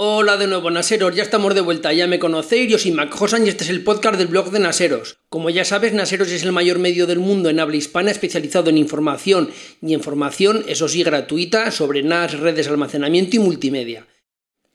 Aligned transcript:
Hola 0.00 0.36
de 0.36 0.46
nuevo, 0.46 0.70
Naseros, 0.70 1.12
ya 1.16 1.24
estamos 1.24 1.56
de 1.56 1.60
vuelta, 1.60 1.92
ya 1.92 2.06
me 2.06 2.20
conocéis, 2.20 2.70
yo 2.70 2.78
soy 2.78 2.92
Mac 2.92 3.20
Hosan 3.20 3.44
y 3.44 3.48
este 3.48 3.64
es 3.64 3.70
el 3.70 3.82
podcast 3.82 4.16
del 4.16 4.28
blog 4.28 4.52
de 4.52 4.60
Naseros. 4.60 5.18
Como 5.28 5.50
ya 5.50 5.64
sabes, 5.64 5.92
Naseros 5.92 6.30
es 6.30 6.44
el 6.44 6.52
mayor 6.52 6.78
medio 6.78 7.08
del 7.08 7.18
mundo 7.18 7.50
en 7.50 7.58
habla 7.58 7.74
hispana 7.74 8.12
especializado 8.12 8.70
en 8.70 8.78
información 8.78 9.50
y 9.82 9.94
información, 9.94 10.64
eso 10.68 10.86
sí, 10.86 11.02
gratuita, 11.02 11.72
sobre 11.72 12.04
NAS, 12.04 12.38
redes, 12.38 12.68
almacenamiento 12.68 13.34
y 13.34 13.38
multimedia. 13.40 14.06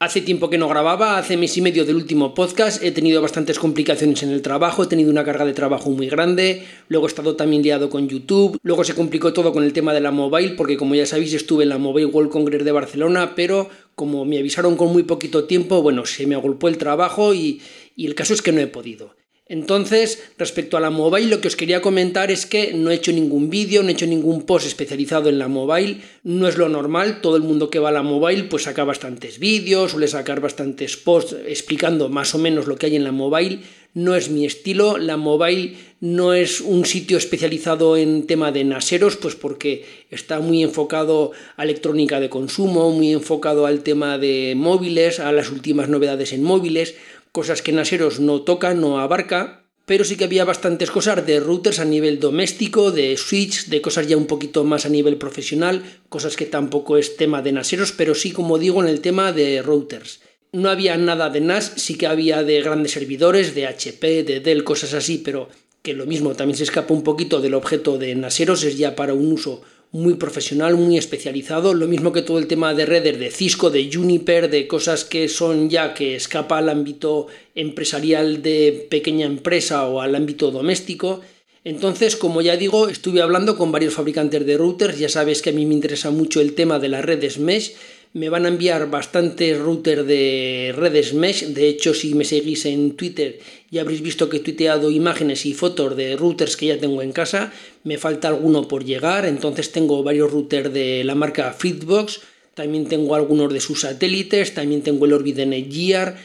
Hace 0.04 0.20
tiempo 0.20 0.50
que 0.50 0.58
no 0.58 0.68
grababa, 0.68 1.18
hace 1.18 1.38
mes 1.38 1.55
y 1.55 1.62
medio 1.62 1.86
del 1.86 1.96
último 1.96 2.34
podcast, 2.34 2.84
he 2.84 2.92
tenido 2.92 3.21
bastantes 3.21 3.58
complicaciones 3.58 4.21
en 4.24 4.32
el 4.32 4.42
trabajo, 4.42 4.84
he 4.84 4.88
tenido 4.88 5.10
una 5.10 5.24
carga 5.24 5.46
de 5.46 5.54
trabajo 5.54 5.90
muy 5.92 6.10
grande, 6.10 6.66
luego 6.90 7.05
he 7.05 7.10
estado 7.10 7.38
también 7.38 7.64
liado 7.64 7.90
con 7.90 8.10
YouTube, 8.10 8.60
luego 8.64 8.84
se 8.84 8.96
complicó 8.96 9.32
todo 9.32 9.54
con 9.54 9.64
el 9.64 9.71
tema 9.71 9.94
de 9.94 10.02
la 10.02 10.12
mobile, 10.12 10.55
porque 10.58 10.76
como 10.76 10.94
ya 10.94 11.05
sabéis 11.05 11.34
estuve 11.34 11.64
en 11.64 11.70
la 11.70 11.78
Mobile 11.78 12.08
World 12.08 12.32
Congress 12.32 12.66
de 12.66 12.74
Barcelona, 12.74 13.32
pero 13.34 13.70
como 13.96 14.25
me 14.25 14.39
avisaron 14.39 14.75
con 14.75 14.91
muy 14.91 15.04
poquito 15.04 15.46
tiempo, 15.46 15.82
bueno, 15.82 16.05
se 16.05 16.28
me 16.28 16.36
agolpó 16.36 16.68
el 16.68 16.78
trabajo 16.78 17.33
y, 17.33 17.61
y 17.96 18.06
el 18.07 18.16
caso 18.16 18.33
es 18.33 18.42
que 18.42 18.52
no 18.52 18.61
he 18.61 18.68
podido. 18.68 19.16
Entonces, 19.46 20.24
respecto 20.38 20.78
a 20.78 20.79
la 20.79 20.89
mobile, 20.89 21.28
lo 21.28 21.42
que 21.42 21.50
os 21.50 21.57
quería 21.57 21.82
comentar 21.82 22.32
es 22.32 22.46
que 22.46 22.74
no 22.74 22.92
he 22.92 22.96
hecho 22.96 23.11
ningún 23.11 23.50
vídeo, 23.50 23.83
no 23.83 23.89
he 23.89 23.92
hecho 23.92 24.07
ningún 24.07 24.43
post 24.43 24.66
especializado 24.66 25.28
en 25.28 25.38
la 25.38 25.50
mobile, 25.50 26.00
no 26.24 26.47
es 26.47 26.57
lo 26.57 26.69
normal, 26.69 27.19
todo 27.19 27.36
el 27.36 27.43
mundo 27.43 27.69
que 27.69 27.79
va 27.79 27.89
a 27.89 27.92
la 27.92 28.04
mobile 28.04 28.46
pues 28.46 28.64
saca 28.64 28.86
bastantes 28.86 29.39
vídeos, 29.39 29.92
suele 29.92 30.07
sacar 30.07 30.39
bastantes 30.39 30.96
posts 30.96 31.36
explicando 31.46 32.08
más 32.08 32.33
o 32.33 32.38
menos 32.38 32.67
lo 32.67 32.78
que 32.78 32.86
hay 32.86 32.95
en 32.95 33.03
la 33.03 33.11
mobile, 33.11 33.59
no 33.94 34.16
es 34.16 34.30
mi 34.30 34.45
estilo, 34.45 34.97
la 34.97 35.17
mobile 35.17 35.75
no 36.03 36.34
es 36.34 36.59
un 36.59 36.84
sitio 36.86 37.17
especializado 37.17 37.95
en 37.95 38.28
tema 38.28 38.52
de 38.52 38.66
naseros, 38.66 39.16
pues 39.16 39.36
porque 39.36 39.86
está 40.11 40.42
muy 40.42 40.61
enfocado 40.61 41.31
a 41.56 41.64
electrónica 41.64 42.20
de 42.20 42.30
consumo, 42.30 42.92
muy 42.92 43.14
enfocado 43.14 43.66
al 43.66 43.84
tema 43.84 44.17
de 44.17 44.53
móviles, 44.58 45.22
a 45.22 45.31
las 45.31 45.50
últimas 45.50 45.88
novedades 45.88 46.34
en 46.34 46.44
móviles, 46.44 46.95
cosas 47.31 47.61
que 47.61 47.72
Naseros 47.72 48.20
no 48.20 48.42
toca, 48.42 48.73
no 48.73 49.00
abarca, 49.00 49.64
pero 49.86 50.03
sí 50.03 50.17
que 50.17 50.25
había 50.25 50.44
bastantes 50.44 50.92
cosas 50.92 51.25
de 51.25 51.39
routers 51.39 51.80
a 51.80 51.86
nivel 51.86 52.20
doméstico, 52.20 52.92
de 52.92 53.16
switch, 53.16 53.67
de 53.67 53.81
cosas 53.81 54.05
ya 54.05 54.17
un 54.17 54.27
poquito 54.27 54.66
más 54.66 54.86
a 54.86 54.89
nivel 54.89 55.16
profesional, 55.16 55.83
cosas 56.09 56.36
que 56.36 56.45
tampoco 56.45 56.97
es 56.97 57.16
tema 57.16 57.42
de 57.42 57.53
Naseros, 57.53 57.94
pero 57.94 58.14
sí, 58.14 58.33
como 58.33 58.58
digo, 58.58 58.83
en 58.83 58.89
el 58.89 58.99
tema 58.99 59.31
de 59.31 59.61
routers. 59.61 60.20
No 60.52 60.70
había 60.70 60.97
nada 60.97 61.30
de 61.30 61.39
NAS, 61.39 61.72
sí 61.77 61.95
que 61.97 62.08
había 62.08 62.44
de 62.44 62.61
grandes 62.61 62.92
servidores, 62.92 63.55
de 63.55 63.67
HP, 63.67 64.23
de 64.23 64.42
Dell, 64.42 64.66
cosas 64.66 64.94
así, 64.94 65.17
pero 65.17 65.47
que 65.84 65.94
lo 65.94 66.06
mismo 66.06 66.34
también 66.34 66.58
se 66.58 66.64
escapa 66.64 66.94
un 66.94 67.03
poquito 67.03 67.42
del 67.42 67.53
objeto 67.53 67.98
de 67.98 68.16
Naseros, 68.16 68.64
es 68.64 68.78
ya 68.78 68.95
para 68.95 69.14
un 69.14 69.34
uso 69.34 69.62
muy 69.92 70.16
profesional, 70.16 70.76
muy 70.76 70.98
especializado, 70.98 71.76
lo 71.76 71.88
mismo 71.88 72.14
que 72.14 72.23
todo 72.23 72.39
el 72.39 72.48
tema 72.48 72.73
de 72.73 72.86
redes 72.88 73.20
de 73.20 73.30
Cisco, 73.30 73.70
de 73.70 73.92
Juniper, 73.94 74.50
de 74.50 74.66
cosas 74.66 75.04
que 75.04 75.28
son 75.28 75.70
ya 75.70 75.94
que 75.94 76.16
escapa 76.16 76.58
al 76.58 76.70
ámbito 76.70 77.28
empresarial 77.54 78.42
de 78.42 78.88
pequeña 78.89 79.28
empresa 79.28 79.86
o 79.86 80.02
al 80.02 80.16
ámbito 80.16 80.50
doméstico. 80.50 81.22
Entonces, 81.66 82.16
como 82.16 82.42
ya 82.42 82.58
digo, 82.58 82.88
estuve 82.88 83.22
hablando 83.22 83.56
con 83.58 83.72
varios 83.72 83.94
fabricantes 83.94 84.45
de 84.45 84.58
routers, 84.58 84.98
ya 84.98 85.09
sabes 85.09 85.42
que 85.42 85.52
a 85.52 85.54
mí 85.54 85.66
me 85.66 85.76
interesa 85.76 86.11
mucho 86.11 86.42
el 86.42 86.56
tema 86.56 86.80
de 86.80 86.89
las 86.89 87.06
redes 87.06 87.38
mesh 87.38 87.73
me 88.14 88.30
van 88.30 88.45
a 88.45 88.50
enviar 88.50 88.89
bastantes 88.89 89.58
routers 89.58 90.06
de 90.06 90.72
redes 90.75 91.14
mesh. 91.14 91.47
De 91.47 91.67
hecho, 91.67 91.94
si 91.94 92.14
me 92.14 92.25
seguís 92.25 92.66
en 92.66 92.95
Twitter 92.95 93.39
ya 93.72 93.81
habréis 93.81 94.02
visto 94.02 94.30
que 94.30 94.38
he 94.38 94.39
tuiteado 94.39 94.92
imágenes 94.92 95.47
y 95.47 95.53
fotos 95.55 95.97
de 95.97 96.16
routers 96.16 96.55
que 96.55 96.67
ya 96.67 96.78
tengo 96.78 97.02
en 97.02 97.11
casa. 97.11 97.52
Me 97.83 97.97
falta 97.97 98.28
alguno 98.28 98.67
por 98.67 98.86
llegar, 98.86 99.25
entonces 99.25 99.72
tengo 99.72 100.03
varios 100.03 100.31
routers 100.31 100.72
de 100.72 101.03
la 101.03 101.16
marca 101.16 101.52
Fritzbox. 101.53 102.22
También 102.53 102.86
tengo 102.86 103.16
algunos 103.16 103.52
de 103.52 103.59
sus 103.59 103.81
satélites, 103.81 104.53
también 104.53 104.83
tengo 104.83 105.05
el 105.05 105.14
Orbit 105.14 105.38
de. 105.38 106.16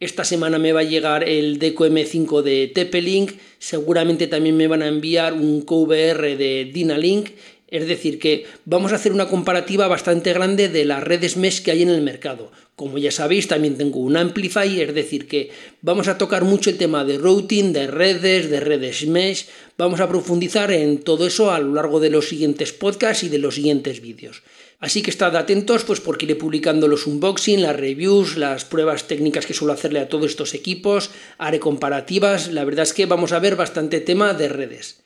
Esta 0.00 0.24
semana 0.24 0.58
me 0.58 0.72
va 0.72 0.80
a 0.80 0.82
llegar 0.82 1.26
el 1.26 1.60
Deco 1.60 1.86
M5 1.86 2.42
de 2.42 2.72
TP-Link. 2.74 3.34
Seguramente 3.60 4.26
también 4.26 4.56
me 4.56 4.66
van 4.66 4.82
a 4.82 4.88
enviar 4.88 5.32
un 5.32 5.62
QVR 5.62 6.36
de 6.36 6.70
Dynalink 6.74 7.30
es 7.68 7.88
decir, 7.88 8.18
que 8.18 8.46
vamos 8.64 8.92
a 8.92 8.96
hacer 8.96 9.12
una 9.12 9.28
comparativa 9.28 9.88
bastante 9.88 10.32
grande 10.32 10.68
de 10.68 10.84
las 10.84 11.02
redes 11.02 11.36
mesh 11.36 11.62
que 11.62 11.72
hay 11.72 11.82
en 11.82 11.88
el 11.88 12.02
mercado. 12.02 12.52
Como 12.76 12.98
ya 12.98 13.10
sabéis, 13.10 13.48
también 13.48 13.76
tengo 13.76 14.00
un 14.00 14.16
Amplify, 14.16 14.80
es 14.80 14.94
decir, 14.94 15.26
que 15.26 15.50
vamos 15.82 16.08
a 16.08 16.18
tocar 16.18 16.44
mucho 16.44 16.70
el 16.70 16.78
tema 16.78 17.04
de 17.04 17.18
routing, 17.18 17.72
de 17.72 17.86
redes, 17.86 18.50
de 18.50 18.60
redes 18.60 19.06
mesh. 19.06 19.46
Vamos 19.78 20.00
a 20.00 20.08
profundizar 20.08 20.70
en 20.70 20.98
todo 20.98 21.26
eso 21.26 21.50
a 21.50 21.58
lo 21.58 21.74
largo 21.74 21.98
de 21.98 22.10
los 22.10 22.28
siguientes 22.28 22.72
podcasts 22.72 23.24
y 23.24 23.28
de 23.28 23.38
los 23.38 23.56
siguientes 23.56 24.00
vídeos. 24.00 24.42
Así 24.78 25.02
que 25.02 25.10
estad 25.10 25.34
atentos, 25.36 25.84
pues 25.84 26.00
porque 26.00 26.26
iré 26.26 26.36
publicando 26.36 26.86
los 26.86 27.06
unboxing, 27.06 27.62
las 27.62 27.74
reviews, 27.74 28.36
las 28.36 28.66
pruebas 28.66 29.08
técnicas 29.08 29.46
que 29.46 29.54
suelo 29.54 29.72
hacerle 29.72 30.00
a 30.00 30.08
todos 30.08 30.26
estos 30.26 30.52
equipos, 30.52 31.10
haré 31.38 31.58
comparativas. 31.58 32.52
La 32.52 32.64
verdad 32.64 32.82
es 32.82 32.92
que 32.92 33.06
vamos 33.06 33.32
a 33.32 33.38
ver 33.38 33.56
bastante 33.56 34.00
tema 34.00 34.34
de 34.34 34.48
redes. 34.48 35.05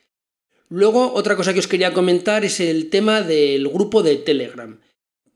Luego, 0.73 1.15
otra 1.15 1.35
cosa 1.35 1.53
que 1.53 1.59
os 1.59 1.67
quería 1.67 1.93
comentar 1.93 2.45
es 2.45 2.61
el 2.61 2.91
tema 2.91 3.23
del 3.23 3.67
grupo 3.67 4.05
de 4.05 4.15
Telegram. 4.15 4.79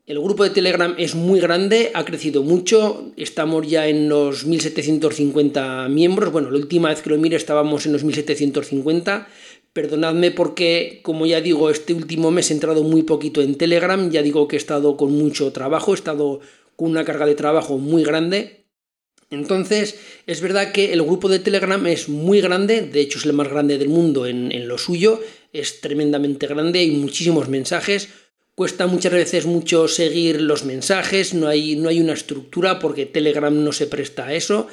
El 0.05 0.21
grupo 0.21 0.45
de 0.45 0.51
Telegram 0.51 0.95
es 0.97 1.13
muy 1.13 1.41
grande, 1.41 1.91
ha 1.93 2.05
crecido 2.05 2.41
mucho, 2.41 3.11
estamos 3.17 3.67
ya 3.67 3.89
en 3.89 4.07
los 4.07 4.45
1750 4.45 5.89
miembros. 5.89 6.31
Bueno, 6.31 6.51
la 6.51 6.57
última 6.57 6.87
vez 6.87 7.01
que 7.01 7.09
lo 7.09 7.17
mire 7.17 7.35
estábamos 7.35 7.85
en 7.85 7.91
los 7.91 8.05
1750. 8.05 9.27
Perdonadme 9.73 10.31
porque, 10.31 11.01
como 11.03 11.25
ya 11.25 11.41
digo, 11.41 11.69
este 11.69 11.93
último 11.93 12.31
mes 12.31 12.49
he 12.49 12.53
entrado 12.53 12.83
muy 12.83 13.03
poquito 13.03 13.41
en 13.41 13.55
Telegram, 13.55 14.09
ya 14.09 14.21
digo 14.21 14.47
que 14.47 14.55
he 14.55 14.59
estado 14.59 14.95
con 14.95 15.11
mucho 15.11 15.51
trabajo, 15.51 15.91
he 15.91 15.95
estado 15.95 16.39
con 16.77 16.91
una 16.91 17.03
carga 17.03 17.25
de 17.25 17.35
trabajo 17.35 17.77
muy 17.77 18.05
grande 18.05 18.64
entonces, 19.31 19.95
es 20.27 20.41
verdad 20.41 20.71
que 20.71 20.93
el 20.93 21.01
grupo 21.01 21.29
de 21.29 21.39
Telegram 21.39 21.85
es 21.87 22.09
muy 22.09 22.41
grande, 22.41 22.81
de 22.81 23.01
hecho 23.01 23.17
es 23.17 23.25
el 23.25 23.33
más 23.33 23.49
grande 23.49 23.77
del 23.77 23.89
mundo 23.89 24.27
en, 24.27 24.67
lo 24.67 24.77
suyo, 24.77 25.21
es 25.51 25.81
tremendamente 25.81 26.47
grande, 26.47 26.79
hay 26.79 26.91
muchísimos 26.91 27.49
mensajes, 27.49 28.09
cuesta 28.53 28.87
muchas 28.87 29.13
veces 29.13 29.45
mucho 29.45 29.87
seguir 29.87 30.41
los 30.41 30.63
mensajes, 30.63 31.33
no 31.33 31.47
hay, 31.47 31.75
no 31.75 31.89
hay 31.89 31.99
una 31.99 32.13
estructura 32.13 32.79
porque 32.79 33.05
Telegram 33.05 33.63
no 33.63 33.71
se 33.71 33.87
presta 33.87 34.27
a 34.27 34.33
eso, 34.33 34.67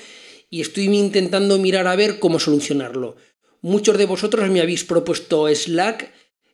y 0.50 0.60
estoy 0.60 0.84
intentando 0.84 1.58
mirar 1.58 1.86
a 1.86 1.96
ver 1.96 2.18
cómo 2.18 2.38
solucionarlo. 2.38 3.16
Muchos 3.62 3.96
de 3.96 4.06
vosotros 4.06 4.50
me 4.50 4.60
habéis 4.60 4.84
propuesto 4.84 5.48
Slack, 5.48 6.12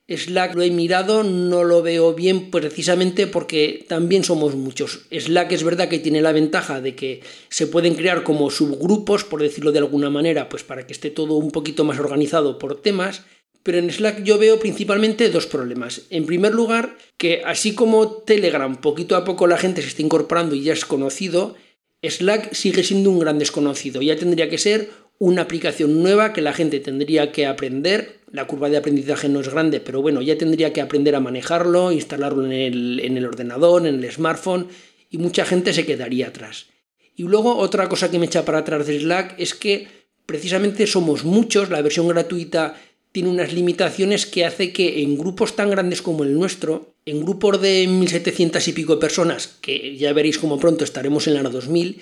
Slack 0.08 0.54
lo 0.54 0.62
he 0.62 0.70
mirado, 0.70 1.22
no 1.22 1.64
lo 1.64 1.82
veo 1.82 2.14
bien 2.14 2.50
precisamente 2.50 3.26
porque 3.26 3.84
también 3.88 4.24
somos 4.24 4.54
muchos. 4.54 5.06
Slack 5.10 5.52
es 5.52 5.62
verdad 5.62 5.88
que 5.88 5.98
tiene 5.98 6.22
la 6.22 6.32
ventaja 6.32 6.80
de 6.80 6.94
que 6.94 7.20
se 7.50 7.66
pueden 7.66 7.94
crear 7.94 8.22
como 8.22 8.50
subgrupos, 8.50 9.24
por 9.24 9.42
decirlo 9.42 9.70
de 9.70 9.80
alguna 9.80 10.08
manera, 10.08 10.48
pues 10.48 10.64
para 10.64 10.86
que 10.86 10.94
esté 10.94 11.10
todo 11.10 11.34
un 11.34 11.50
poquito 11.50 11.84
más 11.84 11.98
organizado 11.98 12.58
por 12.58 12.80
temas. 12.80 13.22
Pero 13.62 13.78
en 13.78 13.90
Slack 13.90 14.22
yo 14.22 14.38
veo 14.38 14.58
principalmente 14.58 15.28
dos 15.28 15.46
problemas. 15.46 16.02
En 16.08 16.24
primer 16.24 16.54
lugar, 16.54 16.96
que 17.18 17.42
así 17.44 17.74
como 17.74 18.08
Telegram 18.08 18.80
poquito 18.80 19.14
a 19.14 19.24
poco 19.24 19.46
la 19.46 19.58
gente 19.58 19.82
se 19.82 19.88
está 19.88 20.00
incorporando 20.00 20.54
y 20.54 20.62
ya 20.62 20.72
es 20.72 20.86
conocido, 20.86 21.54
Slack 22.02 22.54
sigue 22.54 22.82
siendo 22.82 23.10
un 23.10 23.18
gran 23.18 23.38
desconocido. 23.38 24.00
Ya 24.00 24.16
tendría 24.16 24.48
que 24.48 24.56
ser 24.56 24.88
una 25.18 25.42
aplicación 25.42 26.02
nueva 26.02 26.32
que 26.32 26.40
la 26.40 26.54
gente 26.54 26.80
tendría 26.80 27.30
que 27.30 27.44
aprender. 27.44 28.17
La 28.30 28.46
curva 28.46 28.68
de 28.68 28.76
aprendizaje 28.76 29.28
no 29.28 29.40
es 29.40 29.48
grande, 29.48 29.80
pero 29.80 30.02
bueno, 30.02 30.20
ya 30.22 30.36
tendría 30.36 30.72
que 30.72 30.80
aprender 30.80 31.14
a 31.14 31.20
manejarlo, 31.20 31.92
instalarlo 31.92 32.44
en 32.44 32.52
el, 32.52 33.00
en 33.00 33.16
el 33.16 33.26
ordenador, 33.26 33.86
en 33.86 34.02
el 34.02 34.12
smartphone, 34.12 34.68
y 35.10 35.18
mucha 35.18 35.44
gente 35.44 35.72
se 35.72 35.86
quedaría 35.86 36.28
atrás. 36.28 36.66
Y 37.16 37.22
luego 37.22 37.56
otra 37.56 37.88
cosa 37.88 38.10
que 38.10 38.18
me 38.18 38.26
echa 38.26 38.44
para 38.44 38.58
atrás 38.58 38.86
de 38.86 39.00
Slack 39.00 39.34
es 39.38 39.54
que 39.54 39.88
precisamente 40.26 40.86
somos 40.86 41.24
muchos, 41.24 41.70
la 41.70 41.82
versión 41.82 42.06
gratuita 42.06 42.76
tiene 43.12 43.30
unas 43.30 43.52
limitaciones 43.52 44.26
que 44.26 44.44
hace 44.44 44.72
que 44.72 45.02
en 45.02 45.16
grupos 45.16 45.56
tan 45.56 45.70
grandes 45.70 46.02
como 46.02 46.24
el 46.24 46.34
nuestro, 46.34 46.94
en 47.06 47.22
grupos 47.22 47.60
de 47.60 47.86
1700 47.88 48.68
y 48.68 48.72
pico 48.72 48.98
personas, 49.00 49.56
que 49.60 49.96
ya 49.96 50.12
veréis 50.12 50.38
como 50.38 50.60
pronto 50.60 50.84
estaremos 50.84 51.26
en 51.26 51.38
año 51.38 51.50
2000, 51.50 52.00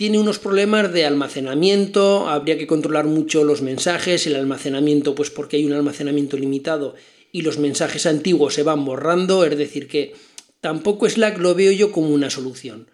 tiene 0.00 0.18
unos 0.18 0.38
problemas 0.38 0.94
de 0.94 1.04
almacenamiento, 1.04 2.26
habría 2.26 2.56
que 2.56 2.66
controlar 2.66 3.04
mucho 3.04 3.44
los 3.44 3.60
mensajes, 3.60 4.26
el 4.26 4.34
almacenamiento, 4.34 5.14
pues 5.14 5.28
porque 5.28 5.58
hay 5.58 5.66
un 5.66 5.74
almacenamiento 5.74 6.38
limitado 6.38 6.94
y 7.32 7.42
los 7.42 7.58
mensajes 7.58 8.06
antiguos 8.06 8.54
se 8.54 8.62
van 8.62 8.86
borrando, 8.86 9.44
es 9.44 9.58
decir, 9.58 9.88
que 9.88 10.14
tampoco 10.62 11.06
Slack 11.06 11.36
lo 11.36 11.54
veo 11.54 11.70
yo 11.72 11.92
como 11.92 12.14
una 12.14 12.30
solución. 12.30 12.90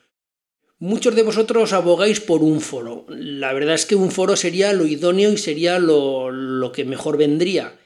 Muchos 0.80 1.14
de 1.14 1.22
vosotros 1.22 1.72
abogáis 1.72 2.18
por 2.18 2.42
un 2.42 2.60
foro. 2.60 3.06
La 3.08 3.52
verdad 3.52 3.76
es 3.76 3.86
que 3.86 3.94
un 3.94 4.10
foro 4.10 4.34
sería 4.34 4.72
lo 4.72 4.84
idóneo 4.84 5.30
y 5.30 5.38
sería 5.38 5.78
lo, 5.78 6.32
lo 6.32 6.72
que 6.72 6.84
mejor 6.84 7.18
vendría. 7.18 7.78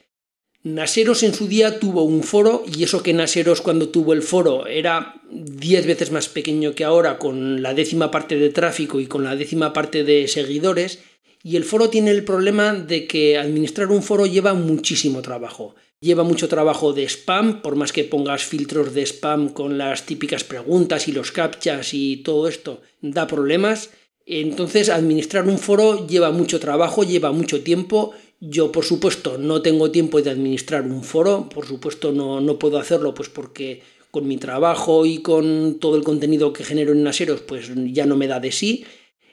Naseros 0.63 1.23
en 1.23 1.33
su 1.33 1.49
día 1.49 1.79
tuvo 1.79 2.03
un 2.03 2.23
foro 2.23 2.65
y 2.67 2.85
eso 2.85 3.03
que 3.03 3.15
Naseros 3.15 3.63
cuando 3.63 3.89
tuvo 3.89 4.13
el 4.13 4.23
foro 4.23 4.67
era 4.67 5.15
10 5.31 5.87
veces 5.87 6.11
más 6.11 6.29
pequeño 6.29 6.75
que 6.75 6.85
ahora 6.85 7.19
con 7.19 7.63
la 7.63 7.73
décima 7.73 8.11
parte 8.11 8.37
de 8.37 8.51
tráfico 8.51 9.01
y 9.01 9.07
con 9.07 9.25
la 9.25 9.37
décima 9.37 9.73
parte 9.73 10.05
de 10.05 10.29
seguidores 10.29 10.99
y 11.43 11.57
el 11.57 11.65
foro 11.65 11.89
tiene 11.89 12.11
el 12.11 12.25
problema 12.25 12.75
de 12.75 13.07
que 13.07 13.39
administrar 13.39 13.89
un 13.89 14.03
foro 14.03 14.27
lleva 14.27 14.53
muchísimo 14.53 15.23
trabajo. 15.23 15.75
Lleva 16.01 16.25
mucho 16.25 16.49
trabajo 16.49 16.93
de 16.93 17.05
spam, 17.09 17.63
por 17.63 17.77
más 17.77 17.93
que 17.93 18.05
pongas 18.05 18.45
filtros 18.45 18.93
de 18.95 19.03
spam 19.07 19.51
con 19.51 19.79
las 19.79 20.05
típicas 20.05 20.45
preguntas 20.45 21.09
y 21.09 21.13
los 21.13 21.33
captchas 21.33 21.95
y 21.95 22.19
todo 22.19 22.49
esto, 22.49 22.83
da 23.01 23.27
problemas. 23.27 23.91
Entonces, 24.27 24.91
administrar 24.91 25.49
un 25.49 25.59
foro 25.59 26.07
lleva 26.07 26.31
mucho 26.31 26.61
trabajo, 26.61 27.05
lleva 27.05 27.33
mucho 27.33 27.63
tiempo. 27.63 28.13
Yo, 28.41 28.73
por 28.73 28.87
supuesto, 28.87 29.37
no 29.37 29.61
tengo 29.61 29.91
tiempo 29.91 30.23
de 30.23 30.31
administrar 30.31 30.83
un 30.85 31.05
foro, 31.05 31.51
por 31.51 31.67
supuesto 31.67 32.11
no, 32.11 32.41
no 32.41 32.59
puedo 32.59 32.79
hacerlo 32.79 33.13
pues 33.13 33.29
porque 33.29 33.83
con 34.11 34.27
mi 34.27 34.39
trabajo 34.39 35.05
y 35.05 35.19
con 35.19 35.79
todo 35.79 35.97
el 35.97 36.03
contenido 36.03 36.55
que 36.55 36.65
genero 36.65 36.93
en 36.93 37.03
Naseros, 37.03 37.43
pues 37.43 37.71
ya 37.93 38.07
no 38.07 38.17
me 38.17 38.27
da 38.27 38.41
de 38.41 38.51
sí. 38.51 38.85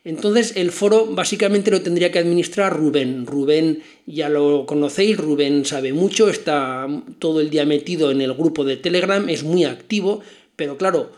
Entonces 0.03 0.57
el 0.57 0.71
foro 0.71 1.05
básicamente 1.07 1.71
lo 1.71 1.81
tendría 1.81 2.11
que 2.11 2.19
administrar 2.19 2.75
Rubén. 2.75 3.25
Rubén 3.25 3.81
ya 4.05 4.27
lo 4.27 4.65
conocéis, 4.65 5.17
Rubén 5.17 5.63
sabe 5.63 5.93
mucho, 5.93 6.29
está 6.29 6.87
todo 7.19 7.39
el 7.39 7.49
día 7.49 7.65
metido 7.65 8.11
en 8.11 8.21
el 8.21 8.33
grupo 8.33 8.65
de 8.65 8.75
Telegram, 8.75 9.29
es 9.29 9.43
muy 9.43 9.63
activo, 9.63 10.21
pero 10.57 10.77
claro, 10.77 11.11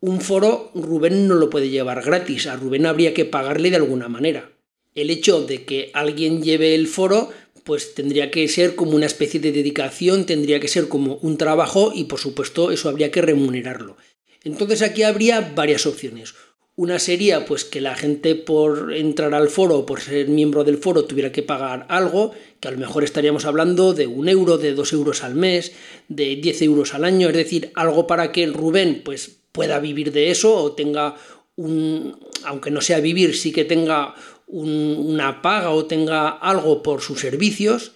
un 0.00 0.20
foro 0.20 0.72
Rubén 0.74 1.28
no 1.28 1.34
lo 1.36 1.48
puede 1.48 1.70
llevar 1.70 2.02
gratis, 2.02 2.48
a 2.48 2.56
Rubén 2.56 2.86
habría 2.86 3.14
que 3.14 3.24
pagarle 3.24 3.70
de 3.70 3.76
alguna 3.76 4.08
manera. 4.08 4.50
El 4.96 5.10
hecho 5.10 5.42
de 5.42 5.64
que 5.64 5.90
alguien 5.94 6.42
lleve 6.42 6.74
el 6.74 6.88
foro, 6.88 7.30
pues 7.62 7.94
tendría 7.94 8.30
que 8.30 8.48
ser 8.48 8.74
como 8.74 8.92
una 8.92 9.06
especie 9.06 9.38
de 9.38 9.52
dedicación, 9.52 10.26
tendría 10.26 10.58
que 10.58 10.68
ser 10.68 10.88
como 10.88 11.16
un 11.16 11.36
trabajo 11.36 11.92
y 11.94 12.04
por 12.04 12.18
supuesto 12.18 12.72
eso 12.72 12.88
habría 12.88 13.10
que 13.10 13.22
remunerarlo. 13.22 13.96
Entonces 14.42 14.82
aquí 14.82 15.02
habría 15.02 15.52
varias 15.54 15.86
opciones. 15.86 16.34
Una 16.76 16.98
sería 16.98 17.46
pues 17.46 17.64
que 17.64 17.80
la 17.80 17.96
gente 17.96 18.34
por 18.34 18.92
entrar 18.92 19.34
al 19.34 19.48
foro 19.48 19.78
o 19.78 19.86
por 19.86 20.00
ser 20.00 20.28
miembro 20.28 20.62
del 20.62 20.76
foro 20.76 21.06
tuviera 21.06 21.32
que 21.32 21.42
pagar 21.42 21.86
algo, 21.88 22.32
que 22.60 22.68
a 22.68 22.70
lo 22.70 22.78
mejor 22.78 23.02
estaríamos 23.02 23.46
hablando 23.46 23.94
de 23.94 24.06
un 24.06 24.28
euro, 24.28 24.58
de 24.58 24.74
dos 24.74 24.92
euros 24.92 25.24
al 25.24 25.34
mes, 25.34 25.72
de 26.08 26.36
10 26.36 26.62
euros 26.62 26.94
al 26.94 27.04
año, 27.04 27.28
es 27.30 27.36
decir, 27.36 27.72
algo 27.74 28.06
para 28.06 28.30
que 28.30 28.46
Rubén 28.46 29.02
pues 29.04 29.38
pueda 29.52 29.78
vivir 29.78 30.12
de 30.12 30.30
eso 30.30 30.54
o 30.54 30.72
tenga 30.72 31.16
un, 31.56 32.20
aunque 32.44 32.70
no 32.70 32.82
sea 32.82 33.00
vivir, 33.00 33.34
sí 33.34 33.52
que 33.52 33.64
tenga 33.64 34.14
una 34.46 35.42
paga 35.42 35.70
o 35.70 35.86
tenga 35.86 36.28
algo 36.28 36.82
por 36.82 37.00
sus 37.00 37.20
servicios. 37.20 37.92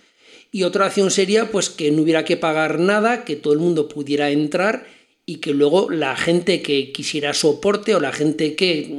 Y 0.52 0.64
otra 0.64 0.86
opción 0.86 1.10
sería 1.10 1.50
pues 1.50 1.70
que 1.70 1.90
no 1.90 2.02
hubiera 2.02 2.24
que 2.24 2.36
pagar 2.36 2.80
nada, 2.80 3.24
que 3.24 3.36
todo 3.36 3.52
el 3.52 3.60
mundo 3.60 3.88
pudiera 3.88 4.30
entrar 4.30 4.86
y 5.26 5.36
que 5.36 5.52
luego 5.52 5.90
la 5.90 6.16
gente 6.16 6.60
que 6.60 6.90
quisiera 6.90 7.34
soporte 7.34 7.94
o 7.94 8.00
la 8.00 8.12
gente 8.12 8.56
que 8.56 8.92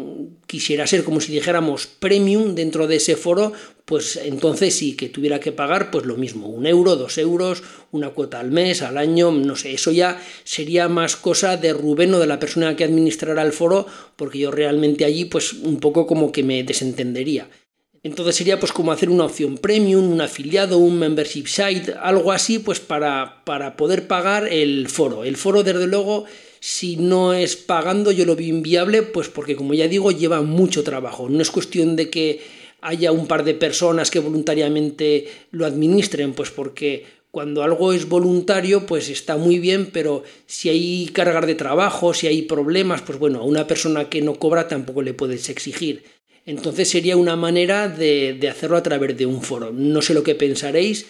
quisiera 0.48 0.88
ser 0.88 1.04
como 1.04 1.20
si 1.20 1.32
dijéramos 1.34 1.88
premium 1.88 2.56
dentro 2.56 2.88
de 2.88 2.98
ese 2.98 3.18
foro, 3.18 3.52
pues 3.92 4.16
entonces 4.16 4.74
sí 4.74 4.96
que 4.96 5.10
tuviera 5.10 5.42
que 5.42 5.52
pagar 5.52 5.92
pues 5.92 6.06
lo 6.06 6.16
mismo, 6.16 6.48
un 6.48 6.66
euro, 6.66 6.96
dos 6.96 7.18
euros, 7.18 7.62
una 7.92 8.12
cuota 8.12 8.40
al 8.40 8.50
mes, 8.50 8.84
al 8.84 8.98
año, 8.98 9.34
no 9.34 9.58
sé, 9.58 9.74
eso 9.74 9.92
ya 9.92 10.18
sería 10.46 10.88
más 10.88 11.18
cosa 11.18 11.58
de 11.58 11.74
Rubén 11.74 12.14
o 12.14 12.20
de 12.20 12.26
la 12.26 12.40
persona 12.40 12.78
que 12.78 12.86
administrará 12.86 13.42
el 13.42 13.52
foro, 13.52 13.86
porque 14.16 14.40
yo 14.40 14.50
realmente 14.50 15.04
allí 15.04 15.26
pues 15.26 15.52
un 15.52 15.82
poco 15.82 16.08
como 16.08 16.32
que 16.32 16.42
me 16.42 16.64
desentendería. 16.64 17.50
Entonces 18.02 18.38
sería 18.38 18.62
pues 18.62 18.72
como 18.72 18.94
hacer 18.94 19.10
una 19.10 19.26
opción 19.26 19.58
premium, 19.58 20.10
un 20.10 20.22
afiliado, 20.22 20.78
un 20.78 20.98
membership 20.98 21.48
site, 21.48 21.94
algo 22.02 22.32
así 22.32 22.60
pues 22.60 22.80
para, 22.80 23.44
para 23.44 23.76
poder 23.76 24.08
pagar 24.08 24.48
el 24.48 24.88
foro. 24.88 25.26
El 25.26 25.36
foro 25.36 25.64
desde 25.64 25.88
luego 25.88 26.24
si 26.62 26.96
no 26.96 27.34
es 27.34 27.58
pagando 27.58 28.12
yo 28.12 28.24
lo 28.24 28.38
veo 28.38 28.48
inviable 28.48 29.02
pues 29.02 29.28
porque 29.28 29.58
como 29.58 29.74
ya 29.74 29.90
digo 29.90 30.12
lleva 30.12 30.42
mucho 30.42 30.82
trabajo. 30.82 31.28
No 31.28 31.42
es 31.42 31.52
cuestión 31.52 31.98
de 31.98 32.10
que 32.10 32.61
haya 32.82 33.12
un 33.12 33.28
par 33.28 33.44
de 33.44 33.54
personas 33.54 34.12
que 34.12 34.20
voluntariamente 34.20 35.28
lo 35.52 35.66
administren 35.66 36.34
pues 36.34 36.52
porque 36.52 37.06
cuando 37.32 37.64
algo 37.64 37.94
es 37.94 38.10
voluntario, 38.10 38.86
pues 38.86 39.10
está 39.10 39.38
muy 39.38 39.58
bien, 39.60 39.90
pero 39.94 40.24
si 40.48 40.68
hay 40.68 41.10
cargas 41.14 41.48
de 41.48 41.56
trabajo, 41.56 42.14
si 42.14 42.28
hay 42.28 42.42
problemas, 42.42 43.02
pues 43.02 43.18
bueno, 43.18 43.40
a 43.40 43.44
una 43.44 43.68
persona 43.68 44.10
que 44.10 44.22
no 44.22 44.36
cobra 44.36 44.68
tampoco 44.68 45.02
le 45.02 45.14
puedes 45.14 45.48
exigir. 45.48 46.04
Entonces 46.46 46.90
sería 46.90 47.16
una 47.16 47.38
manera 47.38 47.88
de, 47.88 48.38
hacerlo 48.50 48.76
a 48.76 48.84
través 48.84 49.18
de 49.18 49.26
un 49.26 49.42
foro. 49.42 49.72
No 49.72 50.02
sé 50.02 50.14
lo 50.14 50.24
que 50.24 50.36
pensaréis, 50.36 51.06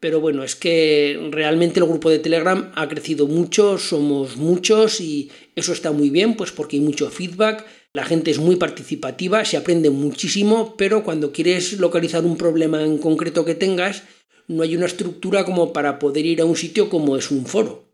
pero 0.00 0.20
bueno, 0.20 0.44
es 0.44 0.56
que 0.56 1.28
realmente 1.30 1.80
el 1.80 1.86
grupo 1.86 2.08
de 2.08 2.20
Telegram 2.20 2.72
ha 2.74 2.88
crecido 2.88 3.26
mucho, 3.26 3.76
somos 3.76 4.38
muchos 4.38 5.02
y 5.02 5.30
eso 5.54 5.72
está 5.72 5.92
muy 5.92 6.08
bien, 6.08 6.36
pues 6.36 6.52
porque 6.52 6.76
hay 6.76 6.82
mucho 6.82 7.10
feedback, 7.10 7.66
la 7.96 8.04
gente 8.04 8.30
es 8.30 8.38
muy 8.38 8.56
participativa, 8.56 9.42
se 9.46 9.56
aprende 9.56 9.88
muchísimo, 9.88 10.74
pero 10.76 11.02
cuando 11.02 11.32
quieres 11.32 11.72
localizar 11.80 12.26
un 12.26 12.36
problema 12.36 12.84
en 12.84 12.98
concreto 12.98 13.46
que 13.46 13.54
tengas, 13.54 14.02
no 14.48 14.62
hay 14.62 14.76
una 14.76 14.84
estructura 14.84 15.46
como 15.46 15.72
para 15.72 15.98
poder 15.98 16.26
ir 16.26 16.42
a 16.42 16.44
un 16.44 16.56
sitio 16.56 16.90
como 16.90 17.16
es 17.16 17.30
un 17.30 17.46
foro. 17.46 17.88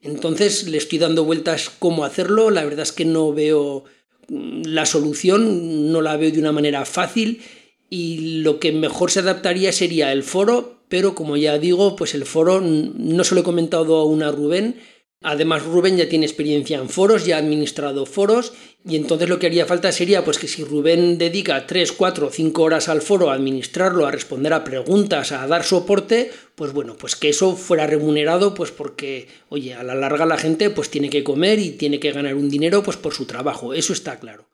Entonces 0.00 0.68
le 0.68 0.78
estoy 0.78 1.00
dando 1.00 1.24
vueltas 1.24 1.72
cómo 1.76 2.04
hacerlo, 2.04 2.50
la 2.50 2.62
verdad 2.62 2.84
es 2.84 2.92
que 2.92 3.04
no 3.04 3.32
veo 3.32 3.82
la 4.28 4.86
solución 4.86 5.90
no 5.90 6.02
la 6.02 6.16
veo 6.16 6.30
de 6.30 6.38
una 6.38 6.52
manera 6.52 6.84
fácil 6.84 7.42
y 7.90 8.42
lo 8.42 8.60
que 8.60 8.70
mejor 8.70 9.10
se 9.10 9.20
adaptaría 9.20 9.72
sería 9.72 10.12
el 10.12 10.22
foro, 10.22 10.84
pero 10.88 11.16
como 11.16 11.36
ya 11.36 11.58
digo, 11.58 11.96
pues 11.96 12.14
el 12.14 12.26
foro 12.26 12.60
no 12.60 13.24
se 13.24 13.34
lo 13.34 13.40
he 13.40 13.44
comentado 13.44 13.96
aún 13.96 14.22
a 14.22 14.30
Rubén, 14.30 14.76
Además, 15.22 15.64
Rubén 15.64 15.96
ya 15.96 16.08
tiene 16.08 16.26
experiencia 16.26 16.78
en 16.78 16.90
foros, 16.90 17.24
ya 17.24 17.36
ha 17.36 17.38
administrado 17.38 18.04
foros, 18.04 18.52
y 18.84 18.96
entonces 18.96 19.28
lo 19.28 19.38
que 19.38 19.46
haría 19.46 19.66
falta 19.66 19.90
sería 19.90 20.24
pues 20.24 20.38
que 20.38 20.46
si 20.46 20.62
Rubén 20.62 21.16
dedica 21.16 21.66
3, 21.66 21.90
4 21.92 22.26
o 22.26 22.30
5 22.30 22.62
horas 22.62 22.88
al 22.88 23.00
foro 23.00 23.30
a 23.30 23.34
administrarlo, 23.34 24.06
a 24.06 24.10
responder 24.10 24.52
a 24.52 24.62
preguntas, 24.62 25.32
a 25.32 25.46
dar 25.46 25.64
soporte, 25.64 26.30
pues 26.54 26.72
bueno, 26.72 26.96
pues 26.98 27.16
que 27.16 27.30
eso 27.30 27.56
fuera 27.56 27.86
remunerado, 27.86 28.54
pues 28.54 28.70
porque, 28.70 29.26
oye, 29.48 29.74
a 29.74 29.82
la 29.82 29.94
larga 29.94 30.26
la 30.26 30.38
gente 30.38 30.70
pues 30.70 30.90
tiene 30.90 31.08
que 31.08 31.24
comer 31.24 31.58
y 31.58 31.70
tiene 31.70 31.98
que 31.98 32.12
ganar 32.12 32.34
un 32.34 32.50
dinero 32.50 32.82
pues 32.82 32.98
por 32.98 33.14
su 33.14 33.24
trabajo, 33.24 33.72
eso 33.72 33.94
está 33.94 34.20
claro. 34.20 34.46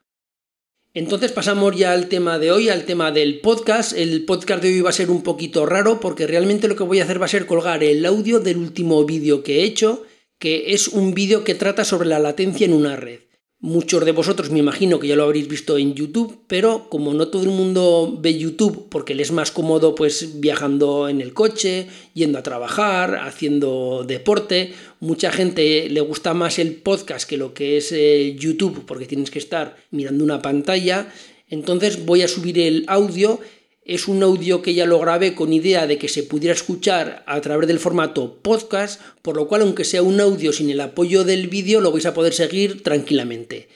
Entonces 0.94 1.32
pasamos 1.32 1.74
ya 1.74 1.92
al 1.92 2.08
tema 2.08 2.38
de 2.38 2.52
hoy, 2.52 2.68
al 2.68 2.84
tema 2.84 3.12
del 3.12 3.40
podcast. 3.40 3.94
El 3.96 4.26
podcast 4.26 4.62
de 4.62 4.68
hoy 4.68 4.80
va 4.82 4.90
a 4.90 4.92
ser 4.92 5.10
un 5.10 5.22
poquito 5.22 5.64
raro 5.64 6.00
porque 6.00 6.26
realmente 6.26 6.68
lo 6.68 6.76
que 6.76 6.82
voy 6.82 7.00
a 7.00 7.04
hacer 7.04 7.20
va 7.20 7.24
a 7.24 7.30
ser 7.30 7.46
colgar 7.46 7.82
el 7.82 8.04
audio 8.04 8.40
del 8.40 8.58
último 8.58 9.02
vídeo 9.06 9.42
que 9.42 9.60
he 9.60 9.64
hecho 9.64 10.04
que 10.42 10.74
es 10.74 10.88
un 10.88 11.14
vídeo 11.14 11.44
que 11.44 11.54
trata 11.54 11.84
sobre 11.84 12.08
la 12.08 12.18
latencia 12.18 12.64
en 12.64 12.72
una 12.72 12.96
red. 12.96 13.20
Muchos 13.60 14.04
de 14.04 14.10
vosotros 14.10 14.50
me 14.50 14.58
imagino 14.58 14.98
que 14.98 15.06
ya 15.06 15.14
lo 15.14 15.22
habréis 15.22 15.46
visto 15.46 15.78
en 15.78 15.94
YouTube, 15.94 16.36
pero 16.48 16.88
como 16.88 17.14
no 17.14 17.28
todo 17.28 17.44
el 17.44 17.50
mundo 17.50 18.18
ve 18.20 18.36
YouTube 18.36 18.88
porque 18.90 19.14
le 19.14 19.22
es 19.22 19.30
más 19.30 19.52
cómodo 19.52 19.94
pues 19.94 20.40
viajando 20.40 21.08
en 21.08 21.20
el 21.20 21.32
coche, 21.32 21.86
yendo 22.12 22.40
a 22.40 22.42
trabajar, 22.42 23.20
haciendo 23.22 24.02
deporte, 24.04 24.72
mucha 24.98 25.30
gente 25.30 25.88
le 25.88 26.00
gusta 26.00 26.34
más 26.34 26.58
el 26.58 26.74
podcast 26.74 27.28
que 27.28 27.36
lo 27.36 27.54
que 27.54 27.76
es 27.76 27.92
eh, 27.92 28.34
YouTube 28.36 28.82
porque 28.84 29.06
tienes 29.06 29.30
que 29.30 29.38
estar 29.38 29.76
mirando 29.92 30.24
una 30.24 30.42
pantalla, 30.42 31.06
entonces 31.48 32.04
voy 32.04 32.22
a 32.22 32.28
subir 32.28 32.58
el 32.58 32.84
audio 32.88 33.38
es 33.84 34.06
un 34.06 34.22
audio 34.22 34.62
que 34.62 34.74
ya 34.74 34.86
lo 34.86 35.00
grabé 35.00 35.34
con 35.34 35.52
idea 35.52 35.86
de 35.86 35.98
que 35.98 36.08
se 36.08 36.22
pudiera 36.22 36.54
escuchar 36.54 37.24
a 37.26 37.40
través 37.40 37.66
del 37.66 37.80
formato 37.80 38.38
podcast, 38.40 39.00
por 39.22 39.36
lo 39.36 39.48
cual 39.48 39.62
aunque 39.62 39.84
sea 39.84 40.02
un 40.02 40.20
audio 40.20 40.52
sin 40.52 40.70
el 40.70 40.80
apoyo 40.80 41.24
del 41.24 41.48
vídeo 41.48 41.80
lo 41.80 41.90
vais 41.90 42.06
a 42.06 42.14
poder 42.14 42.32
seguir 42.32 42.82
tranquilamente. 42.82 43.68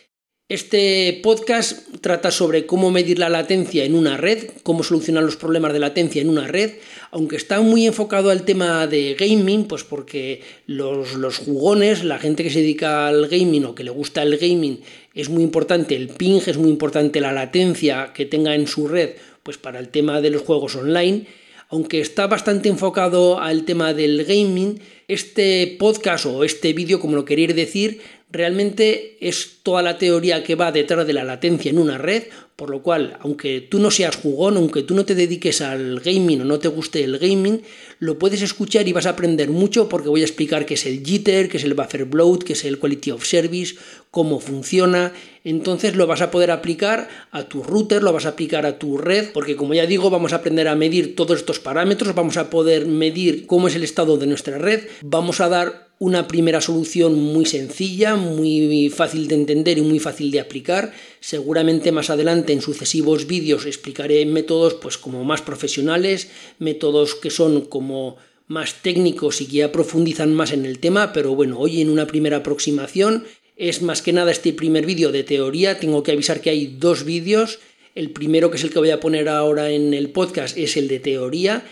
Este 0.48 1.18
podcast 1.24 1.88
trata 2.00 2.30
sobre 2.30 2.66
cómo 2.66 2.92
medir 2.92 3.18
la 3.18 3.28
latencia 3.28 3.82
en 3.82 3.96
una 3.96 4.16
red, 4.16 4.48
cómo 4.62 4.84
solucionar 4.84 5.24
los 5.24 5.34
problemas 5.34 5.72
de 5.72 5.80
latencia 5.80 6.22
en 6.22 6.28
una 6.28 6.46
red, 6.46 6.74
aunque 7.10 7.34
está 7.34 7.60
muy 7.62 7.84
enfocado 7.84 8.30
al 8.30 8.44
tema 8.44 8.86
de 8.86 9.16
gaming, 9.18 9.64
pues 9.64 9.82
porque 9.82 10.42
los, 10.66 11.14
los 11.14 11.38
jugones, 11.38 12.04
la 12.04 12.20
gente 12.20 12.44
que 12.44 12.50
se 12.50 12.60
dedica 12.60 13.08
al 13.08 13.26
gaming 13.26 13.64
o 13.64 13.74
que 13.74 13.82
le 13.82 13.90
gusta 13.90 14.22
el 14.22 14.38
gaming, 14.38 14.82
es 15.14 15.28
muy 15.28 15.42
importante 15.42 15.96
el 15.96 16.10
ping, 16.10 16.40
es 16.46 16.58
muy 16.58 16.70
importante 16.70 17.20
la 17.20 17.32
latencia 17.32 18.12
que 18.14 18.24
tenga 18.24 18.54
en 18.54 18.68
su 18.68 18.86
red 18.86 19.16
pues 19.46 19.58
para 19.58 19.78
el 19.78 19.90
tema 19.90 20.20
de 20.20 20.30
los 20.30 20.42
juegos 20.42 20.74
online, 20.74 21.24
aunque 21.68 22.00
está 22.00 22.26
bastante 22.26 22.68
enfocado 22.68 23.40
al 23.40 23.62
tema 23.62 23.94
del 23.94 24.24
gaming, 24.24 24.80
este 25.06 25.76
podcast 25.78 26.26
o 26.26 26.42
este 26.42 26.72
vídeo, 26.72 26.98
como 26.98 27.14
lo 27.14 27.24
queréis 27.24 27.54
decir, 27.54 28.00
realmente 28.36 29.16
es 29.20 29.58
toda 29.62 29.82
la 29.82 29.98
teoría 29.98 30.42
que 30.44 30.54
va 30.54 30.72
detrás 30.72 31.06
de 31.06 31.12
la 31.12 31.24
latencia 31.24 31.70
en 31.70 31.78
una 31.78 31.98
red, 31.98 32.24
por 32.56 32.70
lo 32.70 32.82
cual, 32.82 33.18
aunque 33.20 33.60
tú 33.60 33.78
no 33.78 33.90
seas 33.90 34.16
jugón, 34.16 34.56
aunque 34.56 34.82
tú 34.82 34.94
no 34.94 35.04
te 35.04 35.14
dediques 35.14 35.60
al 35.60 36.00
gaming 36.00 36.40
o 36.40 36.44
no 36.44 36.58
te 36.58 36.68
guste 36.68 37.04
el 37.04 37.18
gaming, 37.18 37.62
lo 37.98 38.18
puedes 38.18 38.40
escuchar 38.40 38.88
y 38.88 38.94
vas 38.94 39.04
a 39.04 39.10
aprender 39.10 39.50
mucho 39.50 39.90
porque 39.90 40.08
voy 40.08 40.22
a 40.22 40.24
explicar 40.24 40.64
qué 40.64 40.74
es 40.74 40.86
el 40.86 41.04
jitter, 41.04 41.50
qué 41.50 41.58
es 41.58 41.64
el 41.64 41.74
buffer 41.74 42.06
bloat, 42.06 42.44
qué 42.44 42.54
es 42.54 42.64
el 42.64 42.78
quality 42.78 43.10
of 43.10 43.26
service, 43.26 43.76
cómo 44.10 44.40
funciona. 44.40 45.12
Entonces 45.44 45.96
lo 45.96 46.06
vas 46.06 46.22
a 46.22 46.30
poder 46.30 46.50
aplicar 46.50 47.08
a 47.30 47.44
tu 47.44 47.62
router, 47.62 48.02
lo 48.02 48.14
vas 48.14 48.24
a 48.24 48.30
aplicar 48.30 48.64
a 48.64 48.78
tu 48.78 48.96
red, 48.96 49.32
porque 49.32 49.56
como 49.56 49.74
ya 49.74 49.84
digo, 49.84 50.08
vamos 50.08 50.32
a 50.32 50.36
aprender 50.36 50.68
a 50.68 50.76
medir 50.76 51.14
todos 51.14 51.38
estos 51.38 51.60
parámetros, 51.60 52.14
vamos 52.14 52.38
a 52.38 52.48
poder 52.48 52.86
medir 52.86 53.46
cómo 53.46 53.68
es 53.68 53.74
el 53.74 53.84
estado 53.84 54.16
de 54.16 54.26
nuestra 54.26 54.56
red, 54.56 54.84
vamos 55.02 55.40
a 55.40 55.48
dar 55.48 55.85
una 55.98 56.28
primera 56.28 56.60
solución 56.60 57.14
muy 57.14 57.46
sencilla, 57.46 58.16
muy 58.16 58.90
fácil 58.90 59.28
de 59.28 59.34
entender 59.34 59.78
y 59.78 59.82
muy 59.82 59.98
fácil 59.98 60.30
de 60.30 60.40
aplicar. 60.40 60.92
Seguramente 61.20 61.92
más 61.92 62.10
adelante 62.10 62.52
en 62.52 62.60
sucesivos 62.60 63.26
vídeos 63.26 63.64
explicaré 63.64 64.24
métodos 64.26 64.74
pues 64.74 64.98
como 64.98 65.24
más 65.24 65.42
profesionales, 65.42 66.28
métodos 66.58 67.14
que 67.14 67.30
son 67.30 67.62
como 67.62 68.16
más 68.46 68.82
técnicos 68.82 69.40
y 69.40 69.46
que 69.46 69.56
ya 69.56 69.72
profundizan 69.72 70.34
más 70.34 70.52
en 70.52 70.66
el 70.66 70.78
tema, 70.78 71.12
pero 71.12 71.34
bueno, 71.34 71.58
hoy 71.58 71.80
en 71.80 71.90
una 71.90 72.06
primera 72.06 72.38
aproximación 72.38 73.24
es 73.56 73.80
más 73.80 74.02
que 74.02 74.12
nada 74.12 74.30
este 74.30 74.52
primer 74.52 74.84
vídeo 74.84 75.12
de 75.12 75.24
teoría. 75.24 75.80
Tengo 75.80 76.02
que 76.02 76.12
avisar 76.12 76.42
que 76.42 76.50
hay 76.50 76.76
dos 76.78 77.04
vídeos. 77.04 77.58
El 77.94 78.10
primero, 78.10 78.50
que 78.50 78.58
es 78.58 78.64
el 78.64 78.70
que 78.70 78.78
voy 78.78 78.90
a 78.90 79.00
poner 79.00 79.30
ahora 79.30 79.70
en 79.70 79.94
el 79.94 80.10
podcast, 80.10 80.58
es 80.58 80.76
el 80.76 80.88
de 80.88 81.00
teoría. 81.00 81.64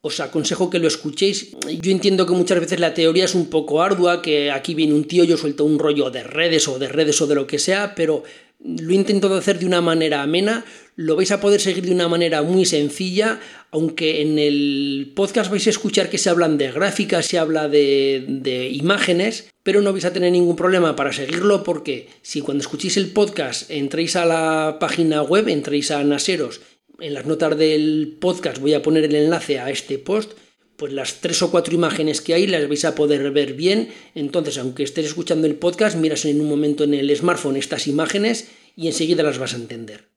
Os 0.00 0.20
aconsejo 0.20 0.70
que 0.70 0.78
lo 0.78 0.86
escuchéis. 0.86 1.56
Yo 1.82 1.90
entiendo 1.90 2.26
que 2.26 2.32
muchas 2.32 2.60
veces 2.60 2.78
la 2.78 2.94
teoría 2.94 3.24
es 3.24 3.34
un 3.34 3.50
poco 3.50 3.82
ardua, 3.82 4.22
que 4.22 4.50
aquí 4.52 4.74
viene 4.74 4.94
un 4.94 5.04
tío, 5.04 5.24
yo 5.24 5.36
suelto 5.36 5.64
un 5.64 5.78
rollo 5.78 6.10
de 6.10 6.22
redes 6.22 6.68
o 6.68 6.78
de 6.78 6.88
redes 6.88 7.20
o 7.20 7.26
de 7.26 7.34
lo 7.34 7.46
que 7.46 7.58
sea, 7.58 7.94
pero 7.96 8.22
lo 8.60 8.90
he 8.90 8.94
intentado 8.94 9.36
hacer 9.36 9.58
de 9.58 9.66
una 9.66 9.80
manera 9.80 10.22
amena, 10.22 10.64
lo 10.96 11.14
vais 11.14 11.30
a 11.30 11.40
poder 11.40 11.60
seguir 11.60 11.86
de 11.86 11.92
una 11.92 12.08
manera 12.08 12.42
muy 12.42 12.64
sencilla, 12.64 13.40
aunque 13.70 14.20
en 14.20 14.38
el 14.38 15.12
podcast 15.14 15.50
vais 15.50 15.66
a 15.68 15.70
escuchar 15.70 16.10
que 16.10 16.18
se 16.18 16.28
hablan 16.28 16.58
de 16.58 16.72
gráficas, 16.72 17.26
se 17.26 17.38
habla 17.38 17.68
de, 17.68 18.70
imágenes, 18.72 19.50
pero 19.62 19.80
no 19.80 19.92
vais 19.92 20.04
a 20.04 20.12
tener 20.12 20.32
ningún 20.32 20.56
problema 20.56 20.96
para 20.96 21.12
seguirlo 21.12 21.62
porque 21.62 22.08
si 22.22 22.40
cuando 22.40 22.62
escuchéis 22.62 22.96
el 22.96 23.12
podcast 23.12 23.70
entréis 23.70 24.16
a 24.16 24.26
la 24.26 24.78
página 24.80 25.22
web, 25.22 25.48
entréis 25.48 25.92
a 25.92 26.02
Naseros, 26.02 26.60
en 27.00 27.14
las 27.14 27.26
notas 27.26 27.56
del 27.56 28.16
podcast 28.20 28.58
voy 28.58 28.74
a 28.74 28.82
poner 28.82 29.04
el 29.04 29.14
enlace 29.14 29.58
a 29.58 29.70
este 29.70 29.98
post, 29.98 30.32
pues 30.76 30.92
las 30.92 31.20
tres 31.20 31.42
o 31.42 31.50
cuatro 31.50 31.74
imágenes 31.74 32.20
que 32.20 32.34
hay 32.34 32.46
las 32.46 32.68
vais 32.68 32.84
a 32.84 32.94
poder 32.94 33.30
ver 33.30 33.54
bien. 33.54 33.88
Entonces, 34.14 34.58
aunque 34.58 34.84
estés 34.84 35.06
escuchando 35.06 35.46
el 35.46 35.56
podcast, 35.56 35.96
miras 35.96 36.24
en 36.24 36.40
un 36.40 36.48
momento 36.48 36.84
en 36.84 36.94
el 36.94 37.14
smartphone 37.16 37.56
estas 37.56 37.86
imágenes 37.86 38.48
y 38.76 38.86
enseguida 38.86 39.22
las 39.22 39.38
vas 39.38 39.54
a 39.54 39.56
entender. 39.56 40.08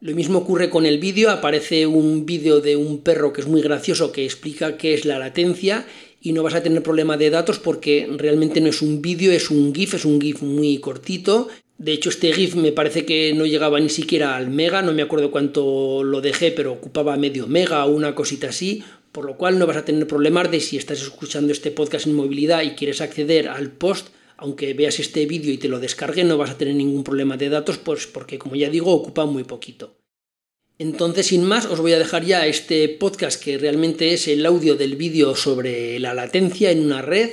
Lo 0.00 0.14
mismo 0.14 0.38
ocurre 0.38 0.70
con 0.70 0.86
el 0.86 0.98
vídeo, 0.98 1.30
aparece 1.30 1.86
un 1.86 2.24
vídeo 2.24 2.60
de 2.60 2.76
un 2.76 3.02
perro 3.02 3.32
que 3.32 3.42
es 3.42 3.46
muy 3.46 3.60
gracioso 3.60 4.12
que 4.12 4.24
explica 4.24 4.78
qué 4.78 4.94
es 4.94 5.04
la 5.04 5.18
latencia 5.18 5.86
y 6.22 6.32
no 6.32 6.42
vas 6.42 6.54
a 6.54 6.62
tener 6.62 6.82
problema 6.82 7.18
de 7.18 7.30
datos 7.30 7.58
porque 7.58 8.08
realmente 8.16 8.60
no 8.62 8.68
es 8.68 8.80
un 8.80 9.02
vídeo, 9.02 9.32
es 9.32 9.50
un 9.50 9.74
GIF, 9.74 9.94
es 9.94 10.04
un 10.06 10.20
GIF 10.20 10.42
muy 10.42 10.78
cortito. 10.78 11.48
De 11.80 11.92
hecho, 11.92 12.10
este 12.10 12.30
GIF 12.34 12.56
me 12.56 12.72
parece 12.72 13.06
que 13.06 13.32
no 13.32 13.46
llegaba 13.46 13.80
ni 13.80 13.88
siquiera 13.88 14.36
al 14.36 14.50
mega, 14.50 14.82
no 14.82 14.92
me 14.92 15.00
acuerdo 15.00 15.30
cuánto 15.30 16.04
lo 16.04 16.20
dejé, 16.20 16.50
pero 16.52 16.72
ocupaba 16.72 17.16
medio 17.16 17.46
mega 17.46 17.86
o 17.86 17.90
una 17.90 18.14
cosita 18.14 18.50
así, 18.50 18.84
por 19.12 19.24
lo 19.24 19.38
cual 19.38 19.58
no 19.58 19.66
vas 19.66 19.78
a 19.78 19.84
tener 19.86 20.06
problemas 20.06 20.50
de 20.50 20.60
si 20.60 20.76
estás 20.76 21.00
escuchando 21.00 21.52
este 21.52 21.70
podcast 21.70 22.06
en 22.06 22.12
movilidad 22.12 22.60
y 22.64 22.72
quieres 22.72 23.00
acceder 23.00 23.48
al 23.48 23.70
post, 23.70 24.08
aunque 24.36 24.74
veas 24.74 25.00
este 25.00 25.24
vídeo 25.24 25.54
y 25.54 25.56
te 25.56 25.68
lo 25.68 25.80
descargue, 25.80 26.22
no 26.22 26.36
vas 26.36 26.50
a 26.50 26.58
tener 26.58 26.74
ningún 26.74 27.02
problema 27.02 27.38
de 27.38 27.48
datos, 27.48 27.78
pues 27.78 28.06
porque 28.06 28.38
como 28.38 28.56
ya 28.56 28.68
digo, 28.68 28.92
ocupa 28.92 29.24
muy 29.24 29.44
poquito. 29.44 29.96
Entonces, 30.76 31.28
sin 31.28 31.44
más, 31.44 31.64
os 31.64 31.80
voy 31.80 31.94
a 31.94 31.98
dejar 31.98 32.26
ya 32.26 32.46
este 32.46 32.90
podcast 32.90 33.42
que 33.42 33.56
realmente 33.56 34.12
es 34.12 34.28
el 34.28 34.44
audio 34.44 34.76
del 34.76 34.96
vídeo 34.96 35.34
sobre 35.34 35.98
la 35.98 36.12
latencia 36.12 36.70
en 36.72 36.84
una 36.84 37.00
red. 37.00 37.30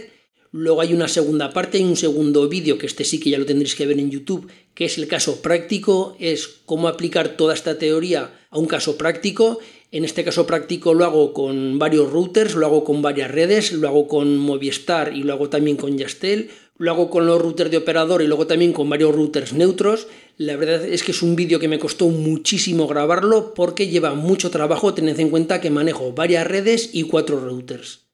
Luego 0.51 0.81
hay 0.81 0.93
una 0.93 1.07
segunda 1.07 1.51
parte 1.51 1.77
y 1.77 1.83
un 1.83 1.95
segundo 1.95 2.47
vídeo, 2.47 2.77
que 2.77 2.85
este 2.85 3.03
sí 3.03 3.19
que 3.19 3.29
ya 3.29 3.37
lo 3.37 3.45
tendréis 3.45 3.75
que 3.75 3.85
ver 3.85 3.99
en 3.99 4.11
YouTube, 4.11 4.49
que 4.73 4.85
es 4.85 4.97
el 4.97 5.07
caso 5.07 5.41
práctico, 5.41 6.15
es 6.19 6.47
cómo 6.65 6.87
aplicar 6.87 7.37
toda 7.37 7.53
esta 7.53 7.77
teoría 7.77 8.33
a 8.49 8.57
un 8.57 8.65
caso 8.65 8.97
práctico 8.97 9.59
en 9.89 10.03
este 10.03 10.25
caso 10.25 10.45
práctico 10.45 10.93
lo 10.93 11.05
hago 11.05 11.31
con 11.31 11.79
varios 11.79 12.11
routers, 12.11 12.55
lo 12.55 12.65
hago 12.65 12.83
con 12.83 13.01
varias 13.01 13.31
redes, 13.31 13.71
lo 13.71 13.87
hago 13.87 14.07
con 14.07 14.37
Movistar 14.37 15.15
y 15.15 15.23
lo 15.23 15.31
hago 15.31 15.47
también 15.47 15.77
con 15.77 15.97
Yastel, 15.97 16.49
lo 16.77 16.91
hago 16.91 17.09
con 17.09 17.25
los 17.25 17.41
routers 17.41 17.71
de 17.71 17.77
operador 17.77 18.21
y 18.21 18.27
luego 18.27 18.47
también 18.47 18.73
con 18.73 18.89
varios 18.89 19.15
routers 19.15 19.53
neutros. 19.53 20.07
La 20.35 20.57
verdad 20.57 20.85
es 20.85 21.03
que 21.03 21.11
es 21.11 21.21
un 21.21 21.37
vídeo 21.37 21.59
que 21.59 21.69
me 21.69 21.79
costó 21.79 22.09
muchísimo 22.09 22.85
grabarlo 22.85 23.53
porque 23.53 23.87
lleva 23.87 24.13
mucho 24.13 24.51
trabajo, 24.51 24.93
tened 24.93 25.17
en 25.21 25.29
cuenta 25.29 25.61
que 25.61 25.69
manejo 25.69 26.11
varias 26.11 26.45
redes 26.45 26.89
y 26.91 27.03
cuatro 27.03 27.39
routers. 27.39 28.06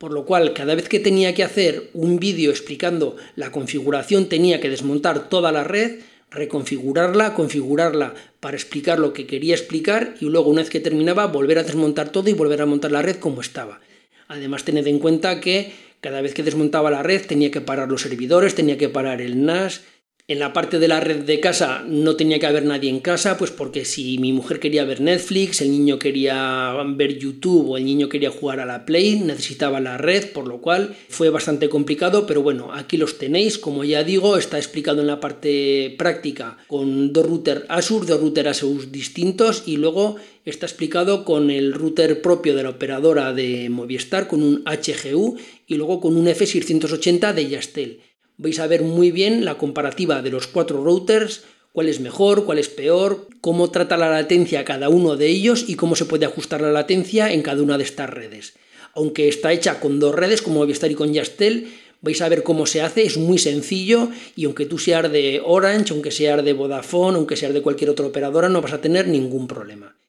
Por 0.00 0.14
lo 0.14 0.24
cual, 0.24 0.54
cada 0.54 0.74
vez 0.74 0.88
que 0.88 0.98
tenía 0.98 1.34
que 1.34 1.44
hacer 1.44 1.90
un 1.92 2.18
vídeo 2.18 2.50
explicando 2.50 3.18
la 3.36 3.52
configuración, 3.52 4.30
tenía 4.30 4.58
que 4.58 4.70
desmontar 4.70 5.28
toda 5.28 5.52
la 5.52 5.62
red, 5.62 5.98
reconfigurarla, 6.30 7.34
configurarla 7.34 8.14
para 8.40 8.56
explicar 8.56 8.98
lo 8.98 9.12
que 9.12 9.26
quería 9.26 9.54
explicar 9.54 10.14
y 10.18 10.24
luego 10.24 10.48
una 10.48 10.62
vez 10.62 10.70
que 10.70 10.80
terminaba 10.80 11.26
volver 11.26 11.58
a 11.58 11.64
desmontar 11.64 12.08
todo 12.08 12.30
y 12.30 12.32
volver 12.32 12.62
a 12.62 12.66
montar 12.66 12.92
la 12.92 13.02
red 13.02 13.16
como 13.16 13.42
estaba. 13.42 13.80
Además 14.26 14.64
tened 14.64 14.86
en 14.86 15.00
cuenta 15.00 15.38
que 15.38 15.70
cada 16.00 16.22
vez 16.22 16.32
que 16.32 16.44
desmontaba 16.44 16.90
la 16.90 17.02
red 17.02 17.26
tenía 17.26 17.50
que 17.50 17.60
parar 17.60 17.90
los 17.90 18.00
servidores, 18.00 18.54
tenía 18.54 18.78
que 18.78 18.88
parar 18.88 19.20
el 19.20 19.44
NAS, 19.44 19.82
en 20.30 20.38
la 20.38 20.52
parte 20.52 20.78
de 20.78 20.86
la 20.86 21.00
red 21.00 21.24
de 21.24 21.40
casa 21.40 21.84
no 21.88 22.14
tenía 22.14 22.38
que 22.38 22.46
haber 22.46 22.64
nadie 22.64 22.88
en 22.88 23.00
casa, 23.00 23.36
pues 23.36 23.50
porque 23.50 23.84
si 23.84 24.16
mi 24.18 24.32
mujer 24.32 24.60
quería 24.60 24.84
ver 24.84 25.00
Netflix, 25.00 25.60
el 25.60 25.72
niño 25.72 25.98
quería 25.98 26.72
ver 26.94 27.18
YouTube 27.18 27.70
o 27.70 27.76
el 27.76 27.84
niño 27.84 28.08
quería 28.08 28.30
jugar 28.30 28.60
a 28.60 28.64
la 28.64 28.86
Play, 28.86 29.18
necesitaba 29.18 29.80
la 29.80 29.98
red, 29.98 30.30
por 30.30 30.46
lo 30.46 30.60
cual 30.60 30.94
fue 31.08 31.30
bastante 31.30 31.68
complicado, 31.68 32.28
pero 32.28 32.42
bueno, 32.42 32.72
aquí 32.72 32.96
los 32.96 33.18
tenéis, 33.18 33.58
como 33.58 33.82
ya 33.82 34.04
digo, 34.04 34.36
está 34.36 34.56
explicado 34.56 35.00
en 35.00 35.08
la 35.08 35.18
parte 35.18 35.96
práctica 35.98 36.58
con 36.68 37.12
dos 37.12 37.26
routers 37.26 37.64
Azure, 37.68 38.06
dos 38.06 38.20
routers 38.20 38.50
Asus 38.50 38.92
distintos 38.92 39.64
y 39.66 39.78
luego 39.78 40.14
está 40.44 40.66
explicado 40.66 41.24
con 41.24 41.50
el 41.50 41.72
router 41.72 42.22
propio 42.22 42.54
de 42.54 42.62
la 42.62 42.70
operadora 42.70 43.32
de 43.32 43.68
Movistar, 43.68 44.28
con 44.28 44.44
un 44.44 44.62
HGU 44.64 45.38
y 45.66 45.74
luego 45.74 46.00
con 46.00 46.16
un 46.16 46.26
F680 46.26 47.34
de 47.34 47.48
Yastel 47.48 48.00
vais 48.40 48.58
a 48.58 48.66
ver 48.66 48.82
muy 48.82 49.10
bien 49.10 49.44
la 49.44 49.58
comparativa 49.58 50.22
de 50.22 50.30
los 50.30 50.46
cuatro 50.46 50.82
routers, 50.82 51.42
cuál 51.72 51.88
es 51.88 52.00
mejor, 52.00 52.46
cuál 52.46 52.58
es 52.58 52.70
peor, 52.70 53.28
cómo 53.42 53.70
trata 53.70 53.98
la 53.98 54.08
latencia 54.08 54.64
cada 54.64 54.88
uno 54.88 55.16
de 55.16 55.26
ellos 55.26 55.66
y 55.68 55.74
cómo 55.74 55.94
se 55.94 56.06
puede 56.06 56.24
ajustar 56.24 56.62
la 56.62 56.72
latencia 56.72 57.30
en 57.32 57.42
cada 57.42 57.62
una 57.62 57.76
de 57.76 57.84
estas 57.84 58.08
redes. 58.08 58.54
Aunque 58.94 59.28
está 59.28 59.52
hecha 59.52 59.78
con 59.78 60.00
dos 60.00 60.14
redes, 60.14 60.40
como 60.40 60.60
Movistar 60.60 60.90
y 60.90 60.94
con 60.94 61.12
Yastel, 61.12 61.68
vais 62.00 62.22
a 62.22 62.30
ver 62.30 62.42
cómo 62.42 62.64
se 62.64 62.80
hace, 62.80 63.02
es 63.02 63.18
muy 63.18 63.36
sencillo 63.36 64.08
y 64.34 64.46
aunque 64.46 64.64
tú 64.64 64.78
seas 64.78 65.12
de 65.12 65.42
Orange, 65.44 65.92
aunque 65.92 66.10
seas 66.10 66.42
de 66.42 66.54
Vodafone, 66.54 67.18
aunque 67.18 67.36
seas 67.36 67.52
de 67.52 67.60
cualquier 67.60 67.90
otra 67.90 68.06
operadora, 68.06 68.48
no 68.48 68.62
vas 68.62 68.72
a 68.72 68.80
tener 68.80 69.06
ningún 69.06 69.46
problema. 69.46 69.99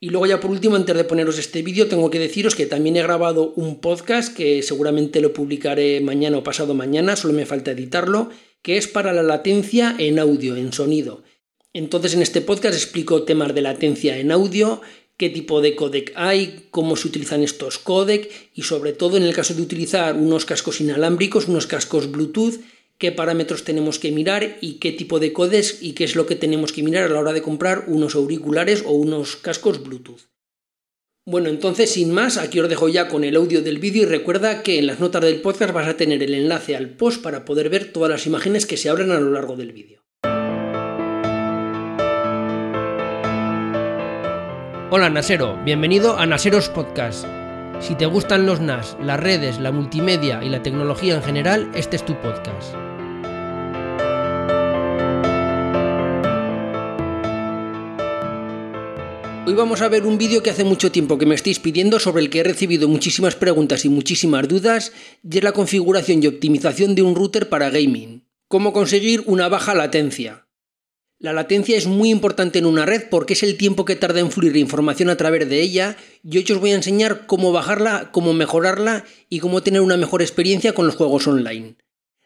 Y 0.00 0.10
luego 0.10 0.26
ya 0.26 0.38
por 0.38 0.50
último, 0.50 0.76
antes 0.76 0.96
de 0.96 1.04
poneros 1.04 1.38
este 1.38 1.62
vídeo, 1.62 1.88
tengo 1.88 2.10
que 2.10 2.20
deciros 2.20 2.54
que 2.54 2.66
también 2.66 2.96
he 2.96 3.02
grabado 3.02 3.52
un 3.56 3.80
podcast 3.80 4.34
que 4.34 4.62
seguramente 4.62 5.20
lo 5.20 5.32
publicaré 5.32 6.00
mañana 6.00 6.38
o 6.38 6.44
pasado 6.44 6.74
mañana, 6.74 7.16
solo 7.16 7.34
me 7.34 7.46
falta 7.46 7.72
editarlo, 7.72 8.30
que 8.62 8.76
es 8.76 8.86
para 8.86 9.12
la 9.12 9.24
latencia 9.24 9.96
en 9.98 10.20
audio, 10.20 10.54
en 10.54 10.72
sonido. 10.72 11.24
Entonces 11.72 12.14
en 12.14 12.22
este 12.22 12.40
podcast 12.40 12.74
explico 12.74 13.24
temas 13.24 13.54
de 13.54 13.62
latencia 13.62 14.18
en 14.18 14.30
audio, 14.30 14.80
qué 15.16 15.30
tipo 15.30 15.60
de 15.60 15.74
codec 15.74 16.12
hay, 16.14 16.68
cómo 16.70 16.94
se 16.94 17.08
utilizan 17.08 17.42
estos 17.42 17.78
codec 17.78 18.30
y 18.54 18.62
sobre 18.62 18.92
todo 18.92 19.16
en 19.16 19.24
el 19.24 19.34
caso 19.34 19.52
de 19.52 19.62
utilizar 19.62 20.14
unos 20.14 20.44
cascos 20.44 20.80
inalámbricos, 20.80 21.48
unos 21.48 21.66
cascos 21.66 22.10
Bluetooth, 22.10 22.60
qué 22.98 23.12
parámetros 23.12 23.64
tenemos 23.64 23.98
que 23.98 24.10
mirar 24.10 24.58
y 24.60 24.74
qué 24.74 24.92
tipo 24.92 25.20
de 25.20 25.32
codes 25.32 25.78
y 25.80 25.92
qué 25.92 26.04
es 26.04 26.16
lo 26.16 26.26
que 26.26 26.34
tenemos 26.34 26.72
que 26.72 26.82
mirar 26.82 27.04
a 27.04 27.08
la 27.08 27.20
hora 27.20 27.32
de 27.32 27.42
comprar 27.42 27.84
unos 27.86 28.16
auriculares 28.16 28.82
o 28.84 28.92
unos 28.92 29.36
cascos 29.36 29.82
Bluetooth. 29.82 30.28
Bueno, 31.24 31.48
entonces 31.48 31.90
sin 31.90 32.12
más, 32.12 32.38
aquí 32.38 32.58
os 32.58 32.68
dejo 32.68 32.88
ya 32.88 33.08
con 33.08 33.22
el 33.22 33.36
audio 33.36 33.62
del 33.62 33.78
vídeo 33.78 34.02
y 34.02 34.06
recuerda 34.06 34.62
que 34.62 34.78
en 34.78 34.86
las 34.86 34.98
notas 34.98 35.22
del 35.22 35.42
podcast 35.42 35.72
vas 35.72 35.86
a 35.86 35.96
tener 35.96 36.22
el 36.22 36.34
enlace 36.34 36.74
al 36.74 36.96
post 36.96 37.22
para 37.22 37.44
poder 37.44 37.68
ver 37.68 37.92
todas 37.92 38.10
las 38.10 38.26
imágenes 38.26 38.66
que 38.66 38.76
se 38.76 38.88
abren 38.88 39.10
a 39.12 39.20
lo 39.20 39.30
largo 39.30 39.54
del 39.54 39.72
vídeo. 39.72 40.02
Hola 44.90 45.10
Nasero, 45.10 45.62
bienvenido 45.64 46.16
a 46.16 46.24
Naseros 46.24 46.70
Podcast. 46.70 47.26
Si 47.78 47.94
te 47.94 48.06
gustan 48.06 48.46
los 48.46 48.60
NAS, 48.60 48.96
las 49.02 49.20
redes, 49.20 49.60
la 49.60 49.70
multimedia 49.70 50.42
y 50.42 50.48
la 50.48 50.62
tecnología 50.62 51.14
en 51.14 51.22
general, 51.22 51.70
este 51.74 51.96
es 51.96 52.04
tu 52.04 52.18
podcast. 52.20 52.87
Hoy 59.48 59.54
vamos 59.54 59.80
a 59.80 59.88
ver 59.88 60.04
un 60.04 60.18
vídeo 60.18 60.42
que 60.42 60.50
hace 60.50 60.62
mucho 60.62 60.92
tiempo 60.92 61.16
que 61.16 61.24
me 61.24 61.34
estáis 61.34 61.58
pidiendo 61.58 61.98
sobre 61.98 62.22
el 62.22 62.28
que 62.28 62.40
he 62.40 62.44
recibido 62.44 62.86
muchísimas 62.86 63.34
preguntas 63.34 63.86
y 63.86 63.88
muchísimas 63.88 64.46
dudas 64.46 64.92
y 65.24 65.38
es 65.38 65.42
la 65.42 65.52
configuración 65.52 66.22
y 66.22 66.26
optimización 66.26 66.94
de 66.94 67.00
un 67.00 67.14
router 67.14 67.48
para 67.48 67.70
gaming. 67.70 68.28
Cómo 68.46 68.74
conseguir 68.74 69.22
una 69.24 69.48
baja 69.48 69.74
latencia. 69.74 70.46
La 71.18 71.32
latencia 71.32 71.78
es 71.78 71.86
muy 71.86 72.10
importante 72.10 72.58
en 72.58 72.66
una 72.66 72.84
red 72.84 73.04
porque 73.10 73.32
es 73.32 73.42
el 73.42 73.56
tiempo 73.56 73.86
que 73.86 73.96
tarda 73.96 74.20
en 74.20 74.30
fluir 74.30 74.54
información 74.58 75.08
a 75.08 75.16
través 75.16 75.48
de 75.48 75.62
ella 75.62 75.96
y 76.22 76.36
hoy 76.36 76.44
os 76.52 76.60
voy 76.60 76.72
a 76.72 76.76
enseñar 76.76 77.26
cómo 77.26 77.50
bajarla, 77.50 78.10
cómo 78.12 78.34
mejorarla 78.34 79.06
y 79.30 79.38
cómo 79.38 79.62
tener 79.62 79.80
una 79.80 79.96
mejor 79.96 80.20
experiencia 80.20 80.74
con 80.74 80.84
los 80.84 80.96
juegos 80.96 81.26
online. 81.26 81.74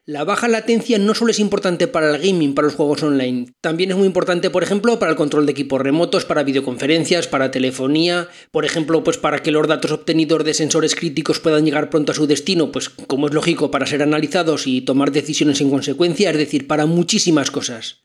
La 0.04 0.25
baja 0.25 0.49
latencia 0.49 0.99
no 0.99 1.14
solo 1.14 1.30
es 1.30 1.38
importante 1.38 1.87
para 1.87 2.11
el 2.11 2.21
gaming, 2.21 2.56
para 2.56 2.66
los 2.66 2.75
juegos 2.75 3.04
online, 3.04 3.54
también 3.61 3.92
es 3.92 3.97
muy 3.97 4.06
importante, 4.09 4.50
por 4.50 4.64
ejemplo, 4.64 4.99
para 4.99 5.12
el 5.12 5.16
control 5.16 5.47
de 5.47 5.52
equipos 5.52 5.80
remotos, 5.80 6.25
para 6.25 6.42
videoconferencias, 6.42 7.28
para 7.28 7.52
telefonía, 7.52 8.28
por 8.50 8.64
ejemplo, 8.64 9.04
pues 9.04 9.16
para 9.16 9.44
que 9.44 9.52
los 9.52 9.68
datos 9.68 9.92
obtenidos 9.92 10.42
de 10.42 10.54
sensores 10.54 10.97
críticos 10.97 11.38
puedan 11.38 11.64
llegar 11.64 11.88
pronto 11.88 12.11
a 12.11 12.16
su 12.16 12.26
destino, 12.26 12.73
pues 12.73 12.88
como 12.88 13.28
es 13.28 13.32
lógico, 13.32 13.71
para 13.71 13.87
ser 13.87 14.02
analizados 14.02 14.66
y 14.66 14.80
tomar 14.80 15.12
decisiones 15.12 15.61
en 15.61 15.71
consecuencia, 15.71 16.30
es 16.30 16.37
decir, 16.37 16.66
para 16.66 16.87
muchísimas 16.87 17.52
cosas. 17.52 18.02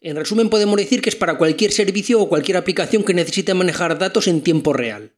En 0.00 0.14
resumen, 0.14 0.50
podemos 0.50 0.76
decir 0.76 1.02
que 1.02 1.10
es 1.10 1.16
para 1.16 1.36
cualquier 1.36 1.72
servicio 1.72 2.20
o 2.20 2.28
cualquier 2.28 2.58
aplicación 2.58 3.02
que 3.02 3.12
necesite 3.12 3.54
manejar 3.54 3.98
datos 3.98 4.28
en 4.28 4.42
tiempo 4.42 4.72
real. 4.72 5.16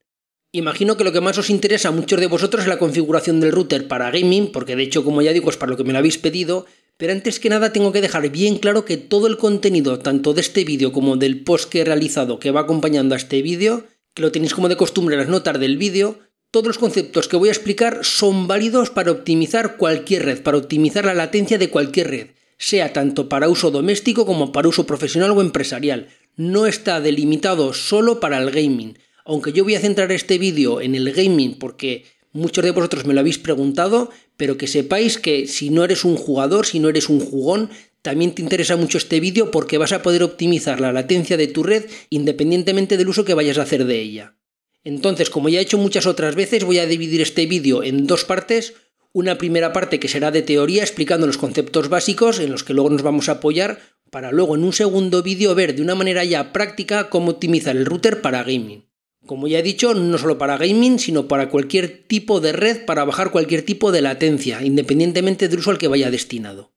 Imagino 0.54 0.98
que 0.98 1.04
lo 1.04 1.12
que 1.12 1.22
más 1.22 1.38
os 1.38 1.48
interesa 1.48 1.88
a 1.88 1.92
muchos 1.92 2.20
de 2.20 2.26
vosotros 2.26 2.64
es 2.64 2.68
la 2.68 2.78
configuración 2.78 3.40
del 3.40 3.52
router 3.52 3.88
para 3.88 4.10
gaming, 4.10 4.52
porque 4.52 4.76
de 4.76 4.82
hecho, 4.82 5.02
como 5.02 5.22
ya 5.22 5.32
digo, 5.32 5.48
es 5.48 5.56
para 5.56 5.70
lo 5.70 5.78
que 5.78 5.84
me 5.84 5.94
lo 5.94 5.98
habéis 5.98 6.18
pedido, 6.18 6.66
pero 6.98 7.14
antes 7.14 7.40
que 7.40 7.48
nada 7.48 7.72
tengo 7.72 7.90
que 7.90 8.02
dejar 8.02 8.28
bien 8.28 8.58
claro 8.58 8.84
que 8.84 8.98
todo 8.98 9.28
el 9.28 9.38
contenido, 9.38 9.98
tanto 9.98 10.34
de 10.34 10.42
este 10.42 10.64
vídeo 10.64 10.92
como 10.92 11.16
del 11.16 11.42
post 11.42 11.70
que 11.70 11.80
he 11.80 11.84
realizado 11.86 12.38
que 12.38 12.50
va 12.50 12.60
acompañando 12.60 13.14
a 13.14 13.16
este 13.16 13.40
vídeo, 13.40 13.86
que 14.12 14.20
lo 14.20 14.30
tenéis 14.30 14.52
como 14.52 14.68
de 14.68 14.76
costumbre 14.76 15.14
en 15.14 15.20
las 15.20 15.30
notas 15.30 15.58
del 15.58 15.78
vídeo, 15.78 16.18
todos 16.50 16.66
los 16.66 16.78
conceptos 16.78 17.28
que 17.28 17.38
voy 17.38 17.48
a 17.48 17.52
explicar 17.52 18.00
son 18.02 18.46
válidos 18.46 18.90
para 18.90 19.10
optimizar 19.10 19.78
cualquier 19.78 20.26
red, 20.26 20.42
para 20.42 20.58
optimizar 20.58 21.06
la 21.06 21.14
latencia 21.14 21.56
de 21.56 21.70
cualquier 21.70 22.10
red, 22.10 22.26
sea 22.58 22.92
tanto 22.92 23.30
para 23.30 23.48
uso 23.48 23.70
doméstico 23.70 24.26
como 24.26 24.52
para 24.52 24.68
uso 24.68 24.84
profesional 24.84 25.30
o 25.30 25.40
empresarial. 25.40 26.08
No 26.36 26.66
está 26.66 27.00
delimitado 27.00 27.72
solo 27.72 28.20
para 28.20 28.36
el 28.36 28.50
gaming. 28.50 28.98
Aunque 29.24 29.52
yo 29.52 29.64
voy 29.64 29.74
a 29.74 29.80
centrar 29.80 30.10
este 30.12 30.38
vídeo 30.38 30.80
en 30.80 30.94
el 30.94 31.12
gaming 31.12 31.58
porque 31.58 32.04
muchos 32.32 32.64
de 32.64 32.70
vosotros 32.70 33.04
me 33.04 33.14
lo 33.14 33.20
habéis 33.20 33.38
preguntado, 33.38 34.10
pero 34.36 34.56
que 34.56 34.66
sepáis 34.66 35.18
que 35.18 35.46
si 35.46 35.70
no 35.70 35.84
eres 35.84 36.04
un 36.04 36.16
jugador, 36.16 36.66
si 36.66 36.80
no 36.80 36.88
eres 36.88 37.08
un 37.08 37.20
jugón, 37.20 37.70
también 38.02 38.34
te 38.34 38.42
interesa 38.42 38.76
mucho 38.76 38.98
este 38.98 39.20
vídeo 39.20 39.50
porque 39.50 39.78
vas 39.78 39.92
a 39.92 40.02
poder 40.02 40.24
optimizar 40.24 40.80
la 40.80 40.92
latencia 40.92 41.36
de 41.36 41.46
tu 41.46 41.62
red 41.62 41.84
independientemente 42.10 42.96
del 42.96 43.08
uso 43.08 43.24
que 43.24 43.34
vayas 43.34 43.58
a 43.58 43.62
hacer 43.62 43.84
de 43.84 44.00
ella. 44.00 44.36
Entonces, 44.84 45.30
como 45.30 45.48
ya 45.48 45.60
he 45.60 45.62
hecho 45.62 45.78
muchas 45.78 46.06
otras 46.06 46.34
veces, 46.34 46.64
voy 46.64 46.78
a 46.78 46.86
dividir 46.86 47.20
este 47.20 47.46
vídeo 47.46 47.84
en 47.84 48.08
dos 48.08 48.24
partes. 48.24 48.74
Una 49.12 49.38
primera 49.38 49.72
parte 49.72 50.00
que 50.00 50.08
será 50.08 50.32
de 50.32 50.42
teoría 50.42 50.82
explicando 50.82 51.26
los 51.26 51.38
conceptos 51.38 51.88
básicos 51.88 52.40
en 52.40 52.50
los 52.50 52.64
que 52.64 52.74
luego 52.74 52.90
nos 52.90 53.02
vamos 53.02 53.28
a 53.28 53.32
apoyar 53.32 53.78
para 54.10 54.32
luego 54.32 54.56
en 54.56 54.64
un 54.64 54.72
segundo 54.72 55.22
vídeo 55.22 55.54
ver 55.54 55.76
de 55.76 55.82
una 55.82 55.94
manera 55.94 56.24
ya 56.24 56.52
práctica 56.52 57.08
cómo 57.08 57.30
optimizar 57.32 57.76
el 57.76 57.86
router 57.86 58.20
para 58.20 58.42
gaming. 58.42 58.84
Como 59.26 59.46
ya 59.46 59.60
he 59.60 59.62
dicho, 59.62 59.94
no 59.94 60.18
solo 60.18 60.36
para 60.36 60.58
gaming, 60.58 60.98
sino 60.98 61.28
para 61.28 61.48
cualquier 61.48 62.04
tipo 62.06 62.40
de 62.40 62.52
red 62.52 62.84
para 62.84 63.04
bajar 63.04 63.30
cualquier 63.30 63.62
tipo 63.62 63.92
de 63.92 64.00
latencia, 64.00 64.62
independientemente 64.62 65.48
del 65.48 65.60
uso 65.60 65.70
al 65.70 65.78
que 65.78 65.88
vaya 65.88 66.10
destinado. 66.10 66.72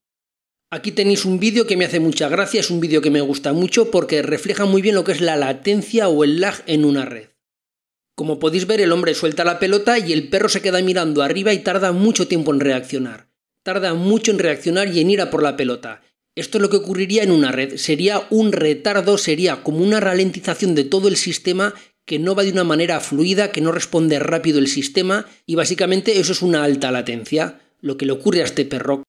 Aquí 0.69 0.91
tenéis 0.91 1.25
un 1.25 1.39
vídeo 1.39 1.65
que 1.65 1.77
me 1.77 1.85
hace 1.85 1.99
mucha 1.99 2.27
gracia, 2.27 2.59
es 2.59 2.69
un 2.69 2.79
vídeo 2.79 3.01
que 3.01 3.09
me 3.09 3.21
gusta 3.21 3.53
mucho 3.53 3.91
porque 3.91 4.21
refleja 4.21 4.65
muy 4.65 4.81
bien 4.81 4.95
lo 4.95 5.03
que 5.03 5.13
es 5.13 5.21
la 5.21 5.37
latencia 5.37 6.07
o 6.07 6.23
el 6.23 6.39
lag 6.39 6.63
en 6.67 6.85
una 6.85 7.05
red. 7.05 7.29
Como 8.15 8.39
podéis 8.39 8.67
ver, 8.67 8.79
el 8.79 8.91
hombre 8.91 9.13
suelta 9.13 9.43
la 9.43 9.59
pelota 9.59 9.99
y 9.99 10.13
el 10.13 10.29
perro 10.29 10.49
se 10.49 10.61
queda 10.61 10.81
mirando 10.81 11.21
arriba 11.21 11.53
y 11.53 11.59
tarda 11.59 11.91
mucho 11.91 12.27
tiempo 12.27 12.53
en 12.53 12.59
reaccionar. 12.59 13.29
Tarda 13.63 13.93
mucho 13.93 14.31
en 14.31 14.39
reaccionar 14.39 14.87
y 14.87 15.01
en 15.01 15.09
ir 15.09 15.21
a 15.21 15.29
por 15.29 15.43
la 15.43 15.57
pelota. 15.57 16.01
Esto 16.35 16.57
es 16.57 16.61
lo 16.61 16.69
que 16.69 16.77
ocurriría 16.77 17.23
en 17.23 17.31
una 17.31 17.51
red. 17.51 17.77
Sería 17.77 18.27
un 18.29 18.51
retardo, 18.51 19.17
sería 19.17 19.63
como 19.63 19.79
una 19.79 19.99
ralentización 19.99 20.75
de 20.75 20.83
todo 20.83 21.07
el 21.07 21.15
sistema 21.15 21.73
que 22.05 22.19
no 22.19 22.35
va 22.35 22.43
de 22.43 22.51
una 22.51 22.63
manera 22.63 22.99
fluida, 22.99 23.51
que 23.51 23.61
no 23.61 23.71
responde 23.71 24.19
rápido 24.19 24.59
el 24.59 24.67
sistema 24.67 25.25
y 25.45 25.55
básicamente 25.55 26.19
eso 26.19 26.31
es 26.31 26.41
una 26.41 26.63
alta 26.63 26.91
latencia, 26.91 27.59
lo 27.81 27.97
que 27.97 28.05
le 28.05 28.13
ocurre 28.13 28.41
a 28.41 28.45
este 28.45 28.65
perro. 28.65 29.03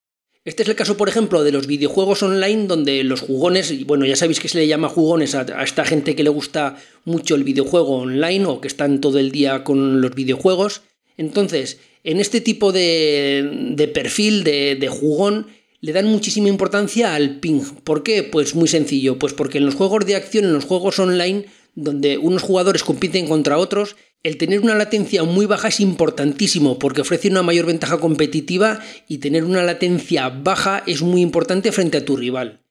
Este 0.47 0.63
es 0.63 0.69
el 0.69 0.77
caso, 0.77 0.97
por 0.97 1.09
ejemplo, 1.09 1.43
de 1.43 1.51
los 1.51 1.67
videojuegos 1.67 2.23
online 2.23 2.69
donde 2.69 3.03
los 3.03 3.21
jugones, 3.21 3.85
bueno, 3.85 4.07
ya 4.07 4.15
sabéis 4.15 4.39
que 4.39 4.49
se 4.49 4.59
le 4.59 4.69
llama 4.69 4.89
jugones 4.89 5.35
a, 5.35 5.43
esta 5.65 5.85
gente 5.85 6.15
que 6.15 6.23
le 6.23 6.31
gusta 6.31 6.77
mucho 7.05 7.35
el 7.35 7.43
videojuego 7.43 7.97
online 7.97 8.47
o 8.47 8.61
que 8.61 8.69
están 8.69 9.01
todo 9.01 9.19
el 9.19 9.33
día 9.33 9.65
con 9.65 10.01
los 10.01 10.15
videojuegos. 10.15 10.83
Entonces, 11.17 11.79
en 12.05 12.21
este 12.21 12.41
tipo 12.41 12.71
de, 12.71 13.91
perfil 13.93 14.45
de, 14.45 14.77
de 14.77 14.89
jugón, 14.89 15.49
le 15.81 15.93
dan 15.93 16.07
muchísima 16.07 16.49
importancia 16.49 17.17
al 17.17 17.41
ping. 17.41 17.63
¿Por 17.83 18.05
qué? 18.05 18.23
Pues 18.23 18.55
muy 18.55 18.69
sencillo, 18.69 19.19
pues 19.19 19.33
porque 19.33 19.59
en 19.59 19.67
los 19.67 19.75
juegos 19.75 20.07
de 20.07 20.15
acción, 20.15 20.45
en 20.45 20.53
los 20.53 20.65
juegos 20.65 21.01
online, 21.01 21.47
donde 21.77 22.19
unos 22.19 22.43
jugadores 22.43 22.83
compiten 22.83 23.29
contra 23.29 23.59
otros, 23.59 23.97
el 24.23 24.39
tener 24.39 24.61
una 24.61 24.75
latencia 24.75 25.23
muy 25.23 25.47
baja 25.47 25.69
es 25.69 25.79
importantísimo 25.79 26.79
porque 26.79 27.03
ofrece 27.03 27.29
una 27.29 27.43
mayor 27.43 27.67
ventaja 27.67 28.01
competitiva 28.01 28.81
y 29.07 29.19
tener 29.19 29.45
una 29.45 29.63
latencia 29.63 30.29
baja 30.31 30.83
es 30.87 31.03
muy 31.03 31.21
importante 31.21 31.71
frente 31.71 31.99
a 31.99 32.05
tu 32.05 32.17
rival. 32.17 32.63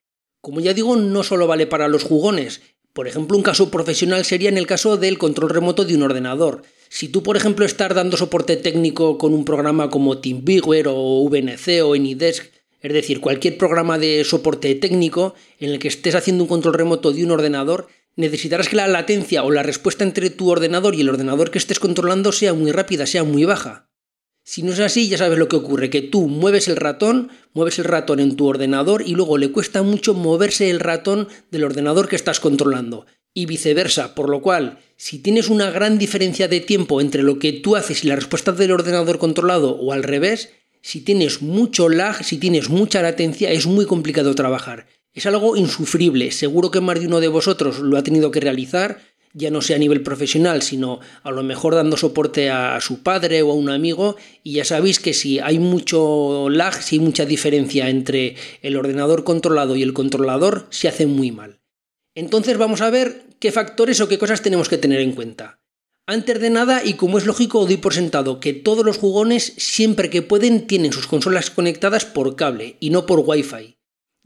Como 0.42 0.60
ya 0.60 0.74
digo, 0.74 0.98
no 0.98 1.24
solo 1.24 1.48
vale 1.48 1.68
para 1.68 1.88
los 1.88 2.04
jugones. 2.04 2.62
Por 2.94 3.08
ejemplo, 3.08 3.38
un 3.38 3.44
caso 3.44 3.70
profesional 3.70 4.26
sería 4.26 4.50
en 4.50 4.58
el 4.58 4.68
caso 4.68 4.98
del 4.98 5.18
control 5.18 5.52
remoto 5.52 5.86
de 5.86 5.96
un 5.96 6.04
ordenador. 6.04 6.64
Si 6.90 7.08
tú, 7.08 7.24
por 7.24 7.38
ejemplo, 7.38 7.66
estás 7.66 7.94
dando 7.94 8.18
soporte 8.18 8.58
técnico 8.58 9.18
con 9.18 9.34
un 9.34 9.46
programa 9.46 9.90
como 9.90 10.18
TeamViewer 10.18 10.88
o 10.90 11.24
VNC 11.30 11.84
o 11.84 11.94
Anydesk, 11.94 12.52
es 12.82 12.94
decir, 12.94 13.20
cualquier 13.20 13.58
programa 13.58 13.98
de 13.98 14.24
soporte 14.24 14.74
técnico 14.76 15.36
en 15.60 15.72
el 15.72 15.80
que 15.80 15.88
estés 15.88 16.16
haciendo 16.16 16.44
un 16.44 16.48
control 16.48 16.76
remoto 16.76 17.12
de 17.12 17.24
un 17.24 17.32
ordenador, 17.32 17.88
necesitarás 18.16 18.70
que 18.70 18.76
la 18.76 18.88
latencia 18.88 19.44
o 19.44 19.52
la 19.52 19.64
respuesta 19.64 20.04
entre 20.04 20.30
tu 20.30 20.50
ordenador 20.50 20.96
y 20.96 21.02
el 21.02 21.10
ordenador 21.10 21.52
que 21.52 21.58
estés 21.58 21.80
controlando 21.80 22.32
sea 22.32 22.54
muy 22.54 22.72
rápida, 22.72 23.06
sea 23.06 23.24
muy 23.24 23.46
baja. 23.46 23.90
Si 24.48 24.62
no 24.62 24.74
es 24.74 24.80
así, 24.80 25.10
ya 25.10 25.18
sabes 25.18 25.40
lo 25.40 25.48
que 25.48 25.56
ocurre, 25.56 25.90
que 25.90 26.04
tú 26.04 26.28
mueves 26.28 26.68
el 26.68 26.76
ratón, 26.76 27.30
mueves 27.54 27.80
el 27.80 27.86
ratón 27.86 28.20
en 28.20 28.36
tu 28.36 28.46
ordenador 28.46 29.02
y 29.06 29.16
luego 29.16 29.40
le 29.40 29.52
cuesta 29.52 29.82
mucho 29.82 30.14
moverse 30.14 30.70
el 30.70 30.80
ratón 30.80 31.28
del 31.50 31.64
ordenador 31.64 32.08
que 32.08 32.16
estás 32.16 32.40
controlando. 32.40 33.08
Y 33.34 33.48
viceversa, 33.48 34.14
por 34.14 34.30
lo 34.30 34.42
cual, 34.42 34.78
si 34.98 35.18
tienes 35.18 35.50
una 35.50 35.72
gran 35.72 35.98
diferencia 35.98 36.48
de 36.48 36.62
tiempo 36.62 37.02
entre 37.02 37.24
lo 37.24 37.40
que 37.40 37.54
tú 37.54 37.76
haces 37.76 38.04
y 38.04 38.08
la 38.08 38.16
respuesta 38.16 38.52
del 38.52 38.72
ordenador 38.72 39.18
controlado 39.18 39.72
o 39.72 39.92
al 39.92 40.04
revés, 40.04 40.52
si 40.82 41.02
tienes 41.02 41.42
mucho 41.42 41.90
lag, 41.90 42.24
si 42.24 42.38
tienes 42.38 42.70
mucha 42.70 43.02
latencia, 43.02 43.52
es 43.52 43.66
muy 43.66 43.88
complicado 43.88 44.36
trabajar. 44.36 44.86
Es 45.16 45.26
algo 45.26 45.56
insufrible, 45.56 46.32
seguro 46.32 46.72
que 46.72 46.82
más 46.82 47.00
de 47.00 47.08
uno 47.08 47.22
de 47.22 47.30
vosotros 47.30 47.80
lo 47.80 47.98
ha 47.98 48.04
tenido 48.04 48.32
que 48.32 48.42
realizar, 48.42 49.00
ya 49.34 49.50
no 49.50 49.62
sea 49.62 49.78
a 49.78 49.80
nivel 49.80 50.04
profesional, 50.04 50.62
sino 50.62 51.00
a 51.24 51.32
lo 51.32 51.42
mejor 51.42 51.74
dando 51.74 51.96
soporte 51.96 52.50
a 52.50 52.80
su 52.82 53.02
padre 53.02 53.42
o 53.42 53.52
a 53.52 53.56
un 53.56 53.70
amigo, 53.70 54.18
y 54.44 54.54
ya 54.54 54.66
sabéis 54.66 55.00
que 55.00 55.14
si 55.14 55.40
hay 55.40 55.58
mucho 55.58 56.50
lag, 56.50 56.84
si 56.84 56.98
hay 56.98 57.00
mucha 57.00 57.26
diferencia 57.26 57.90
entre 57.90 58.36
el 58.62 58.76
ordenador 58.76 59.24
controlado 59.24 59.78
y 59.78 59.84
el 59.84 59.94
controlador, 59.94 60.68
se 60.70 60.90
hace 60.90 61.06
muy 61.06 61.32
mal. 61.32 61.62
Entonces 62.14 62.58
vamos 62.58 62.82
a 62.82 62.90
ver 62.90 63.24
qué 63.40 63.54
factores 63.54 64.02
o 64.02 64.10
qué 64.10 64.18
cosas 64.18 64.42
tenemos 64.42 64.68
que 64.68 64.78
tener 64.78 65.00
en 65.00 65.14
cuenta. 65.14 65.62
Antes 66.06 66.42
de 66.42 66.50
nada, 66.50 66.84
y 66.84 66.96
como 66.96 67.18
es 67.18 67.26
lógico, 67.26 67.66
doy 67.66 67.78
por 67.78 67.94
sentado 67.94 68.42
que 68.42 68.52
todos 68.54 68.86
los 68.86 68.98
jugones, 68.98 69.54
siempre 69.58 70.10
que 70.10 70.22
pueden, 70.22 70.68
tienen 70.68 70.92
sus 70.92 71.08
consolas 71.08 71.50
conectadas 71.52 72.04
por 72.04 72.36
cable 72.36 72.76
y 72.82 72.90
no 72.90 73.06
por 73.06 73.22
Wi-Fi. 73.26 73.75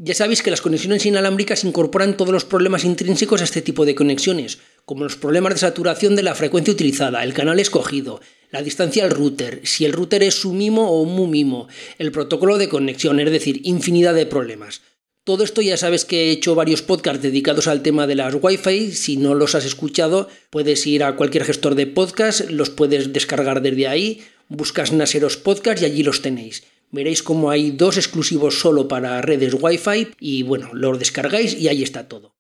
Ya 0.02 0.14
sabéis 0.14 0.42
que 0.42 0.50
las 0.50 0.62
conexiones 0.62 1.06
inalámbricas 1.06 1.66
incorporan 1.66 2.16
todos 2.16 2.32
los 2.32 2.46
problemas 2.46 2.86
intrínsecos 2.86 3.42
a 3.42 3.44
este 3.44 3.62
tipo 3.62 3.86
de 3.86 3.96
conexiones, 3.96 4.60
como 4.86 5.04
los 5.04 5.18
problemas 5.18 5.56
de 5.56 5.60
saturación 5.60 6.16
de 6.16 6.24
la 6.24 6.36
frecuencia 6.36 6.74
utilizada, 6.74 7.22
el 7.22 7.34
canal 7.34 7.60
escogido, 7.60 8.22
la 8.50 8.62
distancia 8.62 9.04
al 9.04 9.12
router, 9.12 9.60
si 9.66 9.84
el 9.84 9.92
router 9.92 10.24
es 10.24 10.36
su 10.36 10.54
mimo 10.54 10.90
o 10.90 11.04
mu 11.04 11.28
mimo, 11.28 11.68
el 11.98 12.14
protocolo 12.14 12.58
de 12.58 12.70
conexión, 12.70 13.20
es 13.20 13.30
decir, 13.30 13.60
infinidad 13.66 14.14
de 14.14 14.26
problemas. 14.26 14.84
Todo 15.26 15.44
esto 15.44 15.62
ya 15.62 15.76
sabes 15.76 16.06
que 16.06 16.30
he 16.30 16.32
hecho 16.32 16.56
varios 16.56 16.82
podcasts 16.82 17.22
dedicados 17.22 17.68
al 17.68 17.84
tema 17.84 18.08
de 18.08 18.16
las 18.16 18.34
Wi-Fi. 18.42 18.94
Si 18.94 19.18
no 19.18 19.36
los 19.36 19.54
has 19.54 19.66
escuchado, 19.66 20.30
puedes 20.50 20.88
ir 20.88 21.04
a 21.04 21.18
cualquier 21.18 21.44
gestor 21.44 21.76
de 21.76 21.88
podcast, 21.88 22.50
los 22.50 22.70
puedes 22.70 23.12
descargar 23.12 23.62
desde 23.62 23.90
ahí, 23.90 24.24
buscas 24.48 24.94
Naseros 24.94 25.36
Podcast 25.36 25.82
y 25.82 25.86
allí 25.86 26.04
los 26.04 26.22
tenéis. 26.22 26.64
Veréis 26.92 27.22
como 27.22 27.52
hay 27.52 27.72
dos 27.72 27.98
exclusivos 27.98 28.60
solo 28.60 28.88
para 28.88 29.22
redes 29.22 29.56
Wi-Fi 29.60 30.10
y 30.20 30.44
bueno, 30.44 30.72
los 30.74 30.98
descargáis 30.98 31.54
y 31.54 31.68
ahí 31.68 31.84
está 31.84 32.08
todo. 32.08 32.36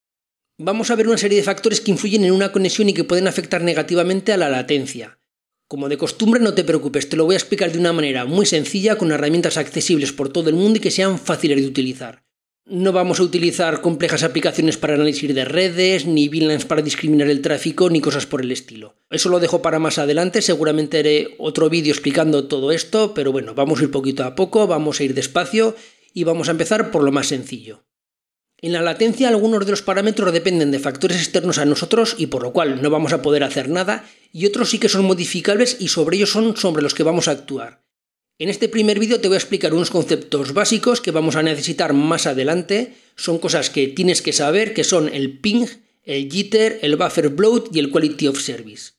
Vamos 0.58 0.90
a 0.92 0.96
ver 0.96 1.08
una 1.08 1.18
serie 1.18 1.38
de 1.38 1.44
factores 1.44 1.82
que 1.82 1.92
influyen 1.92 2.26
en 2.26 2.34
una 2.34 2.52
conexión 2.52 2.90
y 2.90 2.94
que 2.94 3.04
pueden 3.04 3.28
afectar 3.28 3.62
negativamente 3.62 4.34
a 4.34 4.38
la 4.38 4.50
latencia. 4.50 5.20
Como 5.68 5.88
de 5.88 5.98
costumbre 5.98 6.42
no 6.42 6.56
te 6.56 6.64
preocupes, 6.64 7.08
te 7.08 7.16
lo 7.16 7.26
voy 7.26 7.36
a 7.36 7.38
explicar 7.38 7.72
de 7.72 7.80
una 7.80 7.94
manera 7.94 8.26
muy 8.26 8.46
sencilla 8.46 8.98
con 8.98 9.12
herramientas 9.12 9.56
accesibles 9.58 10.12
por 10.12 10.30
todo 10.30 10.50
el 10.50 10.56
mundo 10.56 10.78
y 10.78 10.82
que 10.82 10.92
sean 10.92 11.20
fáciles 11.20 11.62
de 11.62 11.68
utilizar. 11.68 12.24
No 12.72 12.92
vamos 12.92 13.20
a 13.20 13.24
utilizar 13.24 13.82
complejas 13.82 14.22
aplicaciones 14.22 14.78
para 14.78 14.94
análisis 14.94 15.34
de 15.34 15.44
redes, 15.44 16.06
ni 16.06 16.30
VLANs 16.30 16.66
para 16.66 16.84
discriminar 16.84 17.28
el 17.28 17.42
tráfico, 17.42 17.90
ni 17.90 18.00
cosas 18.00 18.28
por 18.28 18.44
el 18.44 18.52
estilo. 18.52 18.96
Eso 19.10 19.30
lo 19.30 19.40
dejo 19.40 19.64
para 19.64 19.80
más 19.80 19.98
adelante, 19.98 20.44
seguramente 20.44 21.00
haré 21.00 21.34
otro 21.40 21.68
vídeo 21.72 21.92
explicando 21.92 22.48
todo 22.48 22.72
esto, 22.72 23.16
pero 23.16 23.32
bueno, 23.32 23.56
vamos 23.56 23.80
a 23.80 23.84
ir 23.86 23.90
poquito 23.90 24.24
a 24.24 24.36
poco, 24.36 24.68
vamos 24.68 25.00
a 25.00 25.04
ir 25.04 25.16
despacio 25.16 25.76
y 26.14 26.26
vamos 26.26 26.48
a 26.48 26.52
empezar 26.52 26.92
por 26.92 27.02
lo 27.02 27.12
más 27.12 27.26
sencillo. 27.26 27.86
En 28.62 28.74
la 28.74 28.84
latencia 28.84 29.30
algunos 29.30 29.66
de 29.66 29.72
los 29.72 29.82
parámetros 29.82 30.32
dependen 30.32 30.70
de 30.70 30.78
factores 30.78 31.18
externos 31.18 31.58
a 31.58 31.66
nosotros 31.66 32.14
y 32.20 32.28
por 32.28 32.44
lo 32.44 32.54
cual 32.54 32.84
no 32.84 32.92
vamos 32.92 33.14
a 33.14 33.24
poder 33.24 33.44
hacer 33.44 33.68
nada, 33.68 34.08
y 34.32 34.46
otros 34.46 34.70
sí 34.70 34.78
que 34.78 34.90
son 34.90 35.06
modificables 35.06 35.78
y 35.80 35.88
sobre 35.88 36.18
ellos 36.18 36.30
son 36.30 36.56
sobre 36.56 36.84
los 36.84 36.94
que 36.94 37.02
vamos 37.02 37.28
a 37.30 37.32
actuar. 37.32 37.88
En 38.41 38.47
este 38.47 38.69
primer 38.69 38.99
vídeo 38.99 39.19
te 39.19 39.28
voy 39.28 39.36
a 39.36 39.38
explicar 39.38 39.73
unos 39.73 39.89
conceptos 39.89 40.54
básicos 40.54 41.02
que 41.02 41.12
vamos 41.12 41.36
a 41.36 41.43
necesitar 41.43 41.91
más 41.91 42.25
adelante. 42.25 42.93
Son 43.17 43.38
cosas 43.38 43.69
que 43.69 43.89
tienes 43.89 44.21
que 44.21 44.32
saber, 44.32 44.73
que 44.73 44.86
son 44.86 45.10
el 45.13 45.39
ping, 45.39 45.65
el 46.06 46.32
jitter, 46.32 46.80
el 46.82 46.95
buffer 46.95 47.28
bloat 47.28 47.67
y 47.75 47.80
el 47.80 47.91
quality 47.91 48.28
of 48.28 48.39
service. 48.39 48.93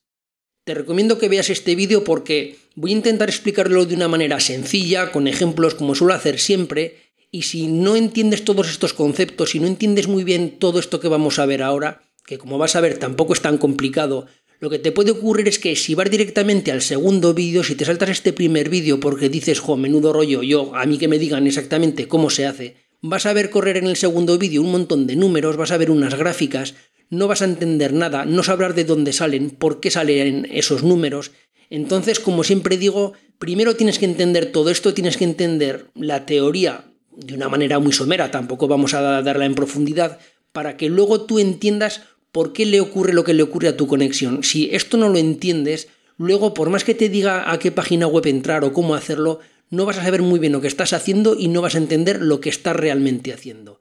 Te 0.63 0.75
recomiendo 0.75 1.17
que 1.17 1.27
veas 1.27 1.49
este 1.49 1.73
vídeo 1.73 2.03
porque 2.03 2.57
voy 2.75 2.91
a 2.91 2.97
intentar 2.97 3.29
explicarlo 3.29 3.87
de 3.87 3.95
una 3.95 4.07
manera 4.07 4.39
sencilla, 4.39 5.11
con 5.11 5.27
ejemplos 5.27 5.73
como 5.73 5.95
suelo 5.95 6.13
hacer 6.13 6.39
siempre, 6.39 6.97
y 7.31 7.41
si 7.41 7.65
no 7.65 7.95
entiendes 7.95 8.45
todos 8.45 8.69
estos 8.69 8.93
conceptos, 8.93 9.49
si 9.49 9.59
no 9.59 9.65
entiendes 9.65 10.07
muy 10.07 10.23
bien 10.23 10.59
todo 10.59 10.77
esto 10.77 10.99
que 10.99 11.07
vamos 11.07 11.39
a 11.39 11.47
ver 11.47 11.63
ahora, 11.63 12.03
que 12.27 12.37
como 12.37 12.59
vas 12.59 12.75
a 12.75 12.81
ver 12.81 12.99
tampoco 12.99 13.33
es 13.33 13.41
tan 13.41 13.57
complicado, 13.57 14.27
Lo 14.61 14.69
que 14.69 14.77
te 14.77 14.91
puede 14.91 15.09
ocurrir 15.09 15.47
es 15.47 15.57
que 15.57 15.75
si 15.75 15.95
vas 15.95 16.11
directamente 16.11 16.71
al 16.71 16.83
segundo 16.83 17.33
vídeo, 17.33 17.63
si 17.63 17.73
te 17.73 17.83
saltas 17.83 18.11
este 18.11 18.31
primer 18.31 18.69
vídeo 18.69 18.99
porque 18.99 19.27
dices, 19.27 19.59
jo, 19.59 19.75
menudo 19.75 20.13
rollo, 20.13 20.43
yo, 20.43 20.75
a 20.75 20.85
mí 20.85 20.99
que 20.99 21.07
me 21.07 21.17
digan 21.17 21.47
exactamente 21.47 22.07
cómo 22.07 22.29
se 22.29 22.45
hace, 22.45 22.75
vas 23.01 23.25
a 23.25 23.33
ver 23.33 23.49
correr 23.49 23.77
en 23.77 23.87
el 23.87 23.95
segundo 23.95 24.37
vídeo 24.37 24.61
un 24.61 24.71
montón 24.71 25.07
de 25.07 25.15
números, 25.15 25.57
vas 25.57 25.71
a 25.71 25.77
ver 25.77 25.89
unas 25.89 26.13
gráficas, 26.13 26.75
no 27.09 27.27
vas 27.27 27.41
a 27.41 27.45
entender 27.45 27.91
nada, 27.91 28.25
no 28.25 28.43
sabrás 28.43 28.75
de 28.75 28.85
dónde 28.85 29.13
salen, 29.13 29.49
por 29.49 29.79
qué 29.79 29.89
salen 29.89 30.47
esos 30.51 30.83
números. 30.83 31.31
Entonces, 31.71 32.19
como 32.19 32.43
siempre 32.43 32.77
digo, 32.77 33.13
primero 33.39 33.75
tienes 33.75 33.97
que 33.97 34.05
entender 34.05 34.51
todo 34.51 34.69
esto, 34.69 34.93
tienes 34.93 35.17
que 35.17 35.23
entender 35.23 35.87
la 35.95 36.27
teoría 36.27 36.85
de 37.17 37.33
una 37.33 37.49
manera 37.49 37.79
muy 37.79 37.93
somera, 37.93 38.29
tampoco 38.29 38.67
vamos 38.67 38.93
a 38.93 39.23
darla 39.23 39.47
en 39.47 39.55
profundidad, 39.55 40.19
para 40.51 40.77
que 40.77 40.87
luego 40.87 41.21
tú 41.21 41.39
entiendas 41.39 42.03
por 42.31 42.53
qué 42.53 42.65
le 42.65 42.81
ocurre 42.81 43.13
lo 43.13 43.23
que 43.23 43.33
le 43.33 43.43
ocurre 43.43 43.67
a 43.67 43.77
tu 43.77 43.87
conexión. 43.87 44.43
Si 44.43 44.69
esto 44.73 44.97
no 44.97 45.09
lo 45.09 45.17
entiendes, 45.17 45.89
luego 46.17 46.53
por 46.53 46.69
más 46.69 46.83
que 46.83 46.95
te 46.95 47.09
diga 47.09 47.51
a 47.51 47.59
qué 47.59 47.71
página 47.71 48.07
web 48.07 48.25
entrar 48.27 48.63
o 48.63 48.73
cómo 48.73 48.95
hacerlo, 48.95 49.39
no 49.69 49.85
vas 49.85 49.97
a 49.97 50.03
saber 50.03 50.21
muy 50.21 50.39
bien 50.39 50.53
lo 50.53 50.61
que 50.61 50.67
estás 50.67 50.93
haciendo 50.93 51.35
y 51.37 51.47
no 51.47 51.61
vas 51.61 51.75
a 51.75 51.79
entender 51.79 52.21
lo 52.21 52.41
que 52.41 52.49
estás 52.49 52.75
realmente 52.75 53.33
haciendo. 53.33 53.79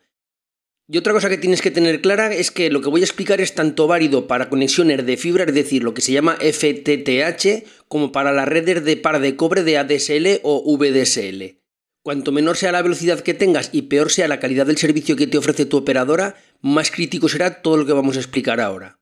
Y 0.92 0.98
otra 0.98 1.12
cosa 1.12 1.28
que 1.28 1.38
tienes 1.38 1.62
que 1.62 1.70
tener 1.70 2.00
clara 2.00 2.34
es 2.34 2.50
que 2.50 2.68
lo 2.68 2.80
que 2.80 2.88
voy 2.88 3.02
a 3.02 3.04
explicar 3.04 3.40
es 3.40 3.54
tanto 3.54 3.86
válido 3.86 4.26
para 4.26 4.48
conexiones 4.48 5.06
de 5.06 5.16
fibra, 5.16 5.44
es 5.44 5.54
decir, 5.54 5.84
lo 5.84 5.94
que 5.94 6.02
se 6.02 6.10
llama 6.10 6.36
FTTH, 6.40 7.64
como 7.86 8.10
para 8.10 8.32
las 8.32 8.48
redes 8.48 8.84
de 8.84 8.96
par 8.96 9.20
de 9.20 9.36
cobre 9.36 9.62
de 9.62 9.78
ADSL 9.78 10.40
o 10.42 10.76
VDSL. 10.76 11.60
Cuanto 12.02 12.32
menor 12.32 12.56
sea 12.56 12.72
la 12.72 12.82
velocidad 12.82 13.20
que 13.20 13.34
tengas 13.34 13.68
y 13.72 13.82
peor 13.82 14.10
sea 14.10 14.26
la 14.26 14.40
calidad 14.40 14.66
del 14.66 14.78
servicio 14.78 15.16
que 15.16 15.26
te 15.26 15.38
ofrece 15.38 15.66
tu 15.66 15.76
operadora, 15.76 16.34
más 16.60 16.90
crítico 16.90 17.28
será 17.28 17.62
todo 17.62 17.76
lo 17.76 17.86
que 17.86 17.92
vamos 17.92 18.16
a 18.16 18.20
explicar 18.20 18.60
ahora. 18.60 18.98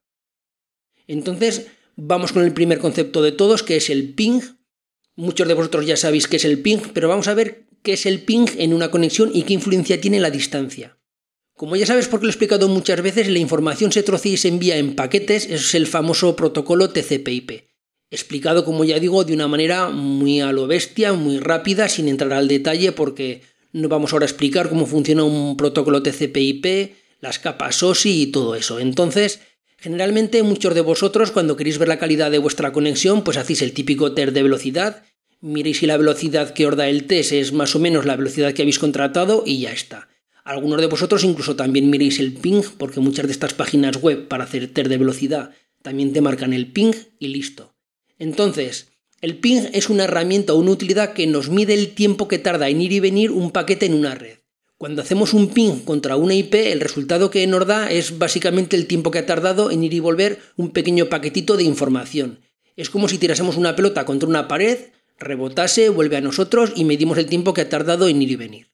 Entonces, 1.06 1.66
vamos 1.96 2.32
con 2.32 2.44
el 2.44 2.52
primer 2.52 2.78
concepto 2.78 3.22
de 3.22 3.32
todos, 3.32 3.62
que 3.62 3.76
es 3.76 3.90
el 3.90 4.14
ping. 4.14 4.40
Muchos 5.16 5.48
de 5.48 5.54
vosotros 5.54 5.86
ya 5.86 5.96
sabéis 5.96 6.28
qué 6.28 6.36
es 6.36 6.44
el 6.44 6.60
ping, 6.60 6.78
pero 6.92 7.08
vamos 7.08 7.28
a 7.28 7.34
ver 7.34 7.66
qué 7.82 7.94
es 7.94 8.06
el 8.06 8.22
ping 8.22 8.46
en 8.58 8.74
una 8.74 8.90
conexión 8.90 9.30
y 9.32 9.42
qué 9.42 9.54
influencia 9.54 10.00
tiene 10.00 10.20
la 10.20 10.30
distancia. 10.30 10.98
Como 11.54 11.74
ya 11.74 11.86
sabes 11.86 12.06
porque 12.06 12.26
lo 12.26 12.30
he 12.30 12.32
explicado 12.32 12.68
muchas 12.68 13.02
veces, 13.02 13.28
la 13.28 13.38
información 13.38 13.90
se 13.90 14.04
trocea 14.04 14.32
y 14.32 14.36
se 14.36 14.48
envía 14.48 14.76
en 14.76 14.94
paquetes, 14.94 15.46
es 15.50 15.74
el 15.74 15.86
famoso 15.86 16.36
protocolo 16.36 16.90
TCP/IP 16.90 17.68
explicado, 18.10 18.64
como 18.64 18.84
ya 18.84 18.98
digo, 18.98 19.24
de 19.24 19.34
una 19.34 19.48
manera 19.48 19.90
muy 19.90 20.40
a 20.40 20.52
lo 20.52 20.66
bestia, 20.66 21.12
muy 21.12 21.38
rápida, 21.38 21.88
sin 21.88 22.08
entrar 22.08 22.32
al 22.32 22.48
detalle, 22.48 22.92
porque 22.92 23.42
no 23.72 23.88
vamos 23.88 24.12
ahora 24.12 24.24
a 24.24 24.28
explicar 24.28 24.68
cómo 24.68 24.86
funciona 24.86 25.24
un 25.24 25.56
protocolo 25.56 26.02
TCP/IP, 26.02 26.94
las 27.20 27.38
capas 27.38 27.82
OSI 27.82 28.22
y 28.22 28.26
todo 28.28 28.54
eso. 28.54 28.78
Entonces, 28.80 29.40
generalmente 29.76 30.42
muchos 30.42 30.74
de 30.74 30.80
vosotros, 30.80 31.30
cuando 31.30 31.56
queréis 31.56 31.78
ver 31.78 31.88
la 31.88 31.98
calidad 31.98 32.30
de 32.30 32.38
vuestra 32.38 32.72
conexión, 32.72 33.24
pues 33.24 33.36
hacéis 33.36 33.62
el 33.62 33.72
típico 33.72 34.12
TER 34.12 34.32
de 34.32 34.42
velocidad, 34.42 35.04
miréis 35.40 35.78
si 35.78 35.86
la 35.86 35.96
velocidad 35.96 36.52
que 36.52 36.66
os 36.66 36.76
da 36.76 36.88
el 36.88 37.04
TES 37.04 37.32
es 37.32 37.52
más 37.52 37.74
o 37.74 37.78
menos 37.78 38.04
la 38.04 38.16
velocidad 38.16 38.52
que 38.52 38.62
habéis 38.62 38.78
contratado 38.78 39.44
y 39.46 39.60
ya 39.60 39.72
está. 39.72 40.08
Algunos 40.44 40.80
de 40.80 40.86
vosotros 40.86 41.24
incluso 41.24 41.56
también 41.56 41.90
miréis 41.90 42.18
el 42.18 42.32
ping, 42.32 42.62
porque 42.78 43.00
muchas 43.00 43.26
de 43.26 43.32
estas 43.32 43.54
páginas 43.54 44.00
web 44.00 44.28
para 44.28 44.44
hacer 44.44 44.72
TER 44.72 44.88
de 44.88 44.98
velocidad 44.98 45.50
también 45.82 46.12
te 46.12 46.20
marcan 46.20 46.52
el 46.52 46.72
ping 46.72 46.92
y 47.18 47.28
listo. 47.28 47.74
Entonces, 48.18 48.88
el 49.20 49.36
ping 49.38 49.66
es 49.72 49.90
una 49.90 50.04
herramienta 50.04 50.54
o 50.54 50.56
una 50.56 50.70
utilidad 50.70 51.12
que 51.12 51.26
nos 51.26 51.48
mide 51.50 51.74
el 51.74 51.94
tiempo 51.94 52.28
que 52.28 52.38
tarda 52.38 52.68
en 52.68 52.80
ir 52.80 52.92
y 52.92 53.00
venir 53.00 53.30
un 53.30 53.50
paquete 53.50 53.86
en 53.86 53.94
una 53.94 54.14
red. 54.14 54.37
Cuando 54.78 55.02
hacemos 55.02 55.34
un 55.34 55.48
ping 55.48 55.80
contra 55.80 56.14
una 56.14 56.34
IP, 56.34 56.54
el 56.54 56.78
resultado 56.78 57.32
que 57.32 57.44
nos 57.48 57.66
da 57.66 57.90
es 57.90 58.16
básicamente 58.16 58.76
el 58.76 58.86
tiempo 58.86 59.10
que 59.10 59.18
ha 59.18 59.26
tardado 59.26 59.72
en 59.72 59.82
ir 59.82 59.92
y 59.92 59.98
volver 59.98 60.38
un 60.56 60.70
pequeño 60.70 61.08
paquetito 61.08 61.56
de 61.56 61.64
información. 61.64 62.38
Es 62.76 62.88
como 62.88 63.08
si 63.08 63.18
tirásemos 63.18 63.56
una 63.56 63.74
pelota 63.74 64.04
contra 64.04 64.28
una 64.28 64.46
pared, 64.46 64.78
rebotase, 65.18 65.88
vuelve 65.88 66.16
a 66.16 66.20
nosotros 66.20 66.72
y 66.76 66.84
medimos 66.84 67.18
el 67.18 67.26
tiempo 67.26 67.54
que 67.54 67.62
ha 67.62 67.68
tardado 67.68 68.06
en 68.06 68.22
ir 68.22 68.30
y 68.30 68.36
venir. 68.36 68.68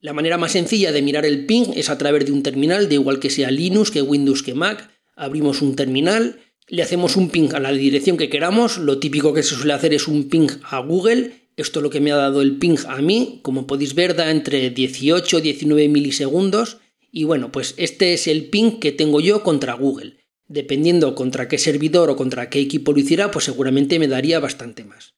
La 0.00 0.14
manera 0.14 0.38
más 0.38 0.52
sencilla 0.52 0.92
de 0.92 1.02
mirar 1.02 1.26
el 1.26 1.44
ping 1.44 1.74
es 1.74 1.90
a 1.90 1.98
través 1.98 2.24
de 2.24 2.32
un 2.32 2.42
terminal, 2.42 2.88
de 2.88 2.94
igual 2.94 3.20
que 3.20 3.28
sea 3.28 3.50
Linux, 3.50 3.90
que 3.90 4.00
Windows, 4.00 4.42
que 4.42 4.54
Mac. 4.54 4.90
Abrimos 5.14 5.60
un 5.60 5.76
terminal, 5.76 6.40
le 6.68 6.82
hacemos 6.82 7.16
un 7.16 7.28
ping 7.28 7.50
a 7.52 7.60
la 7.60 7.70
dirección 7.70 8.16
que 8.16 8.30
queramos, 8.30 8.78
lo 8.78 8.98
típico 8.98 9.34
que 9.34 9.42
se 9.42 9.56
suele 9.56 9.74
hacer 9.74 9.92
es 9.92 10.08
un 10.08 10.30
ping 10.30 10.48
a 10.62 10.78
Google, 10.78 11.41
esto 11.62 11.80
es 11.80 11.82
lo 11.82 11.90
que 11.90 12.00
me 12.00 12.12
ha 12.12 12.16
dado 12.16 12.42
el 12.42 12.58
ping 12.58 12.76
a 12.88 13.00
mí, 13.00 13.40
como 13.42 13.66
podéis 13.66 13.94
ver 13.94 14.14
da 14.14 14.30
entre 14.30 14.70
18 14.70 15.38
y 15.38 15.42
19 15.42 15.88
milisegundos, 15.88 16.78
y 17.10 17.24
bueno, 17.24 17.52
pues 17.52 17.74
este 17.76 18.14
es 18.14 18.26
el 18.26 18.50
ping 18.50 18.80
que 18.80 18.92
tengo 18.92 19.20
yo 19.20 19.42
contra 19.42 19.74
Google. 19.74 20.18
Dependiendo 20.46 21.14
contra 21.14 21.48
qué 21.48 21.58
servidor 21.58 22.10
o 22.10 22.16
contra 22.16 22.50
qué 22.50 22.60
equipo 22.60 22.92
lo 22.92 23.00
hiciera, 23.00 23.30
pues 23.30 23.44
seguramente 23.44 23.98
me 23.98 24.08
daría 24.08 24.40
bastante 24.40 24.84
más. 24.84 25.14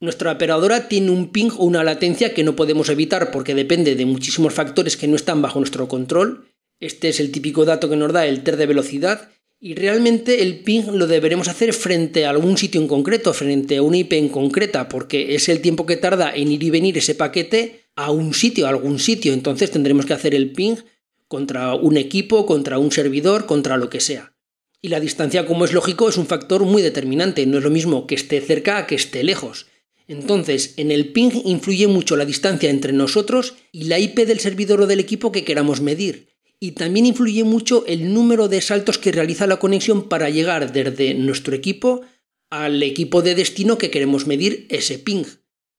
Nuestra 0.00 0.32
operadora 0.32 0.88
tiene 0.88 1.10
un 1.10 1.30
ping 1.32 1.50
o 1.56 1.64
una 1.64 1.82
latencia 1.82 2.34
que 2.34 2.44
no 2.44 2.54
podemos 2.54 2.88
evitar 2.88 3.30
porque 3.30 3.54
depende 3.54 3.94
de 3.94 4.06
muchísimos 4.06 4.54
factores 4.54 4.96
que 4.96 5.08
no 5.08 5.16
están 5.16 5.42
bajo 5.42 5.58
nuestro 5.58 5.88
control. 5.88 6.48
Este 6.80 7.08
es 7.08 7.18
el 7.18 7.32
típico 7.32 7.64
dato 7.64 7.88
que 7.88 7.96
nos 7.96 8.12
da 8.12 8.26
el 8.26 8.44
TER 8.44 8.56
de 8.56 8.66
velocidad 8.66 9.30
y 9.60 9.74
realmente 9.74 10.42
el 10.42 10.60
ping 10.60 10.84
lo 10.92 11.06
deberemos 11.06 11.48
hacer 11.48 11.72
frente 11.72 12.24
a 12.24 12.30
algún 12.30 12.56
sitio 12.56 12.80
en 12.80 12.86
concreto, 12.86 13.32
frente 13.32 13.78
a 13.78 13.82
una 13.82 13.98
IP 13.98 14.12
en 14.12 14.28
concreta, 14.28 14.88
porque 14.88 15.34
es 15.34 15.48
el 15.48 15.60
tiempo 15.60 15.84
que 15.84 15.96
tarda 15.96 16.32
en 16.34 16.52
ir 16.52 16.62
y 16.62 16.70
venir 16.70 16.96
ese 16.96 17.16
paquete 17.16 17.86
a 17.96 18.12
un 18.12 18.34
sitio, 18.34 18.66
a 18.66 18.70
algún 18.70 19.00
sitio. 19.00 19.32
Entonces 19.32 19.72
tendremos 19.72 20.06
que 20.06 20.12
hacer 20.12 20.34
el 20.34 20.52
ping 20.52 20.76
contra 21.26 21.74
un 21.74 21.96
equipo, 21.96 22.46
contra 22.46 22.78
un 22.78 22.92
servidor, 22.92 23.46
contra 23.46 23.76
lo 23.76 23.90
que 23.90 24.00
sea. 24.00 24.32
Y 24.80 24.88
la 24.88 25.00
distancia, 25.00 25.44
como 25.44 25.64
es 25.64 25.72
lógico, 25.72 26.08
es 26.08 26.16
un 26.18 26.26
factor 26.26 26.62
muy 26.62 26.80
determinante. 26.80 27.44
No 27.44 27.58
es 27.58 27.64
lo 27.64 27.70
mismo 27.70 28.06
que 28.06 28.14
esté 28.14 28.40
cerca 28.40 28.78
a 28.78 28.86
que 28.86 28.94
esté 28.94 29.24
lejos. 29.24 29.66
Entonces, 30.06 30.74
en 30.76 30.92
el 30.92 31.12
ping 31.12 31.30
influye 31.44 31.88
mucho 31.88 32.16
la 32.16 32.24
distancia 32.24 32.70
entre 32.70 32.92
nosotros 32.92 33.54
y 33.72 33.84
la 33.84 33.98
IP 33.98 34.20
del 34.20 34.38
servidor 34.38 34.82
o 34.82 34.86
del 34.86 35.00
equipo 35.00 35.32
que 35.32 35.44
queramos 35.44 35.80
medir 35.80 36.27
y 36.60 36.72
también 36.72 37.06
influye 37.06 37.44
mucho 37.44 37.84
el 37.86 38.12
número 38.12 38.48
de 38.48 38.60
saltos 38.60 38.98
que 38.98 39.12
realiza 39.12 39.46
la 39.46 39.58
conexión 39.58 40.08
para 40.08 40.30
llegar 40.30 40.72
desde 40.72 41.14
nuestro 41.14 41.54
equipo 41.54 42.02
al 42.50 42.82
equipo 42.82 43.22
de 43.22 43.34
destino 43.34 43.78
que 43.78 43.90
queremos 43.90 44.26
medir 44.26 44.66
ese 44.70 44.98
ping. 44.98 45.24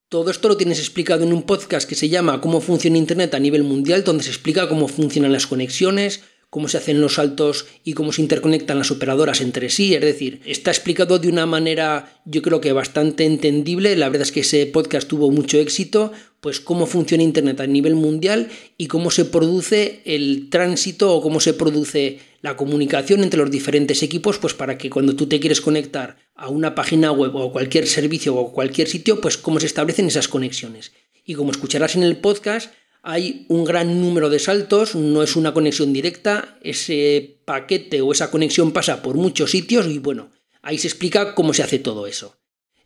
Todo 0.10 0.32
esto 0.32 0.48
lo 0.48 0.58
tienes 0.58 0.80
explicado 0.80 1.24
en 1.24 1.34
un 1.34 1.44
podcast 1.44 1.88
que 1.88 1.96
se 1.96 2.10
llama 2.10 2.42
Cómo 2.42 2.62
funciona 2.62 2.98
Internet 2.98 3.34
a 3.34 3.40
nivel 3.40 3.64
mundial, 3.64 4.04
donde 4.04 4.24
se 4.24 4.30
explica 4.30 4.70
cómo 4.70 4.88
funcionan 4.88 5.34
las 5.34 5.48
conexiones, 5.48 6.22
cómo 6.50 6.68
se 6.68 6.78
hacen 6.78 7.00
los 7.00 7.16
saltos 7.16 7.68
y 7.84 7.94
cómo 7.94 8.12
se 8.12 8.22
interconectan 8.22 8.80
las 8.80 8.92
operadoras 8.92 9.42
entre 9.42 9.70
sí. 9.70 9.94
Es 9.94 10.02
decir, 10.02 10.42
está 10.46 10.72
explicado 10.72 11.20
de 11.20 11.30
una 11.30 11.46
manera 11.46 12.22
yo 12.26 12.42
creo 12.42 12.60
que 12.60 12.72
bastante 12.72 13.26
entendible. 13.26 13.96
La 13.96 14.10
verdad 14.10 14.24
es 14.24 14.32
que 14.32 14.42
ese 14.42 14.66
podcast 14.66 15.08
tuvo 15.08 15.30
mucho 15.30 15.60
éxito, 15.60 16.12
pues 16.42 16.60
cómo 16.60 16.86
funciona 16.86 17.24
Internet 17.24 17.60
a 17.60 17.68
nivel 17.68 17.96
mundial 17.96 18.50
y 18.78 18.88
cómo 18.88 19.12
se 19.12 19.26
produce 19.26 20.02
el 20.06 20.50
tránsito 20.50 21.14
o 21.14 21.22
cómo 21.22 21.40
se 21.40 21.54
produce 21.54 22.20
la 22.42 22.56
comunicación 22.56 23.22
entre 23.24 23.42
los 23.42 23.52
diferentes 23.52 24.02
equipos, 24.02 24.38
pues 24.38 24.54
para 24.54 24.78
que 24.78 24.90
cuando 24.90 25.16
tú 25.16 25.28
te 25.28 25.40
quieres 25.40 25.62
conectar 25.62 26.18
a 26.36 26.48
una 26.48 26.74
página 26.74 27.12
web 27.12 27.36
o 27.36 27.52
cualquier 27.52 27.86
servicio 27.86 28.36
o 28.36 28.54
cualquier 28.54 28.88
sitio, 28.88 29.20
pues 29.20 29.38
cómo 29.38 29.60
se 29.60 29.66
establecen 29.66 30.08
esas 30.08 30.30
conexiones. 30.30 30.94
Y 31.26 31.36
como 31.36 31.52
escucharás 31.52 31.96
en 31.96 32.04
el 32.04 32.18
podcast, 32.18 32.74
hay 33.02 33.46
un 33.48 33.64
gran 33.64 34.02
número 34.02 34.30
de 34.30 34.40
saltos, 34.40 34.96
no 34.96 35.24
es 35.24 35.36
una 35.36 35.54
conexión 35.54 35.94
directa, 35.94 36.58
ese 36.62 37.40
paquete 37.46 38.02
o 38.02 38.12
esa 38.12 38.32
conexión 38.32 38.72
pasa 38.72 39.02
por 39.02 39.16
muchos 39.16 39.52
sitios 39.52 39.88
y 39.88 40.00
bueno, 40.00 40.32
ahí 40.62 40.78
se 40.78 40.88
explica 40.88 41.36
cómo 41.36 41.54
se 41.54 41.64
hace 41.64 41.80
todo 41.80 42.08
eso. 42.08 42.38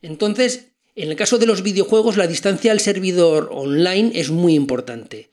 Entonces, 0.02 0.74
en 0.96 1.10
el 1.10 1.16
caso 1.16 1.38
de 1.38 1.48
los 1.48 1.64
videojuegos, 1.64 2.18
la 2.18 2.28
distancia 2.28 2.72
al 2.72 2.80
servidor 2.80 3.50
online 3.52 4.12
es 4.14 4.30
muy 4.30 4.54
importante. 4.54 5.32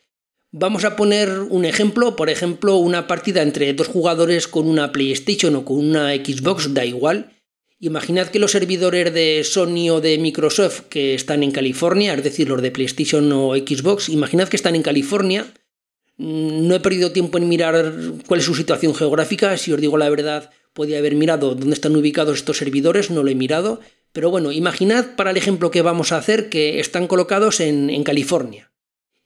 Vamos 0.52 0.84
a 0.84 0.96
poner 0.96 1.30
un 1.30 1.64
ejemplo, 1.64 2.16
por 2.16 2.30
ejemplo, 2.30 2.76
una 2.76 3.06
partida 3.06 3.42
entre 3.42 3.72
dos 3.74 3.86
jugadores 3.86 4.48
con 4.48 4.66
una 4.66 4.90
PlayStation 4.90 5.54
o 5.54 5.64
con 5.64 5.78
una 5.78 6.12
Xbox, 6.14 6.74
da 6.74 6.84
igual, 6.84 7.39
Imaginad 7.82 8.28
que 8.28 8.38
los 8.38 8.50
servidores 8.50 9.12
de 9.14 9.42
Sony 9.42 9.88
o 9.90 10.02
de 10.02 10.18
Microsoft 10.18 10.82
que 10.90 11.14
están 11.14 11.42
en 11.42 11.50
California, 11.50 12.12
es 12.12 12.22
decir, 12.22 12.46
los 12.46 12.60
de 12.60 12.70
PlayStation 12.70 13.32
o 13.32 13.56
Xbox, 13.56 14.10
imaginad 14.10 14.48
que 14.48 14.56
están 14.56 14.76
en 14.76 14.82
California. 14.82 15.46
Mm, 16.18 16.68
no 16.68 16.74
he 16.74 16.80
perdido 16.80 17.12
tiempo 17.12 17.38
en 17.38 17.48
mirar 17.48 17.94
cuál 18.26 18.40
es 18.40 18.44
su 18.44 18.54
situación 18.54 18.94
geográfica, 18.94 19.56
si 19.56 19.72
os 19.72 19.80
digo 19.80 19.96
la 19.96 20.10
verdad, 20.10 20.50
podía 20.74 20.98
haber 20.98 21.14
mirado 21.14 21.54
dónde 21.54 21.72
están 21.72 21.96
ubicados 21.96 22.36
estos 22.36 22.58
servidores, 22.58 23.10
no 23.10 23.22
lo 23.22 23.30
he 23.30 23.34
mirado. 23.34 23.80
Pero 24.12 24.28
bueno, 24.30 24.52
imaginad 24.52 25.16
para 25.16 25.30
el 25.30 25.38
ejemplo 25.38 25.70
que 25.70 25.80
vamos 25.80 26.12
a 26.12 26.18
hacer 26.18 26.50
que 26.50 26.80
están 26.80 27.06
colocados 27.06 27.60
en, 27.60 27.88
en 27.88 28.04
California 28.04 28.70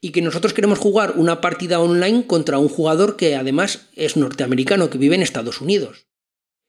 y 0.01 0.13
que 0.13 0.23
nosotros 0.23 0.55
queremos 0.55 0.79
jugar 0.79 1.15
una 1.17 1.41
partida 1.41 1.81
online 1.81 2.29
contra 2.29 2.59
un 2.59 2.69
jugador 2.69 3.17
que 3.17 3.35
además 3.35 3.89
es 3.97 4.17
norteamericano, 4.17 4.91
que 4.91 4.99
vive 4.99 5.17
en 5.17 5.23
Estados 5.23 5.61
Unidos. 5.61 6.07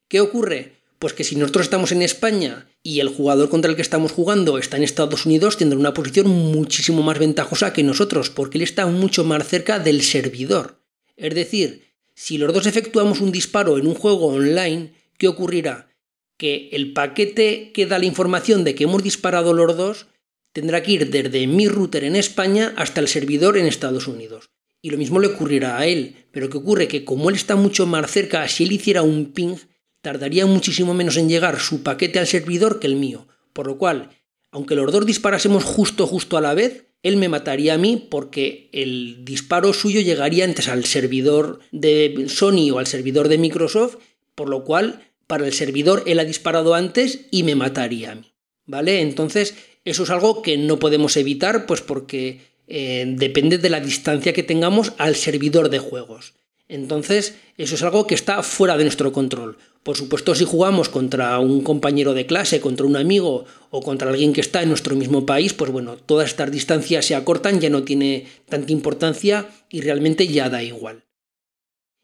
¿Qué 0.08 0.20
ocurre? 0.20 0.75
Pues 1.00 1.14
que 1.14 1.24
si 1.24 1.36
nosotros 1.36 1.66
estamos 1.66 1.92
en 1.92 2.02
España 2.02 2.70
y 2.82 3.00
el 3.00 3.10
jugador 3.10 3.50
contra 3.50 3.70
el 3.70 3.76
que 3.76 3.82
estamos 3.82 4.12
jugando 4.12 4.58
está 4.58 4.78
en 4.78 4.84
Estados 4.84 5.26
Unidos, 5.26 5.58
tendrá 5.58 5.78
una 5.78 5.94
posición 5.94 6.28
muchísimo 6.28 7.04
más 7.04 7.20
ventajosa 7.20 7.74
que 7.74 7.84
nosotros, 7.84 8.30
porque 8.30 8.58
él 8.58 8.64
está 8.64 8.86
mucho 8.88 9.24
más 9.24 9.48
cerca 9.48 9.80
del 9.80 10.02
servidor. 10.02 10.82
Es 11.18 11.36
decir, 11.36 11.84
si 12.14 12.38
los 12.38 12.54
dos 12.54 12.66
efectuamos 12.66 13.20
un 13.20 13.32
disparo 13.32 13.78
en 13.78 13.88
un 13.88 13.96
juego 13.96 14.28
online, 14.28 14.94
¿qué 15.18 15.28
ocurrirá? 15.28 15.90
que 16.38 16.70
el 16.74 16.94
paquete 16.94 17.72
que 17.74 17.86
da 17.86 18.00
la 18.00 18.06
información 18.06 18.64
de 18.64 18.76
que 18.76 18.84
hemos 18.84 19.04
disparado 19.04 19.54
los 19.54 19.76
dos 19.78 20.08
tendrá 20.52 20.84
que 20.84 20.92
ir 20.92 21.10
desde 21.10 21.48
mi 21.48 21.68
router 21.68 22.04
en 22.04 22.16
España 22.16 22.74
hasta 22.78 23.02
el 23.02 23.08
servidor 23.08 23.58
en 23.58 23.66
Estados 23.66 24.08
Unidos. 24.08 24.50
Y 24.82 24.90
lo 24.90 24.98
mismo 24.98 25.20
le 25.20 25.28
ocurrirá 25.28 25.78
a 25.78 25.88
él, 25.88 26.28
pero 26.32 26.50
que 26.50 26.58
ocurre 26.58 26.88
que 26.88 27.04
como 27.04 27.30
él 27.30 27.36
está 27.36 27.56
mucho 27.56 27.86
más 27.86 28.12
cerca, 28.12 28.48
si 28.48 28.64
él 28.66 28.72
hiciera 28.72 29.02
un 29.02 29.32
ping, 29.32 29.56
tardaría 30.06 30.46
muchísimo 30.46 30.94
menos 30.94 31.18
en 31.18 31.30
llegar 31.30 31.60
su 31.60 31.82
paquete 31.82 32.20
al 32.20 32.28
servidor 32.28 32.80
que 32.80 32.86
el 32.86 32.96
mío. 32.96 33.28
Por 33.54 33.66
lo 33.66 33.80
cual, 33.80 34.12
aunque 34.52 34.76
los 34.76 34.92
dos 34.92 35.04
disparásemos 35.04 35.64
justo 35.64 36.06
justo 36.06 36.38
a 36.38 36.42
la 36.42 36.54
vez, 36.54 36.86
él 37.02 37.18
me 37.18 37.28
mataría 37.28 37.74
a 37.74 37.80
mí 37.80 38.06
porque 38.08 38.70
el 38.72 39.26
disparo 39.26 39.74
suyo 39.74 40.02
llegaría 40.02 40.46
antes 40.46 40.68
al 40.68 40.86
servidor 40.86 41.58
de 41.72 42.28
Sony 42.28 42.70
o 42.72 42.78
al 42.78 42.86
servidor 42.86 43.30
de 43.30 43.40
Microsoft, 43.40 43.98
por 44.36 44.48
lo 44.48 44.64
cual 44.64 45.02
para 45.26 45.48
el 45.48 45.54
servidor 45.54 46.04
él 46.06 46.20
ha 46.20 46.24
disparado 46.26 46.76
antes 46.76 47.22
y 47.32 47.42
me 47.42 47.56
mataría 47.56 48.12
a 48.12 48.16
mí. 48.16 48.32
¿Vale? 48.68 49.02
Entonces, 49.02 49.56
eso 49.86 50.04
es 50.04 50.12
algo 50.12 50.44
que 50.44 50.56
no 50.56 50.78
podemos 50.78 51.18
evitar, 51.18 51.66
pues 51.66 51.82
porque 51.82 52.42
eh, 52.68 53.06
depende 53.08 53.58
de 53.58 53.72
la 53.72 53.80
distancia 53.80 54.34
que 54.34 54.44
tengamos 54.44 54.94
al 55.00 55.16
servidor 55.16 55.70
de 55.70 55.80
juegos. 55.80 56.36
Entonces, 56.68 57.36
eso 57.58 57.76
es 57.76 57.84
algo 57.84 58.08
que 58.08 58.16
está 58.16 58.42
fuera 58.42 58.78
de 58.78 58.84
nuestro 58.84 59.12
control. 59.12 59.58
Por 59.84 59.96
supuesto, 59.96 60.34
si 60.34 60.46
jugamos 60.46 60.90
contra 60.90 61.38
un 61.38 61.62
compañero 61.62 62.16
de 62.16 62.26
clase, 62.26 62.60
contra 62.60 62.88
un 62.88 62.96
amigo 62.96 63.46
o 63.70 63.82
contra 63.82 64.10
alguien 64.10 64.34
que 64.34 64.42
está 64.42 64.64
en 64.64 64.70
nuestro 64.70 64.96
mismo 64.96 65.28
país, 65.28 65.54
pues 65.54 65.72
bueno, 65.72 65.96
todas 65.96 66.30
estas 66.30 66.52
distancias 66.52 67.06
se 67.06 67.14
acortan, 67.14 67.62
ya 67.62 67.70
no 67.70 67.84
tiene 67.84 68.26
tanta 68.50 68.72
importancia 68.72 69.48
y 69.70 69.82
realmente 69.82 70.28
ya 70.28 70.50
da 70.50 70.64
igual. 70.64 71.04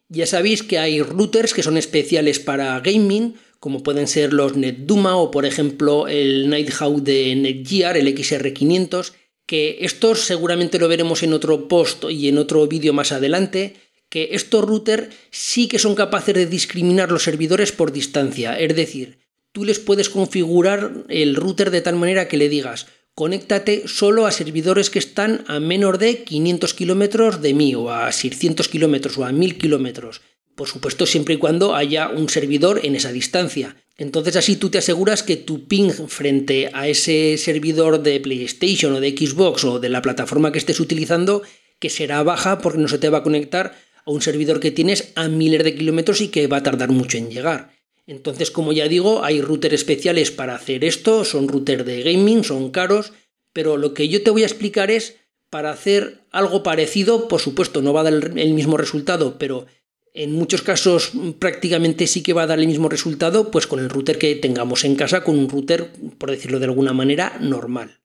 Ya 0.10 0.28
sabéis 0.28 0.62
que 0.62 0.78
hay 0.78 1.02
routers 1.02 1.54
que 1.54 1.64
son 1.64 1.78
especiales 1.78 2.40
para 2.40 2.80
gaming, 2.82 3.36
como 3.60 3.82
pueden 3.82 4.08
ser 4.08 4.34
los 4.34 4.58
NetDuma 4.58 5.16
o 5.16 5.32
por 5.32 5.46
ejemplo 5.46 6.08
el 6.08 6.50
Nighthawk 6.50 7.02
de 7.02 7.36
Netgear, 7.36 7.98
el 7.98 8.08
XR500, 8.08 9.14
que 9.48 9.78
estos 9.82 10.26
seguramente 10.26 10.80
lo 10.80 10.88
veremos 10.88 11.24
en 11.24 11.34
otro 11.34 11.68
post 11.68 12.04
y 12.10 12.28
en 12.28 12.38
otro 12.38 12.68
vídeo 12.68 12.94
más 12.94 13.12
adelante, 13.12 13.76
que 14.12 14.30
estos 14.34 14.66
routers 14.66 15.08
sí 15.32 15.70
que 15.70 15.80
son 15.80 15.96
capaces 15.96 16.36
de 16.36 16.46
discriminar 16.46 17.10
los 17.10 17.24
servidores 17.24 17.72
por 17.72 17.94
distancia, 17.94 18.60
es 18.60 18.76
decir, 18.76 19.20
tú 19.54 19.64
les 19.64 19.80
puedes 19.80 20.10
configurar 20.10 21.06
el 21.08 21.36
router 21.36 21.72
de 21.72 21.80
tal 21.80 21.96
manera 21.96 22.28
que 22.28 22.36
le 22.36 22.50
digas, 22.50 22.88
conéctate 23.16 23.88
solo 23.88 24.28
a 24.28 24.32
servidores 24.32 24.90
que 24.90 25.00
están 25.00 25.46
a 25.48 25.62
menos 25.62 25.98
de 25.98 26.24
500 26.26 26.74
kilómetros 26.74 27.42
de 27.42 27.54
mí, 27.54 27.74
o 27.74 27.90
a 27.90 28.12
600 28.12 28.68
kilómetros, 28.68 29.18
o 29.18 29.24
a 29.24 29.32
1000 29.32 29.58
kilómetros. 29.58 30.22
Por 30.56 30.68
supuesto, 30.68 31.06
siempre 31.06 31.36
y 31.36 31.38
cuando 31.38 31.74
haya 31.74 32.10
un 32.10 32.28
servidor 32.28 32.82
en 32.84 32.98
esa 32.98 33.14
distancia. 33.14 33.78
Entonces 33.98 34.36
así 34.36 34.58
tú 34.58 34.70
te 34.70 34.80
aseguras 34.80 35.24
que 35.24 35.38
tu 35.38 35.68
ping 35.68 35.92
frente 36.08 36.70
a 36.74 36.90
ese 36.90 37.38
servidor 37.38 38.04
de 38.04 38.20
PlayStation 38.20 38.94
o 38.94 39.00
de 39.00 39.12
Xbox 39.12 39.64
o 39.64 39.80
de 39.80 39.90
la 39.90 40.02
plataforma 40.02 40.52
que 40.52 40.60
estés 40.60 40.82
utilizando, 40.82 41.44
que 41.80 41.90
será 41.90 42.22
baja 42.24 42.60
porque 42.60 42.80
no 42.80 42.90
se 42.90 42.98
te 42.98 43.10
va 43.10 43.20
a 43.20 43.24
conectar 43.24 43.74
a 44.06 44.12
un 44.12 44.22
servidor 44.22 44.60
que 44.60 44.72
tienes 44.72 45.12
a 45.16 45.28
miles 45.28 45.64
de 45.64 45.76
kilómetros 45.76 46.22
y 46.22 46.30
que 46.30 46.48
va 46.48 46.58
a 46.58 46.64
tardar 46.64 46.90
mucho 46.90 47.18
en 47.18 47.30
llegar. 47.30 47.72
Entonces, 48.08 48.52
como 48.52 48.74
ya 48.74 48.88
digo, 48.88 49.24
hay 49.24 49.42
routers 49.42 49.76
especiales 49.76 50.32
para 50.32 50.56
hacer 50.56 50.84
esto, 50.84 51.24
son 51.24 51.48
routers 51.48 51.86
de 51.86 52.02
gaming, 52.04 52.44
son 52.44 52.72
caros, 52.72 53.14
pero 53.54 53.78
lo 53.78 53.94
que 53.94 54.10
yo 54.10 54.24
te 54.24 54.32
voy 54.32 54.44
a 54.44 54.48
explicar 54.48 54.92
es 54.92 55.18
para 55.50 55.72
hacer 55.72 56.26
algo 56.32 56.64
parecido, 56.64 57.28
por 57.28 57.42
supuesto 57.42 57.82
no 57.82 57.94
va 57.94 58.02
a 58.02 58.04
dar 58.06 58.14
el 58.14 58.54
mismo 58.54 58.78
resultado, 58.78 59.38
pero 59.38 59.66
en 60.14 60.34
muchos 60.34 60.62
casos 60.62 61.12
prácticamente 61.40 62.08
sí 62.08 62.24
que 62.24 62.34
va 62.34 62.44
a 62.44 62.48
dar 62.48 62.60
el 62.60 62.68
mismo 62.68 62.90
resultado, 62.90 63.52
pues 63.52 63.68
con 63.68 63.80
el 63.80 63.90
router 63.90 64.18
que 64.18 64.36
tengamos 64.36 64.84
en 64.84 64.96
casa, 64.96 65.24
con 65.24 65.38
un 65.38 65.50
router, 65.50 65.92
por 66.18 66.32
decirlo 66.32 66.60
de 66.60 66.66
alguna 66.66 66.94
manera, 66.94 67.38
normal. 67.40 68.01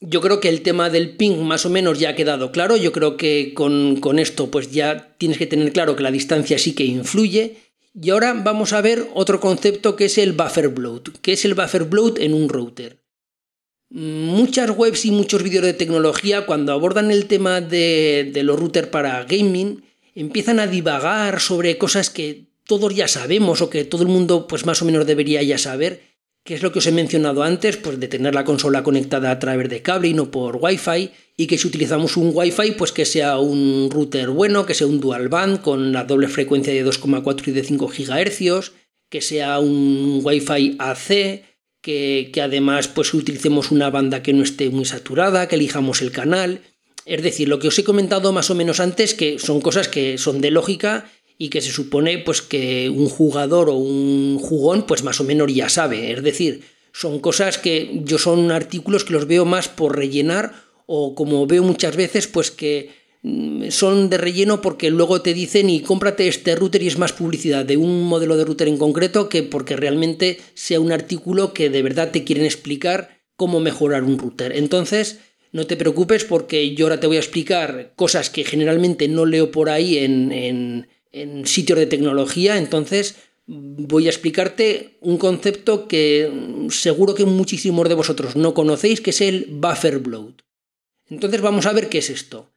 Yo 0.00 0.20
creo 0.20 0.40
que 0.40 0.50
el 0.50 0.62
tema 0.62 0.90
del 0.90 1.16
ping 1.16 1.38
más 1.38 1.64
o 1.64 1.70
menos 1.70 1.98
ya 1.98 2.10
ha 2.10 2.14
quedado 2.14 2.52
claro. 2.52 2.76
Yo 2.76 2.92
creo 2.92 3.16
que 3.16 3.52
con, 3.54 3.96
con, 3.96 4.18
esto 4.18 4.50
pues 4.50 4.70
ya 4.70 5.14
tienes 5.16 5.38
que 5.38 5.46
tener 5.46 5.72
claro 5.72 5.96
que 5.96 6.02
la 6.02 6.10
distancia 6.10 6.58
sí 6.58 6.74
que 6.74 6.84
influye. 6.84 7.56
Y 7.94 8.10
ahora 8.10 8.34
vamos 8.34 8.74
a 8.74 8.82
ver 8.82 9.08
otro 9.14 9.40
concepto 9.40 9.96
que 9.96 10.06
es 10.06 10.18
el 10.18 10.32
buffer 10.32 10.68
bloat. 10.68 11.08
¿Qué 11.22 11.32
es 11.32 11.44
el 11.46 11.54
buffer 11.54 11.84
bloat 11.84 12.18
en 12.18 12.34
un 12.34 12.50
router? 12.50 13.02
Muchas 13.88 14.70
webs 14.70 15.06
y 15.06 15.12
muchos 15.12 15.42
vídeos 15.42 15.64
de 15.64 15.72
tecnología 15.72 16.44
cuando 16.44 16.72
abordan 16.72 17.10
el 17.10 17.26
tema 17.26 17.60
de, 17.62 18.30
de 18.34 18.42
los 18.42 18.58
routers 18.58 18.88
para 18.88 19.24
gaming 19.24 19.82
empiezan 20.14 20.60
a 20.60 20.66
divagar 20.66 21.40
sobre 21.40 21.78
cosas 21.78 22.10
que 22.10 22.48
todos 22.64 22.94
ya 22.94 23.08
sabemos 23.08 23.62
o 23.62 23.70
que 23.70 23.84
todo 23.84 24.02
el 24.02 24.08
mundo 24.08 24.46
pues 24.48 24.66
más 24.66 24.82
o 24.82 24.84
menos 24.84 25.06
debería 25.06 25.42
ya 25.42 25.56
saber 25.56 26.02
que 26.46 26.54
es 26.54 26.62
lo 26.62 26.72
que 26.72 26.78
os 26.78 26.86
he 26.86 26.92
mencionado 26.92 27.42
antes, 27.42 27.76
pues 27.76 27.98
de 28.00 28.08
tener 28.08 28.34
la 28.34 28.44
consola 28.44 28.82
conectada 28.82 29.30
a 29.30 29.38
través 29.38 29.68
de 29.68 29.82
cable 29.82 30.08
y 30.08 30.14
no 30.14 30.30
por 30.30 30.56
Wi-Fi, 30.56 31.10
y 31.36 31.46
que 31.46 31.58
si 31.58 31.66
utilizamos 31.66 32.16
un 32.16 32.30
Wi-Fi, 32.32 32.72
pues 32.78 32.92
que 32.92 33.04
sea 33.04 33.38
un 33.38 33.90
router 33.90 34.30
bueno, 34.30 34.64
que 34.64 34.72
sea 34.72 34.86
un 34.86 35.00
dual 35.00 35.28
band 35.28 35.60
con 35.60 35.92
la 35.92 36.04
doble 36.04 36.28
frecuencia 36.28 36.72
de 36.72 36.86
2,4 36.86 37.48
y 37.48 37.50
de 37.50 37.64
5 37.64 37.88
GHz, 37.88 38.72
que 39.10 39.20
sea 39.20 39.58
un 39.58 40.20
Wi-Fi 40.22 40.76
AC, 40.78 41.42
que, 41.82 42.30
que 42.32 42.40
además 42.40 42.88
pues 42.88 43.12
utilicemos 43.12 43.70
una 43.70 43.90
banda 43.90 44.22
que 44.22 44.32
no 44.32 44.44
esté 44.44 44.70
muy 44.70 44.84
saturada, 44.84 45.48
que 45.48 45.56
elijamos 45.56 46.00
el 46.00 46.12
canal. 46.12 46.62
Es 47.04 47.22
decir, 47.22 47.48
lo 47.48 47.58
que 47.58 47.68
os 47.68 47.78
he 47.78 47.84
comentado 47.84 48.32
más 48.32 48.50
o 48.50 48.54
menos 48.54 48.80
antes, 48.80 49.14
que 49.14 49.38
son 49.38 49.60
cosas 49.60 49.88
que 49.88 50.16
son 50.16 50.40
de 50.40 50.50
lógica 50.50 51.10
y 51.38 51.48
que 51.48 51.60
se 51.60 51.70
supone 51.70 52.18
pues 52.18 52.42
que 52.42 52.88
un 52.90 53.08
jugador 53.08 53.68
o 53.68 53.74
un 53.74 54.38
jugón 54.38 54.86
pues 54.86 55.02
más 55.02 55.20
o 55.20 55.24
menos 55.24 55.52
ya 55.52 55.68
sabe, 55.68 56.12
es 56.12 56.22
decir, 56.22 56.62
son 56.92 57.20
cosas 57.20 57.58
que 57.58 58.00
yo 58.04 58.18
son 58.18 58.50
artículos 58.50 59.04
que 59.04 59.12
los 59.12 59.26
veo 59.26 59.44
más 59.44 59.68
por 59.68 59.96
rellenar 59.96 60.54
o 60.86 61.14
como 61.14 61.46
veo 61.46 61.62
muchas 61.62 61.94
veces 61.94 62.26
pues 62.26 62.50
que 62.50 62.90
mm, 63.22 63.68
son 63.68 64.08
de 64.08 64.16
relleno 64.16 64.62
porque 64.62 64.90
luego 64.90 65.20
te 65.20 65.34
dicen 65.34 65.68
y 65.68 65.80
cómprate 65.80 66.26
este 66.28 66.54
router 66.54 66.82
y 66.82 66.86
es 66.86 66.96
más 66.96 67.12
publicidad 67.12 67.66
de 67.66 67.76
un 67.76 68.04
modelo 68.04 68.36
de 68.36 68.44
router 68.44 68.68
en 68.68 68.78
concreto 68.78 69.28
que 69.28 69.42
porque 69.42 69.76
realmente 69.76 70.38
sea 70.54 70.80
un 70.80 70.90
artículo 70.90 71.52
que 71.52 71.68
de 71.68 71.82
verdad 71.82 72.12
te 72.12 72.24
quieren 72.24 72.46
explicar 72.46 73.20
cómo 73.36 73.60
mejorar 73.60 74.02
un 74.02 74.18
router. 74.18 74.56
Entonces, 74.56 75.18
no 75.52 75.66
te 75.66 75.76
preocupes 75.76 76.24
porque 76.24 76.74
yo 76.74 76.86
ahora 76.86 77.00
te 77.00 77.06
voy 77.06 77.16
a 77.16 77.20
explicar 77.20 77.92
cosas 77.94 78.30
que 78.30 78.44
generalmente 78.44 79.08
no 79.08 79.26
leo 79.26 79.50
por 79.50 79.68
ahí 79.68 79.98
en 79.98 80.32
en 80.32 80.88
sitios 81.44 81.78
de 81.78 81.86
tecnología, 81.86 82.58
entonces 82.58 83.16
voy 83.46 84.06
a 84.06 84.10
explicarte 84.10 84.98
un 85.00 85.18
concepto 85.18 85.86
que 85.86 86.66
seguro 86.70 87.14
que 87.14 87.24
muchísimos 87.24 87.88
de 87.88 87.94
vosotros 87.94 88.36
no 88.36 88.54
conocéis, 88.54 89.00
que 89.00 89.10
es 89.10 89.20
el 89.20 89.46
buffer 89.50 89.98
bloat. 90.00 90.42
Entonces 91.08 91.40
vamos 91.40 91.66
a 91.66 91.72
ver 91.72 91.88
qué 91.88 91.98
es 91.98 92.10
esto. 92.10 92.50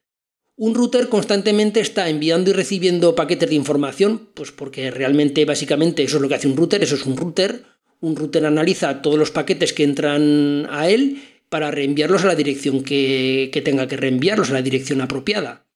Un 0.56 0.76
router 0.76 1.08
constantemente 1.08 1.80
está 1.80 2.10
enviando 2.10 2.50
y 2.50 2.54
recibiendo 2.54 3.16
paquetes 3.16 3.50
de 3.50 3.56
información, 3.56 4.30
pues 4.34 4.52
porque 4.52 4.92
realmente 4.92 5.46
básicamente 5.46 6.04
eso 6.04 6.18
es 6.18 6.22
lo 6.22 6.28
que 6.28 6.36
hace 6.36 6.48
un 6.48 6.58
router, 6.58 6.84
eso 6.84 6.96
es 6.96 7.06
un 7.06 7.16
router. 7.16 7.64
Un 8.02 8.16
router 8.16 8.46
analiza 8.46 9.02
todos 9.02 9.18
los 9.18 9.32
paquetes 9.32 9.74
que 9.74 9.84
entran 9.84 10.68
a 10.70 10.90
él 10.90 11.22
para 11.50 11.72
reenviarlos 11.72 12.24
a 12.24 12.28
la 12.28 12.36
dirección 12.36 12.84
que, 12.84 13.50
que 13.54 13.62
tenga 13.62 13.88
que 13.88 13.98
reenviarlos, 13.98 14.50
a 14.50 14.54
la 14.54 14.62
dirección 14.62 15.02
apropiada. 15.02 15.69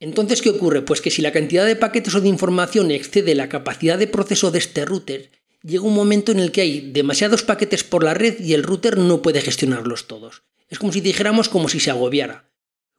Entonces, 0.00 0.40
¿qué 0.40 0.48
ocurre? 0.48 0.82
Pues 0.82 1.02
que 1.02 1.10
si 1.10 1.20
la 1.20 1.30
cantidad 1.30 1.66
de 1.66 1.76
paquetes 1.76 2.14
o 2.14 2.20
de 2.22 2.28
información 2.28 2.90
excede 2.90 3.34
la 3.34 3.50
capacidad 3.50 3.98
de 3.98 4.06
proceso 4.06 4.50
de 4.50 4.58
este 4.58 4.86
router, 4.86 5.30
llega 5.62 5.84
un 5.84 5.94
momento 5.94 6.32
en 6.32 6.40
el 6.40 6.52
que 6.52 6.62
hay 6.62 6.90
demasiados 6.90 7.42
paquetes 7.42 7.84
por 7.84 8.02
la 8.02 8.14
red 8.14 8.40
y 8.40 8.54
el 8.54 8.62
router 8.62 8.96
no 8.96 9.20
puede 9.20 9.42
gestionarlos 9.42 10.06
todos. 10.06 10.42
Es 10.68 10.78
como 10.78 10.92
si 10.92 11.02
dijéramos 11.02 11.50
como 11.50 11.68
si 11.68 11.80
se 11.80 11.90
agobiara. 11.90 12.50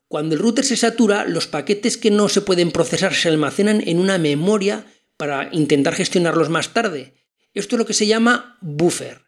Cuando 0.07 0.35
el 0.35 0.41
router 0.41 0.63
se 0.63 0.77
satura, 0.77 1.25
los 1.25 1.47
paquetes 1.47 1.97
que 1.97 2.11
no 2.11 2.29
se 2.29 2.41
pueden 2.41 2.71
procesar 2.71 3.15
se 3.15 3.29
almacenan 3.29 3.81
en 3.87 3.97
una 3.97 4.19
memoria 4.19 4.85
para 5.17 5.49
intentar 5.53 5.95
gestionarlos 5.95 6.49
más 6.49 6.73
tarde. 6.73 7.15
Esto 7.53 7.75
es 7.75 7.79
lo 7.79 7.85
que 7.85 7.93
se 7.93 8.07
llama 8.07 8.57
buffer. 8.61 9.21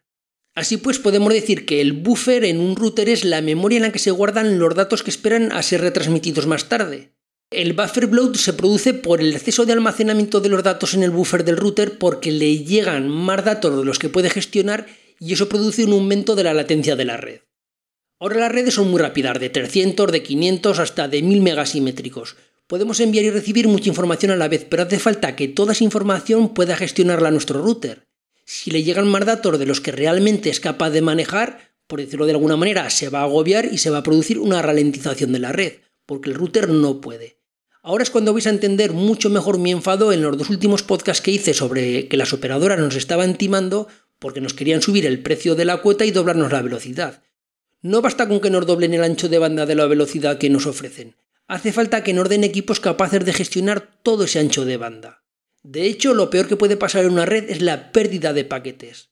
Así 0.54 0.76
pues, 0.76 1.00
podemos 1.00 1.32
decir 1.32 1.66
que 1.66 1.80
el 1.80 1.92
buffer 1.92 2.44
en 2.44 2.60
un 2.60 2.76
router 2.76 3.08
es 3.08 3.24
la 3.24 3.40
memoria 3.40 3.76
en 3.76 3.82
la 3.82 3.92
que 3.92 3.98
se 3.98 4.12
guardan 4.12 4.58
los 4.58 4.74
datos 4.74 5.02
que 5.02 5.10
esperan 5.10 5.50
a 5.50 5.62
ser 5.62 5.80
retransmitidos 5.80 6.46
más 6.46 6.68
tarde. 6.68 7.13
El 7.56 7.72
buffer 7.72 8.08
bloat 8.08 8.34
se 8.34 8.52
produce 8.52 8.94
por 8.94 9.20
el 9.20 9.32
exceso 9.32 9.64
de 9.64 9.72
almacenamiento 9.72 10.40
de 10.40 10.48
los 10.48 10.64
datos 10.64 10.94
en 10.94 11.04
el 11.04 11.12
buffer 11.12 11.44
del 11.44 11.56
router 11.56 11.98
porque 11.98 12.32
le 12.32 12.64
llegan 12.64 13.08
más 13.08 13.44
datos 13.44 13.78
de 13.78 13.84
los 13.84 14.00
que 14.00 14.08
puede 14.08 14.28
gestionar 14.28 14.86
y 15.20 15.34
eso 15.34 15.48
produce 15.48 15.84
un 15.84 15.92
aumento 15.92 16.34
de 16.34 16.42
la 16.42 16.52
latencia 16.52 16.96
de 16.96 17.04
la 17.04 17.16
red. 17.16 17.42
Ahora 18.18 18.40
las 18.40 18.50
redes 18.50 18.74
son 18.74 18.90
muy 18.90 19.00
rápidas, 19.00 19.38
de 19.38 19.50
300, 19.50 20.10
de 20.10 20.24
500 20.24 20.80
hasta 20.80 21.06
de 21.06 21.22
1000 21.22 21.42
megasimétricos. 21.42 22.34
Podemos 22.66 22.98
enviar 22.98 23.24
y 23.24 23.30
recibir 23.30 23.68
mucha 23.68 23.88
información 23.88 24.32
a 24.32 24.36
la 24.36 24.48
vez, 24.48 24.66
pero 24.68 24.82
hace 24.82 24.98
falta 24.98 25.36
que 25.36 25.46
toda 25.46 25.74
esa 25.74 25.84
información 25.84 26.54
pueda 26.54 26.74
gestionarla 26.74 27.30
nuestro 27.30 27.62
router. 27.62 28.08
Si 28.44 28.72
le 28.72 28.82
llegan 28.82 29.06
más 29.06 29.26
datos 29.26 29.60
de 29.60 29.66
los 29.66 29.80
que 29.80 29.92
realmente 29.92 30.50
es 30.50 30.58
capaz 30.58 30.90
de 30.90 31.02
manejar, 31.02 31.76
por 31.86 32.00
decirlo 32.00 32.26
de 32.26 32.32
alguna 32.32 32.56
manera, 32.56 32.90
se 32.90 33.10
va 33.10 33.20
a 33.20 33.24
agobiar 33.24 33.66
y 33.66 33.78
se 33.78 33.90
va 33.90 33.98
a 33.98 34.02
producir 34.02 34.40
una 34.40 34.60
ralentización 34.60 35.30
de 35.30 35.38
la 35.38 35.52
red, 35.52 35.74
porque 36.04 36.30
el 36.30 36.34
router 36.34 36.68
no 36.68 37.00
puede. 37.00 37.43
Ahora 37.86 38.02
es 38.02 38.08
cuando 38.08 38.32
vais 38.32 38.46
a 38.46 38.50
entender 38.50 38.94
mucho 38.94 39.28
mejor 39.28 39.58
mi 39.58 39.70
enfado 39.70 40.10
en 40.10 40.22
los 40.22 40.38
dos 40.38 40.48
últimos 40.48 40.82
podcasts 40.82 41.20
que 41.20 41.32
hice 41.32 41.52
sobre 41.52 42.08
que 42.08 42.16
las 42.16 42.32
operadoras 42.32 42.78
nos 42.78 42.96
estaban 42.96 43.36
timando 43.36 43.88
porque 44.18 44.40
nos 44.40 44.54
querían 44.54 44.80
subir 44.80 45.04
el 45.04 45.20
precio 45.20 45.54
de 45.54 45.66
la 45.66 45.82
cuota 45.82 46.06
y 46.06 46.10
doblarnos 46.10 46.50
la 46.50 46.62
velocidad. 46.62 47.22
No 47.82 48.00
basta 48.00 48.26
con 48.26 48.40
que 48.40 48.48
nos 48.48 48.64
doblen 48.64 48.94
el 48.94 49.04
ancho 49.04 49.28
de 49.28 49.36
banda 49.36 49.66
de 49.66 49.74
la 49.74 49.84
velocidad 49.84 50.38
que 50.38 50.48
nos 50.48 50.64
ofrecen. 50.64 51.16
Hace 51.46 51.74
falta 51.74 52.02
que 52.02 52.14
nos 52.14 52.30
den 52.30 52.42
equipos 52.42 52.80
capaces 52.80 53.22
de 53.22 53.34
gestionar 53.34 54.00
todo 54.02 54.24
ese 54.24 54.38
ancho 54.38 54.64
de 54.64 54.78
banda. 54.78 55.22
De 55.62 55.84
hecho, 55.84 56.14
lo 56.14 56.30
peor 56.30 56.48
que 56.48 56.56
puede 56.56 56.78
pasar 56.78 57.04
en 57.04 57.12
una 57.12 57.26
red 57.26 57.50
es 57.50 57.60
la 57.60 57.92
pérdida 57.92 58.32
de 58.32 58.46
paquetes. 58.46 59.10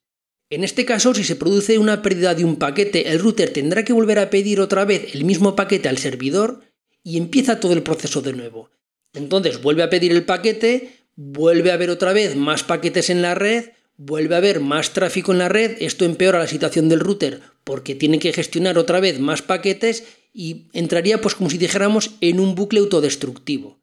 En 0.48 0.64
este 0.64 0.86
caso, 0.86 1.12
si 1.12 1.24
se 1.24 1.36
produce 1.36 1.76
una 1.76 2.00
pérdida 2.00 2.34
de 2.34 2.46
un 2.46 2.56
paquete, 2.56 3.10
el 3.10 3.18
router 3.18 3.50
tendrá 3.50 3.84
que 3.84 3.92
volver 3.92 4.18
a 4.18 4.30
pedir 4.30 4.60
otra 4.60 4.86
vez 4.86 5.14
el 5.14 5.24
mismo 5.24 5.56
paquete 5.56 5.90
al 5.90 5.98
servidor 5.98 6.71
y 7.02 7.18
empieza 7.18 7.60
todo 7.60 7.72
el 7.72 7.82
proceso 7.82 8.22
de 8.22 8.32
nuevo. 8.32 8.70
Entonces 9.12 9.60
vuelve 9.60 9.82
a 9.82 9.90
pedir 9.90 10.12
el 10.12 10.24
paquete, 10.24 10.96
vuelve 11.16 11.70
a 11.70 11.74
haber 11.74 11.90
otra 11.90 12.12
vez 12.12 12.36
más 12.36 12.62
paquetes 12.62 13.10
en 13.10 13.22
la 13.22 13.34
red, 13.34 13.70
vuelve 13.96 14.34
a 14.34 14.38
haber 14.38 14.60
más 14.60 14.92
tráfico 14.92 15.32
en 15.32 15.38
la 15.38 15.48
red, 15.48 15.76
esto 15.80 16.04
empeora 16.04 16.38
la 16.38 16.46
situación 16.46 16.88
del 16.88 17.00
router 17.00 17.40
porque 17.64 17.94
tiene 17.94 18.18
que 18.18 18.32
gestionar 18.32 18.78
otra 18.78 19.00
vez 19.00 19.20
más 19.20 19.42
paquetes 19.42 20.04
y 20.32 20.68
entraría 20.72 21.20
pues 21.20 21.34
como 21.34 21.50
si 21.50 21.58
dijéramos 21.58 22.12
en 22.20 22.40
un 22.40 22.54
bucle 22.54 22.80
autodestructivo. 22.80 23.80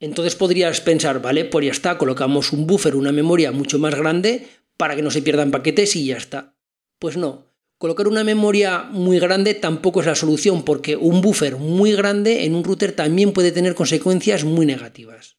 Entonces 0.00 0.34
podrías 0.34 0.80
pensar, 0.80 1.22
vale, 1.22 1.44
pues 1.44 1.64
ya 1.66 1.72
está, 1.72 1.96
colocamos 1.96 2.52
un 2.52 2.66
buffer, 2.66 2.96
una 2.96 3.12
memoria 3.12 3.52
mucho 3.52 3.78
más 3.78 3.94
grande 3.94 4.48
para 4.76 4.96
que 4.96 5.02
no 5.02 5.10
se 5.10 5.22
pierdan 5.22 5.52
paquetes 5.52 5.94
y 5.94 6.06
ya 6.06 6.16
está. 6.16 6.56
Pues 6.98 7.16
no, 7.16 7.46
colocar 7.82 8.06
una 8.06 8.22
memoria 8.22 8.84
muy 8.92 9.18
grande 9.18 9.54
tampoco 9.54 9.98
es 9.98 10.06
la 10.06 10.14
solución 10.14 10.62
porque 10.62 10.94
un 10.94 11.20
buffer 11.20 11.56
muy 11.56 11.90
grande 11.90 12.44
en 12.44 12.54
un 12.54 12.62
router 12.62 12.92
también 12.92 13.32
puede 13.32 13.50
tener 13.50 13.74
consecuencias 13.74 14.44
muy 14.44 14.66
negativas. 14.66 15.38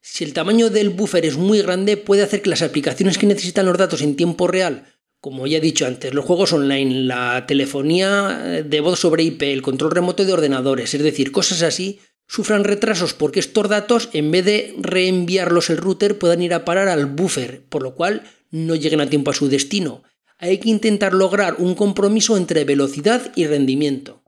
Si 0.00 0.22
el 0.22 0.34
tamaño 0.34 0.70
del 0.70 0.90
buffer 0.90 1.26
es 1.26 1.36
muy 1.36 1.62
grande, 1.62 1.96
puede 1.96 2.22
hacer 2.22 2.42
que 2.42 2.50
las 2.50 2.62
aplicaciones 2.62 3.18
que 3.18 3.26
necesitan 3.26 3.66
los 3.66 3.76
datos 3.76 4.02
en 4.02 4.14
tiempo 4.14 4.46
real, 4.46 4.84
como 5.20 5.48
ya 5.48 5.58
he 5.58 5.60
dicho 5.60 5.84
antes, 5.84 6.14
los 6.14 6.24
juegos 6.24 6.52
online, 6.52 7.06
la 7.06 7.44
telefonía 7.48 8.62
de 8.64 8.80
voz 8.80 9.00
sobre 9.00 9.24
IP, 9.24 9.42
el 9.42 9.62
control 9.62 9.90
remoto 9.90 10.24
de 10.24 10.32
ordenadores, 10.32 10.94
es 10.94 11.02
decir, 11.02 11.32
cosas 11.32 11.62
así, 11.62 11.98
sufran 12.28 12.62
retrasos 12.62 13.14
porque 13.14 13.40
estos 13.40 13.68
datos, 13.68 14.10
en 14.12 14.30
vez 14.30 14.44
de 14.44 14.76
reenviarlos 14.78 15.70
el 15.70 15.78
router, 15.78 16.18
puedan 16.18 16.40
ir 16.40 16.54
a 16.54 16.64
parar 16.64 16.86
al 16.86 17.06
buffer, 17.06 17.64
por 17.68 17.82
lo 17.82 17.96
cual 17.96 18.22
no 18.52 18.76
lleguen 18.76 19.00
a 19.00 19.10
tiempo 19.10 19.32
a 19.32 19.34
su 19.34 19.48
destino. 19.48 20.04
Hay 20.38 20.58
que 20.58 20.68
intentar 20.68 21.14
lograr 21.14 21.56
un 21.58 21.74
compromiso 21.74 22.36
entre 22.36 22.64
velocidad 22.64 23.32
y 23.36 23.46
rendimiento. 23.46 24.22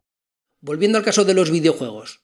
Volviendo 0.61 0.99
al 0.99 1.05
caso 1.05 1.25
de 1.25 1.35
los 1.35 1.51
videojuegos. 1.51 2.21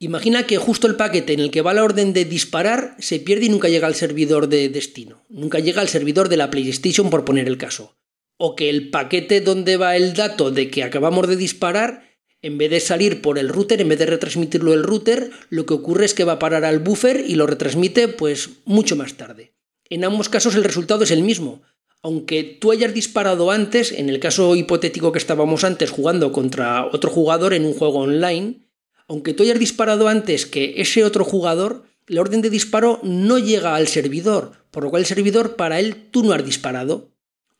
Imagina 0.00 0.46
que 0.46 0.58
justo 0.58 0.86
el 0.86 0.96
paquete 0.96 1.32
en 1.32 1.40
el 1.40 1.50
que 1.50 1.60
va 1.60 1.74
la 1.74 1.82
orden 1.82 2.12
de 2.12 2.24
disparar 2.24 2.96
se 3.00 3.18
pierde 3.18 3.46
y 3.46 3.48
nunca 3.48 3.68
llega 3.68 3.88
al 3.88 3.96
servidor 3.96 4.48
de 4.48 4.68
destino, 4.68 5.24
nunca 5.28 5.58
llega 5.58 5.80
al 5.80 5.88
servidor 5.88 6.28
de 6.28 6.36
la 6.36 6.50
PlayStation 6.50 7.10
por 7.10 7.24
poner 7.24 7.48
el 7.48 7.58
caso. 7.58 7.96
O 8.36 8.54
que 8.54 8.70
el 8.70 8.90
paquete 8.90 9.40
donde 9.40 9.76
va 9.76 9.96
el 9.96 10.14
dato 10.14 10.52
de 10.52 10.70
que 10.70 10.84
acabamos 10.84 11.26
de 11.26 11.34
disparar, 11.34 12.08
en 12.42 12.58
vez 12.58 12.70
de 12.70 12.78
salir 12.78 13.20
por 13.20 13.38
el 13.38 13.48
router, 13.48 13.80
en 13.80 13.88
vez 13.88 13.98
de 13.98 14.06
retransmitirlo 14.06 14.72
el 14.72 14.84
router, 14.84 15.30
lo 15.50 15.66
que 15.66 15.74
ocurre 15.74 16.04
es 16.04 16.14
que 16.14 16.22
va 16.22 16.34
a 16.34 16.38
parar 16.38 16.64
al 16.64 16.78
buffer 16.78 17.24
y 17.26 17.34
lo 17.34 17.48
retransmite 17.48 18.06
pues 18.06 18.50
mucho 18.64 18.94
más 18.94 19.14
tarde. 19.14 19.54
En 19.90 20.04
ambos 20.04 20.28
casos 20.28 20.54
el 20.54 20.62
resultado 20.62 21.02
es 21.02 21.10
el 21.10 21.24
mismo. 21.24 21.62
Aunque 22.08 22.42
tú 22.42 22.72
hayas 22.72 22.94
disparado 22.94 23.50
antes, 23.50 23.92
en 23.92 24.08
el 24.08 24.18
caso 24.18 24.56
hipotético 24.56 25.12
que 25.12 25.18
estábamos 25.18 25.62
antes 25.62 25.90
jugando 25.90 26.32
contra 26.32 26.86
otro 26.86 27.10
jugador 27.10 27.52
en 27.52 27.66
un 27.66 27.74
juego 27.74 27.98
online, 27.98 28.60
aunque 29.08 29.34
tú 29.34 29.42
hayas 29.42 29.58
disparado 29.58 30.08
antes 30.08 30.46
que 30.46 30.80
ese 30.80 31.04
otro 31.04 31.22
jugador, 31.22 31.84
la 32.06 32.22
orden 32.22 32.40
de 32.40 32.48
disparo 32.48 32.98
no 33.02 33.38
llega 33.38 33.74
al 33.74 33.88
servidor, 33.88 34.52
por 34.70 34.84
lo 34.84 34.88
cual 34.88 35.02
el 35.02 35.06
servidor 35.06 35.54
para 35.56 35.80
él 35.80 36.08
tú 36.10 36.24
no 36.24 36.32
has 36.32 36.42
disparado. 36.42 37.10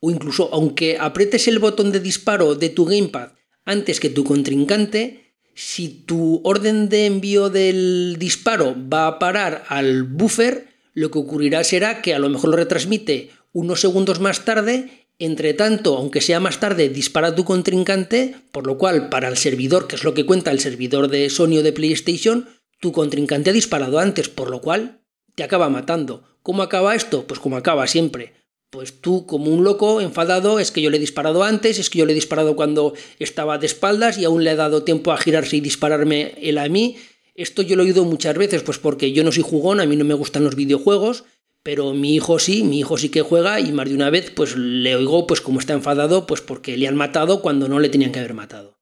O 0.01 0.11
incluso 0.11 0.49
aunque 0.51 0.97
aprietes 0.99 1.47
el 1.47 1.59
botón 1.59 1.93
de 1.93 2.01
disparo 2.01 2.55
de 2.55 2.71
tu 2.71 2.87
gamepad 2.87 3.33
antes 3.67 4.01
que 4.01 4.09
tu 4.09 4.25
contrincante, 4.25 5.35
si 5.53 5.91
tu 5.91 6.41
orden 6.43 6.89
de 6.89 7.05
envío 7.05 7.51
del 7.51 8.17
disparo 8.19 8.75
va 8.91 9.09
a 9.09 9.19
parar 9.19 9.65
al 9.69 10.05
buffer, 10.05 10.69
lo 10.95 11.11
que 11.11 11.19
ocurrirá 11.19 11.63
será 11.65 12.01
que 12.01 12.15
a 12.15 12.19
lo 12.19 12.31
mejor 12.31 12.49
lo 12.49 12.57
retransmite 12.57 13.29
unos 13.53 13.81
segundos 13.81 14.21
más 14.21 14.45
tarde 14.45 15.09
entre 15.19 15.53
tanto, 15.53 15.97
aunque 15.97 16.21
sea 16.21 16.39
más 16.39 16.61
tarde, 16.61 16.89
dispara 16.89 17.35
tu 17.35 17.45
contrincante, 17.45 18.37
por 18.53 18.67
lo 18.67 18.79
cual 18.79 19.09
para 19.09 19.29
el 19.29 19.37
servidor, 19.37 19.89
que 19.89 19.97
es 19.97 20.05
lo 20.05 20.15
que 20.15 20.25
cuenta 20.25 20.53
el 20.53 20.61
servidor 20.61 21.09
de 21.09 21.29
Sony 21.29 21.59
o 21.59 21.63
de 21.63 21.73
PlayStation, 21.73 22.49
tu 22.81 22.93
contrincante 22.93 23.51
ha 23.51 23.53
disparado 23.53 23.99
antes, 23.99 24.29
por 24.29 24.49
lo 24.49 24.61
cual 24.61 25.01
te 25.35 25.43
acaba 25.43 25.69
matando. 25.69 26.23
¿Cómo 26.43 26.63
acaba 26.63 26.95
esto? 26.95 27.27
Pues 27.27 27.41
como 27.41 27.57
acaba 27.57 27.87
siempre. 27.89 28.35
Pues 28.71 29.01
tú, 29.01 29.27
como 29.27 29.51
un 29.51 29.65
loco, 29.65 30.01
enfadado, 30.01 30.61
es 30.61 30.71
que 30.71 30.83
yo 30.83 30.91
le 30.91 30.99
he 30.99 31.01
disparado 31.01 31.43
antes, 31.43 31.81
es 31.81 31.91
que 31.91 31.99
yo 31.99 32.07
le 32.07 32.13
he 32.13 32.15
disparado 32.15 32.55
cuando 32.55 32.95
estaba 33.19 33.59
de 33.59 33.67
espaldas 33.67 34.19
y 34.19 34.25
aún 34.25 34.45
le 34.45 34.53
he 34.53 34.57
dado 34.57 34.85
tiempo 34.85 35.11
a 35.11 35.17
girarse 35.17 35.57
y 35.57 35.61
dispararme 35.61 36.35
él 36.41 36.59
a 36.59 36.69
mí. 36.69 36.97
Esto 37.35 37.63
yo 37.63 37.77
lo 37.77 37.83
he 37.83 37.87
oído 37.87 38.05
muchas 38.05 38.37
veces, 38.37 38.63
pues 38.63 38.79
porque 38.79 39.13
yo 39.13 39.25
no 39.25 39.33
soy 39.33 39.43
jugón, 39.43 39.81
a 39.81 39.87
mí 39.87 39.97
no 39.97 40.05
me 40.05 40.15
gustan 40.15 40.45
los 40.45 40.55
videojuegos, 40.55 41.25
pero 41.63 41.93
mi 41.95 42.15
hijo 42.15 42.39
sí, 42.39 42.63
mi 42.63 42.81
hijo 42.81 42.97
sí 42.97 43.09
que 43.09 43.23
juega 43.23 43.61
y 43.61 43.73
más 43.73 43.89
de 43.89 43.95
una 43.95 44.11
vez 44.11 44.31
pues 44.31 44.57
le 44.57 44.97
oigo 44.97 45.27
pues 45.27 45.41
como 45.41 45.61
está 45.61 45.73
enfadado 45.73 46.27
pues 46.27 46.41
porque 46.41 46.77
le 46.77 46.89
han 46.89 46.97
matado 46.97 47.43
cuando 47.43 47.69
no 47.69 47.81
le 47.81 47.89
tenían 47.89 48.13
que 48.13 48.21
haber 48.21 48.35
matado. 48.35 48.79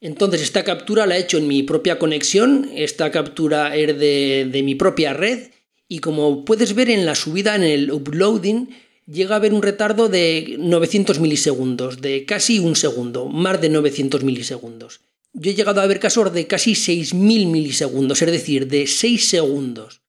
Entonces 0.00 0.42
esta 0.42 0.64
captura 0.64 1.06
la 1.06 1.16
he 1.16 1.20
hecho 1.20 1.38
en 1.38 1.46
mi 1.46 1.62
propia 1.62 1.98
conexión, 1.98 2.70
esta 2.74 3.10
captura 3.10 3.76
es 3.76 3.98
de, 3.98 4.48
de 4.50 4.62
mi 4.62 4.74
propia 4.74 5.12
red 5.12 5.50
y 5.88 5.98
como 5.98 6.44
puedes 6.44 6.74
ver 6.74 6.88
en 6.90 7.04
la 7.04 7.14
subida 7.14 7.54
en 7.54 7.64
el 7.64 7.92
uploading 7.92 8.70
llega 9.10 9.34
a 9.34 9.38
haber 9.38 9.52
un 9.52 9.62
retardo 9.62 10.08
de 10.08 10.56
900 10.58 11.18
milisegundos, 11.20 12.00
de 12.00 12.24
casi 12.24 12.58
un 12.58 12.76
segundo, 12.76 13.26
más 13.26 13.60
de 13.60 13.68
900 13.68 14.22
milisegundos. 14.22 15.00
Yo 15.32 15.50
he 15.50 15.54
llegado 15.54 15.80
a 15.80 15.86
ver 15.86 16.00
casos 16.00 16.32
de 16.32 16.46
casi 16.46 16.72
6.000 16.72 17.46
milisegundos, 17.46 18.22
es 18.22 18.30
decir, 18.30 18.68
de 18.68 18.86
6 18.86 19.28
segundos. 19.28 20.02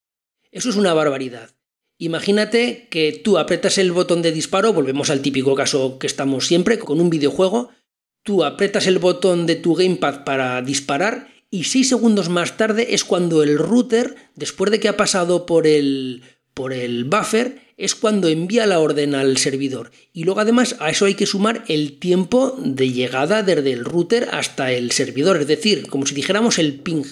Eso 0.52 0.70
es 0.70 0.76
una 0.76 0.94
barbaridad. 0.94 1.52
Imagínate 2.02 2.88
que 2.90 3.12
tú 3.12 3.38
apretas 3.38 3.78
el 3.78 3.92
botón 3.92 4.24
de 4.24 4.32
disparo, 4.32 4.74
volvemos 4.74 5.12
al 5.12 5.22
típico 5.22 5.54
caso 5.54 6.00
que 6.00 6.08
estamos 6.08 6.48
siempre 6.48 6.80
con 6.80 7.00
un 7.00 7.12
videojuego, 7.12 7.70
tú 8.24 8.44
apretas 8.44 8.88
el 8.88 8.98
botón 8.98 9.46
de 9.46 9.56
tu 9.56 9.76
gamepad 9.76 10.24
para 10.24 10.64
disparar 10.64 11.28
y 11.52 11.66
6 11.66 11.90
segundos 11.90 12.28
más 12.28 12.58
tarde 12.58 12.96
es 12.96 13.04
cuando 13.04 13.44
el 13.44 13.60
router, 13.60 14.16
después 14.34 14.72
de 14.72 14.80
que 14.80 14.88
ha 14.88 14.98
pasado 14.98 15.46
por 15.46 15.68
el, 15.68 16.24
por 16.56 16.74
el 16.74 17.04
buffer, 17.04 17.62
es 17.78 17.94
cuando 17.94 18.30
envía 18.30 18.66
la 18.66 18.80
orden 18.80 19.14
al 19.14 19.38
servidor. 19.38 19.92
Y 20.12 20.24
luego 20.24 20.40
además 20.40 20.78
a 20.80 20.90
eso 20.90 21.06
hay 21.06 21.14
que 21.14 21.28
sumar 21.28 21.64
el 21.68 22.00
tiempo 22.00 22.58
de 22.58 22.92
llegada 22.92 23.44
desde 23.44 23.74
el 23.74 23.86
router 23.86 24.30
hasta 24.32 24.72
el 24.72 24.92
servidor, 24.92 25.38
es 25.38 25.46
decir, 25.46 25.86
como 25.86 26.08
si 26.08 26.16
dijéramos 26.16 26.58
el 26.58 26.80
ping. 26.80 27.04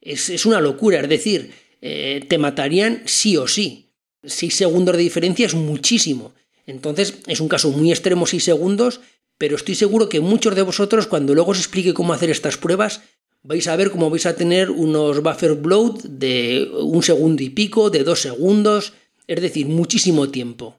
Es, 0.00 0.46
una 0.46 0.62
locura, 0.62 1.00
es 1.00 1.08
decir, 1.10 1.50
eh, 1.82 2.24
te 2.26 2.38
matarían 2.38 3.02
sí 3.04 3.36
o 3.36 3.46
sí. 3.46 3.81
6 4.24 4.54
segundos 4.54 4.96
de 4.96 5.02
diferencia 5.02 5.46
es 5.46 5.54
muchísimo. 5.54 6.34
Entonces 6.66 7.18
es 7.26 7.40
un 7.40 7.48
caso 7.48 7.70
muy 7.70 7.90
extremo 7.90 8.26
6 8.26 8.42
segundos, 8.42 9.00
pero 9.38 9.56
estoy 9.56 9.74
seguro 9.74 10.08
que 10.08 10.20
muchos 10.20 10.54
de 10.54 10.62
vosotros 10.62 11.06
cuando 11.06 11.34
luego 11.34 11.50
os 11.50 11.58
explique 11.58 11.94
cómo 11.94 12.12
hacer 12.12 12.30
estas 12.30 12.56
pruebas 12.56 13.00
vais 13.42 13.66
a 13.66 13.76
ver 13.76 13.90
cómo 13.90 14.08
vais 14.08 14.26
a 14.26 14.36
tener 14.36 14.70
unos 14.70 15.20
buffer 15.20 15.54
bloat 15.54 16.02
de 16.04 16.70
un 16.80 17.02
segundo 17.02 17.42
y 17.42 17.50
pico, 17.50 17.90
de 17.90 18.04
dos 18.04 18.20
segundos, 18.20 18.92
es 19.26 19.40
decir, 19.40 19.66
muchísimo 19.66 20.30
tiempo. 20.30 20.78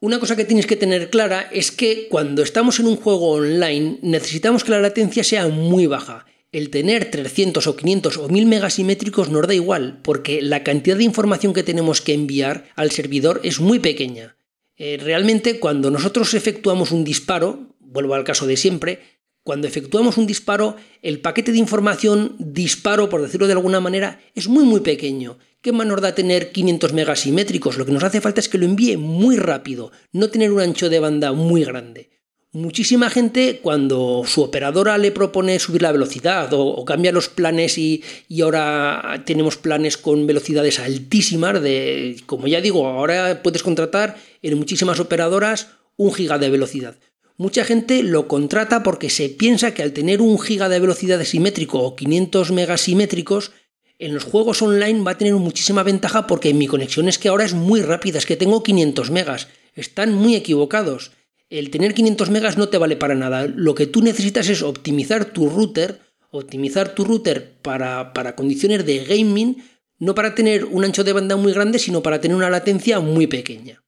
Una 0.00 0.20
cosa 0.20 0.36
que 0.36 0.44
tienes 0.44 0.66
que 0.66 0.76
tener 0.76 1.08
clara 1.08 1.48
es 1.52 1.72
que 1.72 2.08
cuando 2.08 2.42
estamos 2.42 2.78
en 2.80 2.86
un 2.86 2.96
juego 2.96 3.30
online 3.30 3.98
necesitamos 4.02 4.62
que 4.62 4.72
la 4.72 4.80
latencia 4.80 5.24
sea 5.24 5.48
muy 5.48 5.86
baja 5.86 6.26
el 6.52 6.70
tener 6.70 7.10
300 7.10 7.66
o 7.66 7.76
500 7.76 8.16
o 8.18 8.28
1000 8.28 8.46
megasimétricos 8.46 9.30
nos 9.30 9.46
da 9.46 9.54
igual, 9.54 10.00
porque 10.02 10.42
la 10.42 10.62
cantidad 10.62 10.96
de 10.96 11.04
información 11.04 11.52
que 11.52 11.62
tenemos 11.62 12.00
que 12.00 12.14
enviar 12.14 12.68
al 12.76 12.90
servidor 12.90 13.40
es 13.42 13.60
muy 13.60 13.78
pequeña. 13.78 14.36
Eh, 14.76 14.98
realmente 15.02 15.58
cuando 15.58 15.90
nosotros 15.90 16.34
efectuamos 16.34 16.92
un 16.92 17.04
disparo, 17.04 17.74
vuelvo 17.80 18.14
al 18.14 18.24
caso 18.24 18.46
de 18.46 18.56
siempre, 18.56 19.00
cuando 19.42 19.68
efectuamos 19.68 20.18
un 20.18 20.26
disparo, 20.26 20.76
el 21.02 21.20
paquete 21.20 21.52
de 21.52 21.58
información 21.58 22.34
disparo, 22.38 23.08
por 23.08 23.22
decirlo 23.22 23.46
de 23.46 23.52
alguna 23.52 23.80
manera, 23.80 24.20
es 24.34 24.48
muy 24.48 24.64
muy 24.64 24.80
pequeño. 24.80 25.38
¿Qué 25.60 25.72
más 25.72 25.86
nos 25.86 26.00
da 26.00 26.14
tener 26.14 26.52
500 26.52 26.92
megasimétricos? 26.92 27.78
Lo 27.78 27.86
que 27.86 27.92
nos 27.92 28.02
hace 28.02 28.20
falta 28.20 28.40
es 28.40 28.48
que 28.48 28.58
lo 28.58 28.66
envíe 28.66 28.96
muy 28.96 29.36
rápido, 29.36 29.92
no 30.12 30.30
tener 30.30 30.52
un 30.52 30.60
ancho 30.60 30.88
de 30.88 30.98
banda 30.98 31.32
muy 31.32 31.64
grande. 31.64 32.10
Muchísima 32.56 33.10
gente 33.10 33.60
cuando 33.60 34.22
su 34.24 34.40
operadora 34.40 34.96
le 34.96 35.12
propone 35.12 35.58
subir 35.58 35.82
la 35.82 35.92
velocidad 35.92 36.48
o, 36.54 36.82
cambia 36.86 37.12
los 37.12 37.28
planes 37.28 37.76
y, 37.76 38.02
ahora 38.42 39.22
tenemos 39.26 39.58
planes 39.58 39.98
con 39.98 40.26
velocidades 40.26 40.80
altísimas, 40.80 41.60
de, 41.60 42.16
como 42.24 42.46
ya 42.46 42.62
digo, 42.62 42.86
ahora 42.86 43.42
puedes 43.42 43.62
contratar 43.62 44.16
en 44.40 44.56
muchísimas 44.56 45.00
operadoras 45.00 45.68
un 45.98 46.14
giga 46.14 46.38
de 46.38 46.48
velocidad. 46.48 46.94
Mucha 47.36 47.62
gente 47.62 48.02
lo 48.02 48.26
contrata 48.26 48.82
porque 48.82 49.10
se 49.10 49.28
piensa 49.28 49.74
que 49.74 49.82
al 49.82 49.92
tener 49.92 50.22
un 50.22 50.38
giga 50.38 50.70
de 50.70 50.80
velocidad 50.80 51.22
simétrico 51.24 51.82
o 51.82 51.94
500 51.94 52.52
megasimétricos, 52.52 53.52
en 53.98 54.14
los 54.14 54.24
juegos 54.24 54.62
online 54.62 55.02
va 55.02 55.10
a 55.10 55.18
tener 55.18 55.34
muchísima 55.34 55.82
ventaja 55.82 56.26
porque 56.26 56.54
mi 56.54 56.68
conexión 56.68 57.06
es 57.06 57.18
que 57.18 57.28
ahora 57.28 57.44
es 57.44 57.52
muy 57.52 57.82
rápida, 57.82 58.16
es 58.16 58.24
que 58.24 58.36
tengo 58.36 58.62
500 58.62 59.10
megas. 59.10 59.48
Están 59.74 60.14
muy 60.14 60.36
equivocados. 60.36 61.10
El 61.48 61.70
tener 61.70 61.94
500 61.94 62.30
megas 62.30 62.56
no 62.56 62.68
te 62.68 62.78
vale 62.78 62.96
para 62.96 63.14
nada. 63.14 63.46
Lo 63.46 63.74
que 63.74 63.86
tú 63.86 64.02
necesitas 64.02 64.48
es 64.48 64.62
optimizar 64.62 65.26
tu 65.26 65.48
router, 65.48 66.00
optimizar 66.30 66.94
tu 66.94 67.04
router 67.04 67.58
para, 67.62 68.12
para 68.12 68.34
condiciones 68.34 68.84
de 68.84 69.04
gaming, 69.04 69.62
no 69.98 70.14
para 70.14 70.34
tener 70.34 70.64
un 70.64 70.84
ancho 70.84 71.04
de 71.04 71.12
banda 71.12 71.36
muy 71.36 71.52
grande, 71.52 71.78
sino 71.78 72.02
para 72.02 72.20
tener 72.20 72.36
una 72.36 72.50
latencia 72.50 73.00
muy 73.00 73.26
pequeña. 73.26 73.82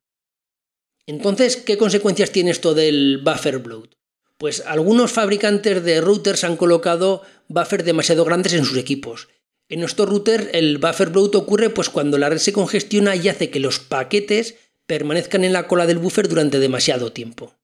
Entonces, 1.07 1.57
¿qué 1.57 1.79
consecuencias 1.79 2.31
tiene 2.31 2.51
esto 2.51 2.75
del 2.75 3.19
buffer 3.25 3.59
bloat? 3.59 3.95
Pues 4.37 4.63
algunos 4.67 5.11
fabricantes 5.11 5.83
de 5.83 6.01
routers 6.01 6.45
han 6.45 6.57
colocado 6.57 7.23
buffers 7.49 7.85
demasiado 7.85 8.25
grandes 8.25 8.53
en 8.53 8.65
sus 8.65 8.79
equipos. 8.79 9.29
En 9.69 9.81
nuestro 9.81 10.07
router 10.07 10.51
el 10.53 10.79
buffer 10.79 11.11
bloat 11.11 11.35
ocurre 11.35 11.71
pues 11.71 11.91
cuando 11.91 12.19
la 12.19 12.29
red 12.29 12.39
se 12.39 12.53
congestiona 12.53 13.17
y 13.17 13.29
hace 13.29 13.51
que 13.51 13.61
los 13.61 13.81
paquetes 13.81 14.55
permanezcan 14.89 15.45
en 15.45 15.53
la 15.53 15.69
cola 15.69 15.87
del 15.87 15.99
buffer 15.99 16.29
durante 16.29 16.59
demasiado 16.59 17.13
tiempo. 17.13 17.55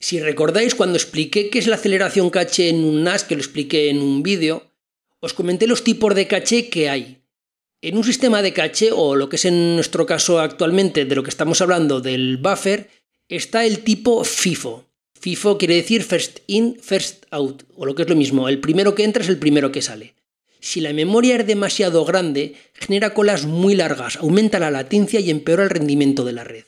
Si 0.00 0.18
recordáis 0.18 0.74
cuando 0.74 0.96
expliqué 0.96 1.50
qué 1.50 1.58
es 1.60 1.68
la 1.68 1.76
aceleración 1.76 2.30
caché 2.30 2.70
en 2.70 2.82
un 2.82 3.04
NAS, 3.04 3.22
que 3.24 3.36
lo 3.36 3.42
expliqué 3.42 3.90
en 3.90 4.00
un 4.00 4.22
vídeo, 4.22 4.64
os 5.20 5.34
comenté 5.34 5.66
los 5.66 5.84
tipos 5.84 6.14
de 6.14 6.26
caché 6.26 6.68
que 6.68 6.88
hay. 6.88 7.20
En 7.80 7.96
un 7.96 8.04
sistema 8.04 8.42
de 8.42 8.54
caché, 8.54 8.90
o 8.92 9.14
lo 9.14 9.28
que 9.28 9.36
es 9.36 9.44
en 9.44 9.76
nuestro 9.76 10.06
caso 10.06 10.40
actualmente 10.40 11.04
de 11.04 11.14
lo 11.14 11.22
que 11.22 11.30
estamos 11.30 11.60
hablando 11.60 12.00
del 12.00 12.38
buffer, 12.38 12.88
está 13.28 13.64
el 13.64 13.84
tipo 13.84 14.24
FIFO. 14.24 14.84
FIFO 15.20 15.58
quiere 15.58 15.76
decir 15.76 16.02
first 16.02 16.40
in, 16.46 16.76
first 16.80 17.26
out, 17.30 17.62
o 17.76 17.84
lo 17.84 17.94
que 17.94 18.02
es 18.02 18.08
lo 18.08 18.16
mismo, 18.16 18.48
el 18.48 18.60
primero 18.60 18.94
que 18.94 19.04
entra 19.04 19.22
es 19.22 19.28
el 19.28 19.38
primero 19.38 19.70
que 19.70 19.82
sale. 19.82 20.14
Si 20.64 20.80
la 20.80 20.94
memoria 20.94 21.36
es 21.36 21.46
demasiado 21.46 22.06
grande, 22.06 22.54
genera 22.72 23.12
colas 23.12 23.44
muy 23.44 23.74
largas, 23.74 24.16
aumenta 24.16 24.58
la 24.58 24.70
latencia 24.70 25.20
y 25.20 25.28
empeora 25.28 25.62
el 25.62 25.68
rendimiento 25.68 26.24
de 26.24 26.32
la 26.32 26.42
red. 26.42 26.64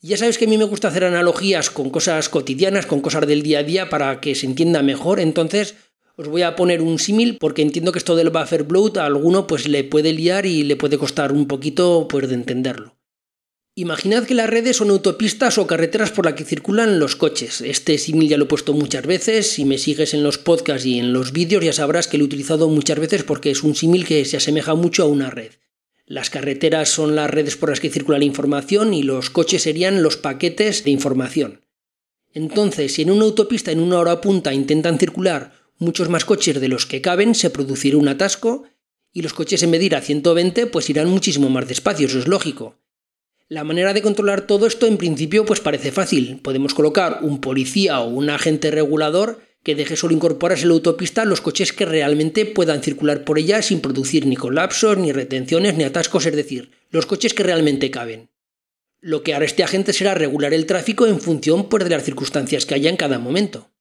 Ya 0.00 0.16
sabes 0.16 0.38
que 0.38 0.44
a 0.44 0.48
mí 0.48 0.56
me 0.56 0.62
gusta 0.62 0.86
hacer 0.86 1.02
analogías 1.02 1.70
con 1.70 1.90
cosas 1.90 2.28
cotidianas, 2.28 2.86
con 2.86 3.00
cosas 3.00 3.26
del 3.26 3.42
día 3.42 3.58
a 3.58 3.62
día 3.64 3.90
para 3.90 4.20
que 4.20 4.36
se 4.36 4.46
entienda 4.46 4.84
mejor, 4.84 5.18
entonces 5.18 5.74
os 6.14 6.28
voy 6.28 6.42
a 6.42 6.54
poner 6.54 6.82
un 6.82 7.00
símil 7.00 7.36
porque 7.40 7.62
entiendo 7.62 7.90
que 7.90 7.98
esto 7.98 8.14
del 8.14 8.30
buffer 8.30 8.62
bloat 8.62 8.98
a 8.98 9.06
alguno 9.06 9.48
pues 9.48 9.66
le 9.66 9.82
puede 9.82 10.12
liar 10.12 10.46
y 10.46 10.62
le 10.62 10.76
puede 10.76 10.96
costar 10.96 11.32
un 11.32 11.48
poquito 11.48 12.06
pues, 12.08 12.28
de 12.28 12.36
entenderlo. 12.36 12.99
Imaginad 13.80 14.26
que 14.26 14.34
las 14.34 14.50
redes 14.50 14.76
son 14.76 14.90
autopistas 14.90 15.56
o 15.56 15.66
carreteras 15.66 16.10
por 16.10 16.26
las 16.26 16.34
que 16.34 16.44
circulan 16.44 16.98
los 16.98 17.16
coches. 17.16 17.62
Este 17.62 17.96
símil 17.96 18.28
ya 18.28 18.36
lo 18.36 18.44
he 18.44 18.46
puesto 18.46 18.74
muchas 18.74 19.06
veces. 19.06 19.52
Si 19.52 19.64
me 19.64 19.78
sigues 19.78 20.12
en 20.12 20.22
los 20.22 20.36
podcasts 20.36 20.84
y 20.84 20.98
en 20.98 21.14
los 21.14 21.32
vídeos 21.32 21.64
ya 21.64 21.72
sabrás 21.72 22.06
que 22.06 22.18
lo 22.18 22.24
he 22.24 22.26
utilizado 22.26 22.68
muchas 22.68 23.00
veces 23.00 23.22
porque 23.22 23.50
es 23.50 23.62
un 23.62 23.74
símil 23.74 24.04
que 24.04 24.26
se 24.26 24.36
asemeja 24.36 24.74
mucho 24.74 25.02
a 25.02 25.06
una 25.06 25.30
red. 25.30 25.52
Las 26.04 26.28
carreteras 26.28 26.90
son 26.90 27.16
las 27.16 27.30
redes 27.30 27.56
por 27.56 27.70
las 27.70 27.80
que 27.80 27.88
circula 27.88 28.18
la 28.18 28.26
información 28.26 28.92
y 28.92 29.02
los 29.02 29.30
coches 29.30 29.62
serían 29.62 30.02
los 30.02 30.18
paquetes 30.18 30.84
de 30.84 30.90
información. 30.90 31.64
Entonces, 32.34 32.92
si 32.92 33.00
en 33.00 33.10
una 33.10 33.24
autopista 33.24 33.72
en 33.72 33.80
una 33.80 33.98
hora 33.98 34.20
punta 34.20 34.52
intentan 34.52 34.98
circular 34.98 35.54
muchos 35.78 36.10
más 36.10 36.26
coches 36.26 36.60
de 36.60 36.68
los 36.68 36.84
que 36.84 37.00
caben, 37.00 37.34
se 37.34 37.48
producirá 37.48 37.96
un 37.96 38.08
atasco 38.08 38.64
y 39.10 39.22
los 39.22 39.32
coches 39.32 39.62
en 39.62 39.70
medir 39.70 39.96
a 39.96 40.02
120 40.02 40.66
pues 40.66 40.90
irán 40.90 41.08
muchísimo 41.08 41.48
más 41.48 41.66
despacio, 41.66 42.08
eso 42.08 42.18
es 42.18 42.28
lógico. 42.28 42.76
La 43.50 43.64
manera 43.64 43.92
de 43.92 44.00
controlar 44.00 44.42
todo 44.42 44.68
esto 44.68 44.86
en 44.86 44.96
principio 44.96 45.44
pues 45.44 45.58
parece 45.58 45.90
fácil. 45.90 46.38
Podemos 46.40 46.72
colocar 46.72 47.18
un 47.22 47.40
policía 47.40 47.98
o 47.98 48.08
un 48.08 48.30
agente 48.30 48.70
regulador 48.70 49.40
que 49.64 49.74
deje 49.74 49.96
solo 49.96 50.14
incorporarse 50.14 50.62
en 50.62 50.68
la 50.68 50.74
autopista 50.74 51.24
los 51.24 51.40
coches 51.40 51.72
que 51.72 51.84
realmente 51.84 52.46
puedan 52.46 52.80
circular 52.80 53.24
por 53.24 53.40
ella 53.40 53.60
sin 53.60 53.80
producir 53.80 54.24
ni 54.26 54.36
colapsos, 54.36 54.98
ni 54.98 55.10
retenciones, 55.10 55.74
ni 55.74 55.82
atascos, 55.82 56.26
es 56.26 56.36
decir, 56.36 56.70
los 56.90 57.06
coches 57.06 57.34
que 57.34 57.42
realmente 57.42 57.90
caben. 57.90 58.30
Lo 59.00 59.24
que 59.24 59.34
hará 59.34 59.46
este 59.46 59.64
agente 59.64 59.92
será 59.92 60.14
regular 60.14 60.54
el 60.54 60.66
tráfico 60.66 61.08
en 61.08 61.18
función 61.18 61.68
pues, 61.68 61.82
de 61.82 61.90
las 61.90 62.04
circunstancias 62.04 62.66
que 62.66 62.76
haya 62.76 62.88
en 62.88 62.96
cada 62.96 63.18
momento. 63.18 63.72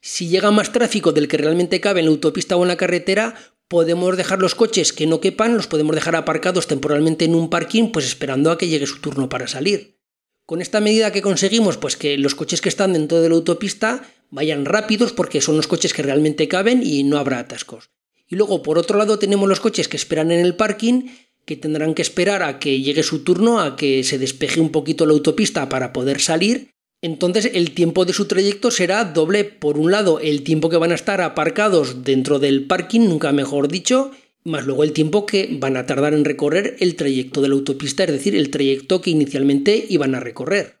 Si 0.00 0.28
llega 0.28 0.52
más 0.52 0.70
tráfico 0.70 1.10
del 1.10 1.26
que 1.26 1.38
realmente 1.38 1.80
cabe 1.80 1.98
en 1.98 2.06
la 2.06 2.12
autopista 2.12 2.56
o 2.56 2.62
en 2.62 2.68
la 2.68 2.76
carretera, 2.76 3.34
podemos 3.68 4.16
dejar 4.16 4.40
los 4.40 4.54
coches 4.54 4.92
que 4.92 5.06
no 5.06 5.20
quepan, 5.20 5.54
los 5.54 5.66
podemos 5.66 5.94
dejar 5.94 6.16
aparcados 6.16 6.66
temporalmente 6.66 7.26
en 7.26 7.34
un 7.34 7.50
parking, 7.50 7.92
pues 7.92 8.06
esperando 8.06 8.50
a 8.50 8.58
que 8.58 8.68
llegue 8.68 8.86
su 8.86 9.00
turno 9.00 9.28
para 9.28 9.46
salir. 9.46 9.98
Con 10.46 10.62
esta 10.62 10.80
medida 10.80 11.12
que 11.12 11.22
conseguimos, 11.22 11.76
pues 11.76 11.96
que 11.96 12.16
los 12.16 12.34
coches 12.34 12.62
que 12.62 12.70
están 12.70 12.94
dentro 12.94 13.20
de 13.20 13.28
la 13.28 13.34
autopista 13.34 14.10
vayan 14.30 14.64
rápidos 14.64 15.12
porque 15.12 15.42
son 15.42 15.56
los 15.56 15.66
coches 15.66 15.92
que 15.92 16.02
realmente 16.02 16.48
caben 16.48 16.82
y 16.82 17.02
no 17.04 17.18
habrá 17.18 17.38
atascos. 17.38 17.90
Y 18.26 18.36
luego, 18.36 18.62
por 18.62 18.78
otro 18.78 18.98
lado, 18.98 19.18
tenemos 19.18 19.48
los 19.48 19.60
coches 19.60 19.88
que 19.88 19.96
esperan 19.96 20.30
en 20.30 20.40
el 20.40 20.56
parking, 20.56 21.08
que 21.44 21.56
tendrán 21.56 21.94
que 21.94 22.02
esperar 22.02 22.42
a 22.42 22.58
que 22.58 22.80
llegue 22.80 23.02
su 23.02 23.24
turno, 23.24 23.60
a 23.60 23.76
que 23.76 24.04
se 24.04 24.18
despeje 24.18 24.60
un 24.60 24.70
poquito 24.70 25.06
la 25.06 25.12
autopista 25.12 25.68
para 25.68 25.92
poder 25.92 26.20
salir 26.20 26.70
entonces 27.00 27.50
el 27.54 27.72
tiempo 27.72 28.04
de 28.04 28.12
su 28.12 28.26
trayecto 28.26 28.70
será 28.70 29.04
doble. 29.04 29.44
Por 29.44 29.78
un 29.78 29.90
lado, 29.90 30.18
el 30.20 30.42
tiempo 30.42 30.68
que 30.68 30.76
van 30.76 30.92
a 30.92 30.96
estar 30.96 31.20
aparcados 31.20 32.04
dentro 32.04 32.38
del 32.38 32.66
parking, 32.66 33.00
nunca 33.00 33.32
mejor 33.32 33.68
dicho, 33.68 34.10
más 34.44 34.66
luego 34.66 34.82
el 34.82 34.92
tiempo 34.92 35.26
que 35.26 35.48
van 35.60 35.76
a 35.76 35.86
tardar 35.86 36.14
en 36.14 36.24
recorrer 36.24 36.76
el 36.80 36.96
trayecto 36.96 37.40
de 37.40 37.48
la 37.48 37.54
autopista, 37.54 38.04
es 38.04 38.12
decir, 38.12 38.34
el 38.34 38.50
trayecto 38.50 39.00
que 39.00 39.10
inicialmente 39.10 39.86
iban 39.88 40.14
a 40.14 40.20
recorrer. 40.20 40.80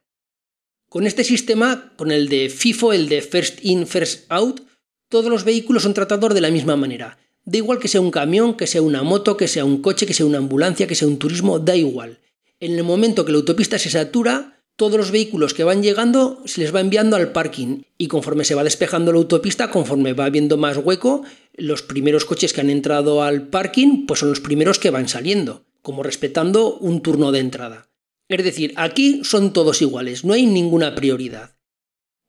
Con 0.88 1.06
este 1.06 1.22
sistema, 1.22 1.92
con 1.96 2.10
el 2.10 2.28
de 2.28 2.48
FIFO, 2.48 2.92
el 2.92 3.08
de 3.08 3.20
First 3.20 3.58
In, 3.62 3.86
First 3.86 4.24
Out, 4.30 4.62
todos 5.08 5.30
los 5.30 5.44
vehículos 5.44 5.82
son 5.82 5.94
tratados 5.94 6.34
de 6.34 6.40
la 6.40 6.50
misma 6.50 6.76
manera. 6.76 7.18
Da 7.44 7.58
igual 7.58 7.78
que 7.78 7.88
sea 7.88 8.00
un 8.00 8.10
camión, 8.10 8.56
que 8.56 8.66
sea 8.66 8.82
una 8.82 9.02
moto, 9.02 9.36
que 9.36 9.48
sea 9.48 9.64
un 9.64 9.80
coche, 9.82 10.06
que 10.06 10.14
sea 10.14 10.26
una 10.26 10.38
ambulancia, 10.38 10.86
que 10.86 10.94
sea 10.94 11.08
un 11.08 11.18
turismo, 11.18 11.58
da 11.58 11.76
igual. 11.76 12.20
En 12.60 12.74
el 12.74 12.84
momento 12.84 13.24
que 13.24 13.32
la 13.32 13.38
autopista 13.38 13.78
se 13.78 13.90
satura, 13.90 14.57
todos 14.78 14.96
los 14.96 15.10
vehículos 15.10 15.54
que 15.54 15.64
van 15.64 15.82
llegando 15.82 16.40
se 16.44 16.60
les 16.60 16.72
va 16.72 16.80
enviando 16.80 17.16
al 17.16 17.32
parking 17.32 17.82
y 17.98 18.06
conforme 18.06 18.44
se 18.44 18.54
va 18.54 18.62
despejando 18.62 19.10
la 19.10 19.18
autopista, 19.18 19.72
conforme 19.72 20.12
va 20.12 20.26
habiendo 20.26 20.56
más 20.56 20.76
hueco, 20.76 21.24
los 21.54 21.82
primeros 21.82 22.24
coches 22.24 22.52
que 22.52 22.60
han 22.60 22.70
entrado 22.70 23.24
al 23.24 23.48
parking 23.48 24.06
pues 24.06 24.20
son 24.20 24.28
los 24.28 24.38
primeros 24.38 24.78
que 24.78 24.90
van 24.90 25.08
saliendo, 25.08 25.64
como 25.82 26.04
respetando 26.04 26.76
un 26.76 27.02
turno 27.02 27.32
de 27.32 27.40
entrada. 27.40 27.88
Es 28.28 28.44
decir, 28.44 28.72
aquí 28.76 29.22
son 29.24 29.52
todos 29.52 29.82
iguales, 29.82 30.24
no 30.24 30.32
hay 30.32 30.46
ninguna 30.46 30.94
prioridad. 30.94 31.56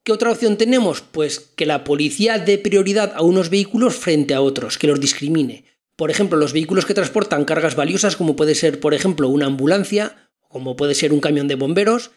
¿Qué 0.04 0.12
otra 0.12 0.32
opción 0.32 0.58
tenemos? 0.58 1.02
Pues 1.02 1.39
que 1.56 1.68
la 1.68 1.84
policía 1.84 2.39
dé 2.39 2.58
prioridad 2.58 3.14
a 3.16 3.22
unos 3.22 3.52
vehículos 3.52 3.95
frente 3.95 4.34
a 4.34 4.41
otros, 4.41 4.80
que 4.80 4.88
los 4.88 5.00
discrimine. 5.00 5.66
Por 5.95 6.10
ejemplo, 6.10 6.36
los 6.36 6.54
vehículos 6.54 6.88
que 6.88 6.95
transportan 6.95 7.45
cargas 7.45 7.76
valiosas, 7.76 8.16
como 8.16 8.36
puede 8.36 8.56
ser, 8.56 8.80
por 8.80 8.95
ejemplo, 8.95 9.30
una 9.30 9.45
ambulancia, 9.45 10.32
como 10.47 10.76
puede 10.76 10.95
ser 10.95 11.14
un 11.14 11.20
camión 11.20 11.47
de 11.47 11.54
bomberos, 11.54 12.10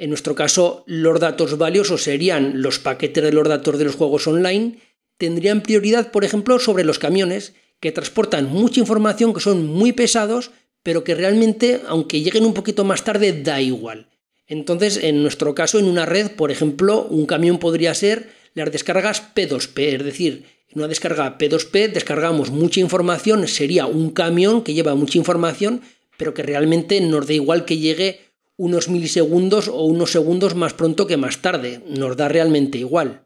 en 0.00 0.08
nuestro 0.08 0.34
caso, 0.34 0.82
los 0.86 1.20
datos 1.20 1.58
valiosos 1.58 2.04
serían 2.04 2.62
los 2.62 2.78
paquetes 2.78 3.22
de 3.22 3.32
los 3.32 3.46
datos 3.46 3.78
de 3.78 3.84
los 3.84 3.96
juegos 3.96 4.26
online, 4.26 4.78
tendrían 5.18 5.62
prioridad, 5.62 6.10
por 6.10 6.24
ejemplo, 6.24 6.58
sobre 6.58 6.84
los 6.84 6.98
camiones, 6.98 7.52
que 7.80 7.92
transportan 7.92 8.50
mucha 8.50 8.80
información, 8.80 9.34
que 9.34 9.40
son 9.40 9.66
muy 9.66 9.92
pesados, 9.92 10.52
pero 10.82 11.04
que 11.04 11.14
realmente, 11.14 11.82
aunque 11.86 12.22
lleguen 12.22 12.46
un 12.46 12.54
poquito 12.54 12.82
más 12.82 13.04
tarde, 13.04 13.42
da 13.42 13.60
igual. 13.60 14.08
Entonces, 14.46 14.96
en 14.96 15.20
nuestro 15.20 15.54
caso, 15.54 15.78
en 15.78 15.84
una 15.84 16.06
red, 16.06 16.30
por 16.30 16.50
ejemplo, 16.50 17.04
un 17.04 17.26
camión 17.26 17.58
podría 17.58 17.92
ser 17.94 18.30
las 18.54 18.72
descargas 18.72 19.22
P2P, 19.34 19.96
es 19.96 20.04
decir, 20.04 20.46
en 20.70 20.78
una 20.78 20.88
descarga 20.88 21.36
P2P 21.36 21.92
descargamos 21.92 22.50
mucha 22.50 22.80
información, 22.80 23.46
sería 23.48 23.84
un 23.84 24.12
camión 24.12 24.64
que 24.64 24.72
lleva 24.72 24.94
mucha 24.94 25.18
información, 25.18 25.82
pero 26.16 26.32
que 26.32 26.42
realmente 26.42 27.02
nos 27.02 27.26
da 27.26 27.34
igual 27.34 27.66
que 27.66 27.76
llegue 27.76 28.29
unos 28.60 28.90
milisegundos 28.90 29.68
o 29.68 29.84
unos 29.86 30.12
segundos 30.12 30.54
más 30.54 30.74
pronto 30.74 31.06
que 31.06 31.16
más 31.16 31.40
tarde, 31.40 31.80
nos 31.88 32.14
da 32.14 32.28
realmente 32.28 32.76
igual. 32.76 33.24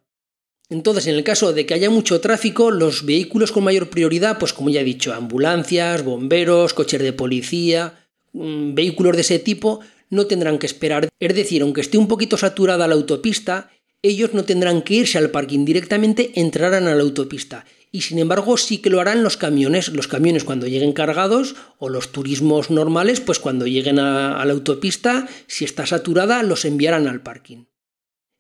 Entonces, 0.71 1.09
en 1.09 1.17
el 1.17 1.25
caso 1.25 1.53
de 1.53 1.67
que 1.67 1.75
haya 1.75 1.91
mucho 1.91 2.21
tráfico, 2.21 2.71
los 2.71 3.05
vehículos 3.05 3.51
con 3.51 3.65
mayor 3.65 3.91
prioridad, 3.91 4.39
pues 4.39 4.53
como 4.53 4.71
ya 4.71 4.83
he 4.83 4.85
dicho, 4.85 5.13
ambulancias, 5.13 6.05
bomberos, 6.05 6.73
coches 6.73 7.03
de 7.03 7.13
policía, 7.13 8.07
mm, 8.33 8.75
vehículos 8.75 9.17
de 9.17 9.23
ese 9.23 9.41
tipo, 9.41 9.81
no 10.09 10.29
tendrán 10.29 10.57
que 10.61 10.67
esperar. 10.67 11.09
Es 11.19 11.35
decir, 11.35 11.63
aunque 11.63 11.81
esté 11.81 11.99
un 11.99 12.07
poquito 12.07 12.37
saturada 12.37 12.87
la 12.87 12.95
autopista, 12.95 13.73
ellos 14.03 14.35
no 14.35 14.45
tendrán 14.45 14.83
que 14.83 14.95
irse 14.95 15.19
al 15.19 15.33
parking 15.33 15.65
directamente, 15.65 16.31
entrarán 16.37 16.87
a 16.87 16.95
la 16.95 17.03
autopista 17.03 17.65
y 17.95 18.01
sin 18.01 18.19
embargo 18.19 18.57
sí 18.57 18.79
que 18.79 18.91
lo 18.91 19.01
harán 19.01 19.23
los 19.23 19.37
camiones, 19.37 19.91
los 19.91 20.09
camiones 20.09 20.43
cuando 20.43 20.67
lleguen 20.67 20.93
cargados 20.93 21.55
o 21.79 21.89
los 21.89 22.11
turismos 22.11 22.69
normales, 22.69 23.21
pues 23.21 23.39
cuando 23.39 23.69
lleguen 23.69 24.01
a, 24.01 24.45
la 24.45 24.53
autopista, 24.53 25.29
si 25.47 25.65
está 25.65 25.87
saturada, 25.87 26.43
los 26.43 26.65
enviarán 26.65 27.07
al 27.07 27.23
parking. 27.23 27.67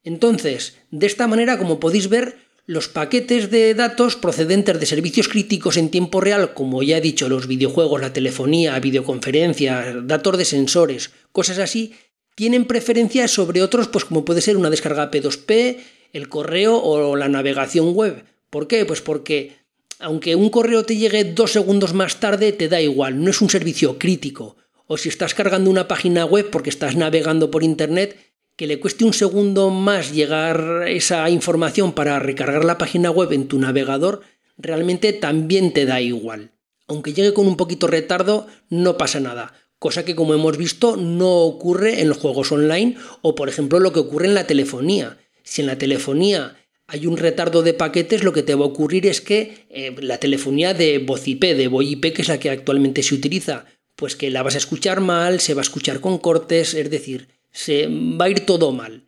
Entonces, 0.03 0.79
de 0.91 1.07
esta 1.07 1.29
manera, 1.29 1.57
como 1.57 1.79
podéis 1.79 2.09
ver, 2.09 2.37
los 2.67 2.89
paquetes 2.89 3.49
de 3.53 3.75
datos 3.75 4.17
procedentes 4.17 4.81
de 4.81 4.87
servicios 4.87 5.29
críticos 5.29 5.77
en 5.77 5.89
tiempo 5.89 6.21
real, 6.21 6.53
como 6.53 6.83
ya 6.83 6.99
he 6.99 7.01
dicho, 7.01 7.29
los 7.29 7.47
videojuegos, 7.47 8.01
la 8.01 8.13
telefonía, 8.13 8.77
videoconferencia, 8.81 10.01
datos 10.03 10.37
de 10.37 10.47
sensores, 10.47 11.13
cosas 11.31 11.61
así, 11.61 11.93
tienen 12.35 12.65
preferencia 12.65 13.29
sobre 13.29 13.63
otros, 13.63 13.87
pues 13.87 14.05
como 14.05 14.25
puede 14.25 14.41
ser 14.41 14.57
una 14.57 14.71
descarga 14.71 15.13
P2P, 15.13 15.77
el 16.13 16.29
correo 16.29 16.77
o 16.77 17.15
la 17.15 17.29
navegación 17.29 17.95
web. 17.95 18.34
¿Por 18.55 18.69
qué? 18.69 18.85
Pues 18.85 19.01
porque 19.01 19.57
aunque 19.99 20.37
un 20.37 20.49
correo 20.49 20.85
te 20.85 20.97
llegue 20.97 21.25
dos 21.25 21.51
segundos 21.51 21.93
más 21.93 22.21
tarde, 22.21 22.53
te 22.53 22.69
da 22.69 22.81
igual, 22.81 23.21
no 23.21 23.29
es 23.29 23.41
un 23.41 23.51
servicio 23.51 23.99
crítico. 23.99 24.57
O 24.87 24.97
si 24.97 25.09
estás 25.09 25.35
cargando 25.35 25.71
una 25.71 25.89
página 25.89 26.25
web 26.25 26.51
porque 26.53 26.71
estás 26.71 26.95
navegando 26.95 27.51
por 27.51 27.65
Internet, 27.65 28.17
que 28.55 28.69
le 28.69 28.79
cueste 28.79 29.05
un 29.05 29.13
segundo 29.13 29.71
más 29.71 30.13
llegar 30.13 30.85
esa 30.87 31.29
información 31.31 31.95
para 31.95 32.21
recargar 32.21 32.65
la 32.65 32.79
página 32.79 33.11
web 33.11 33.33
en 33.33 33.49
tu 33.49 33.59
navegador, 33.59 34.21
realmente 34.57 35.13
también 35.13 35.73
te 35.73 35.85
da 35.85 36.01
igual. 36.01 36.53
Aunque 36.87 37.13
llegue 37.13 37.35
con 37.35 37.49
un 37.49 37.57
poquito 37.57 37.89
retardo, 37.89 38.47
no 38.71 38.97
pasa 38.97 39.19
nada. 39.19 39.53
Cosa 39.81 40.05
que 40.05 40.15
como 40.15 40.33
hemos 40.33 40.57
visto 40.59 40.95
no 40.95 41.41
ocurre 41.41 42.03
en 42.03 42.09
los 42.09 42.19
juegos 42.19 42.53
online 42.53 42.99
o 43.21 43.35
por 43.35 43.49
ejemplo 43.49 43.81
lo 43.81 43.93
que 43.93 43.99
ocurre 43.99 44.29
en 44.29 44.35
la 44.35 44.47
telefonía. 44.47 45.19
Si 45.43 45.61
en 45.61 45.67
la 45.67 45.77
telefonía 45.77 46.57
hay 46.87 47.07
un 47.07 47.17
retardo 47.17 47.63
de 47.63 47.75
paquetes, 47.75 48.25
lo 48.25 48.33
que 48.33 48.43
te 48.43 48.55
va 48.55 48.65
a 48.65 48.69
ocurrir 48.69 49.07
es 49.07 49.21
que 49.21 49.67
eh, 49.71 49.95
la 50.01 50.19
telefonía 50.19 50.75
de 50.75 50.99
voz 50.99 51.27
IP, 51.27 51.43
de 51.43 51.69
VoIP, 51.69 52.13
que 52.13 52.23
es 52.23 52.29
la 52.29 52.39
que 52.39 52.51
actualmente 52.51 53.03
se 53.03 53.15
utiliza, 53.15 53.67
pues 53.97 54.17
que 54.17 54.31
la 54.31 54.43
vas 54.43 54.55
a 54.55 54.59
escuchar 54.59 55.01
mal, 55.01 55.41
se 55.41 55.55
va 55.55 55.61
a 55.61 55.69
escuchar 55.69 56.01
con 56.01 56.19
cortes, 56.19 56.75
es 56.75 56.91
decir, 56.91 57.29
se 57.53 57.87
va 57.89 58.27
a 58.27 58.31
ir 58.31 58.41
todo 58.41 58.73
mal. 58.73 59.05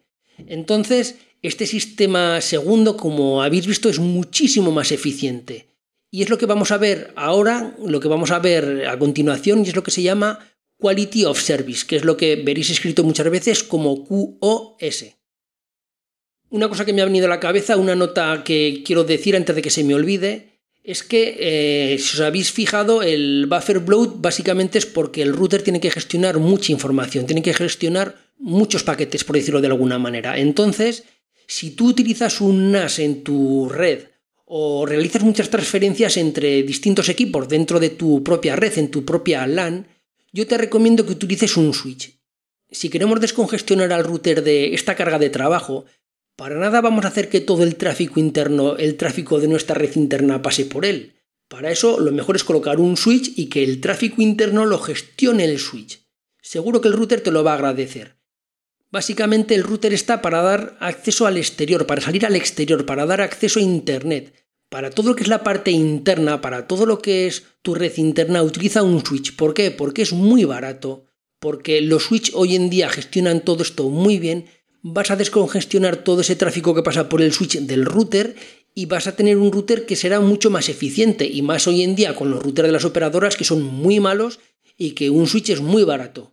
Entonces, 0.47 1.17
este 1.43 1.67
sistema 1.67 2.41
segundo, 2.41 2.97
como 2.97 3.43
habéis 3.43 3.67
visto, 3.67 3.89
es 3.89 3.99
muchísimo 3.99 4.71
más 4.71 4.93
eficiente. 4.93 5.69
Y 6.11 6.23
es 6.23 6.31
lo 6.31 6.39
que 6.39 6.47
vamos 6.47 6.71
a 6.71 6.79
ver 6.79 7.13
ahora, 7.17 7.77
lo 7.85 8.01
que 8.01 8.09
vamos 8.09 8.31
a 8.31 8.39
ver 8.39 8.87
a 8.87 8.99
continuación, 8.99 9.65
y 9.65 9.69
es 9.69 9.77
lo 9.77 9.83
que 9.83 9.91
se 9.91 10.03
llama 10.03 10.39
Quality 10.79 11.25
of 11.25 11.41
Service, 11.41 11.87
que 11.87 11.97
es 11.97 12.05
lo 12.05 12.17
que 12.17 12.37
veréis 12.37 12.71
escrito 12.71 13.05
muchas 13.05 13.29
veces 13.31 13.63
como 13.63 14.05
QoS. 14.05 15.16
Una 16.51 16.69
cosa 16.69 16.85
que 16.85 16.93
me 16.93 17.03
ha 17.03 17.07
venido 17.07 17.27
a 17.27 17.31
la 17.31 17.41
cabeza, 17.41 17.77
una 17.77 17.97
nota 17.97 18.43
que 18.45 18.83
quiero 18.85 19.05
decir 19.05 19.37
antes 19.37 19.55
de 19.55 19.63
que 19.63 19.71
se 19.71 19.85
me 19.85 19.95
olvide, 19.95 20.57
es 20.85 21.03
que 21.03 21.37
eh, 21.41 21.99
si 21.99 22.15
os 22.15 22.21
habéis 22.21 22.53
fijado, 22.53 23.03
el 23.03 23.47
buffer 23.47 23.81
bloat 23.81 24.21
básicamente 24.21 24.79
es 24.79 24.87
porque 24.87 25.23
el 25.23 25.33
router 25.33 25.63
tiene 25.63 25.81
que 25.81 25.91
gestionar 25.91 26.39
mucha 26.39 26.71
información, 26.71 27.27
tiene 27.27 27.43
que 27.43 27.53
gestionar 27.53 28.15
muchos 28.39 28.85
paquetes, 28.85 29.25
por 29.25 29.35
decirlo 29.35 29.61
de 29.61 29.67
alguna 29.67 29.99
manera. 29.99 30.39
Entonces, 30.39 31.03
si 31.49 31.71
tú 31.73 31.89
utilizas 31.89 32.41
un 32.41 32.71
NAS 32.71 33.01
en 33.01 33.25
tu 33.25 33.69
red 33.69 34.05
o 34.45 34.87
realizas 34.87 35.25
muchas 35.25 35.51
transferencias 35.51 36.17
entre 36.17 36.63
distintos 36.63 37.09
equipos 37.09 37.49
dentro 37.49 37.81
de 37.81 37.91
tu 37.91 38.23
propia 38.23 38.55
red, 38.55 38.79
en 38.79 38.93
tu 38.93 39.05
propia 39.05 39.45
LAN, 39.49 39.89
yo 40.33 40.47
te 40.47 40.57
recomiendo 40.57 41.05
que 41.05 41.13
utilices 41.13 41.57
un 41.57 41.75
switch. 41.75 42.15
Si 42.71 42.91
queremos 42.91 43.21
descongestionar 43.21 43.93
al 43.93 44.05
router 44.05 44.45
de 44.45 44.75
esta 44.75 44.95
carga 44.95 45.19
de 45.19 45.31
trabajo, 45.31 45.85
para 46.37 46.57
nada 46.57 46.83
vamos 46.83 47.05
a 47.05 47.09
hacer 47.09 47.29
que 47.31 47.41
todo 47.41 47.63
el 47.65 47.77
tráfico 47.77 48.21
interno, 48.21 48.77
el 48.77 48.97
tráfico 48.97 49.41
de 49.41 49.49
nuestra 49.49 49.75
red 49.75 49.95
interna 49.97 50.43
pase 50.43 50.67
por 50.67 50.85
él. 50.85 51.15
Para 51.49 51.71
eso 51.71 51.99
lo 51.99 52.13
mejor 52.13 52.37
es 52.37 52.45
colocar 52.45 52.79
un 52.79 52.97
switch 52.97 53.33
y 53.37 53.47
que 53.47 53.65
el 53.65 53.81
tráfico 53.81 54.21
interno 54.21 54.67
lo 54.67 54.79
gestione 54.79 55.45
el 55.45 55.59
switch. 55.59 56.07
Seguro 56.43 56.81
que 56.81 56.89
el 56.89 56.95
router 56.95 57.23
te 57.23 57.31
lo 57.31 57.43
va 57.43 57.53
a 57.53 57.55
agradecer. 57.55 58.17
Básicamente 58.91 59.55
el 59.55 59.65
router 59.65 59.93
está 59.93 60.23
para 60.23 60.43
dar 60.43 60.77
acceso 60.81 61.27
al 61.27 61.39
exterior, 61.39 61.87
para 61.87 62.01
salir 62.01 62.27
al 62.27 62.37
exterior, 62.37 62.85
para 62.87 63.07
dar 63.07 63.21
acceso 63.21 63.59
a 63.59 63.63
Internet. 63.63 64.35
Para 64.69 64.91
todo 64.91 65.11
lo 65.11 65.17
que 65.17 65.23
es 65.23 65.29
la 65.29 65.45
parte 65.45 65.71
interna, 65.71 66.41
para 66.41 66.67
todo 66.67 66.87
lo 66.87 66.99
que 67.01 67.27
es 67.27 67.45
tu 67.63 67.75
red 67.75 67.97
interna, 67.97 68.43
utiliza 68.43 68.83
un 68.83 69.05
switch. 69.05 69.37
¿Por 69.37 69.55
qué? 69.55 69.71
Porque 69.71 70.03
es 70.03 70.13
muy 70.13 70.45
barato. 70.45 71.07
Porque 71.39 71.81
los 71.81 72.05
switch 72.05 72.33
hoy 72.35 72.57
en 72.57 72.69
día 72.69 72.89
gestionan 72.89 73.41
todo 73.41 73.63
esto 73.63 73.89
muy 73.89 74.19
bien 74.19 74.47
vas 74.89 75.11
a 75.11 75.17
descongestionar 75.17 75.97
todo 75.97 76.21
ese 76.21 76.37
tráfico 76.37 76.75
que 76.75 76.83
pasa 76.83 77.09
por 77.09 77.21
el 77.21 77.33
switch 77.33 77.59
del 77.59 77.85
router 77.85 78.37
y 78.73 78.87
vas 78.87 79.09
a 79.09 79.17
tener 79.17 79.37
un 79.37 79.51
router 79.51 79.85
que 79.85 79.97
será 79.97 80.21
mucho 80.21 80.49
más 80.49 80.69
eficiente 80.69 81.27
y 81.27 81.43
más 81.43 81.67
hoy 81.67 81.83
en 81.83 81.97
día 81.97 82.15
con 82.15 82.31
los 82.31 82.41
routers 82.41 82.69
de 82.69 82.73
las 82.73 82.85
operadoras 82.85 83.37
que 83.37 83.45
son 83.45 83.63
muy 83.63 83.99
malos 83.99 84.39
y 84.79 84.93
que 84.93 85.11
un 85.11 85.27
switch 85.27 85.51
es 85.51 85.61
muy 85.61 85.83
barato. 85.83 86.33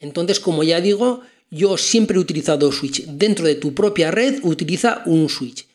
Entonces, 0.00 0.40
como 0.40 0.62
ya 0.62 0.80
digo, 0.80 1.20
yo 1.50 1.76
siempre 1.76 2.16
he 2.16 2.20
utilizado 2.20 2.72
switch. 2.72 3.04
Dentro 3.04 3.46
de 3.46 3.56
tu 3.56 3.74
propia 3.74 4.10
red 4.10 4.40
utiliza 4.42 5.02
un 5.04 5.28
switch. 5.28 5.66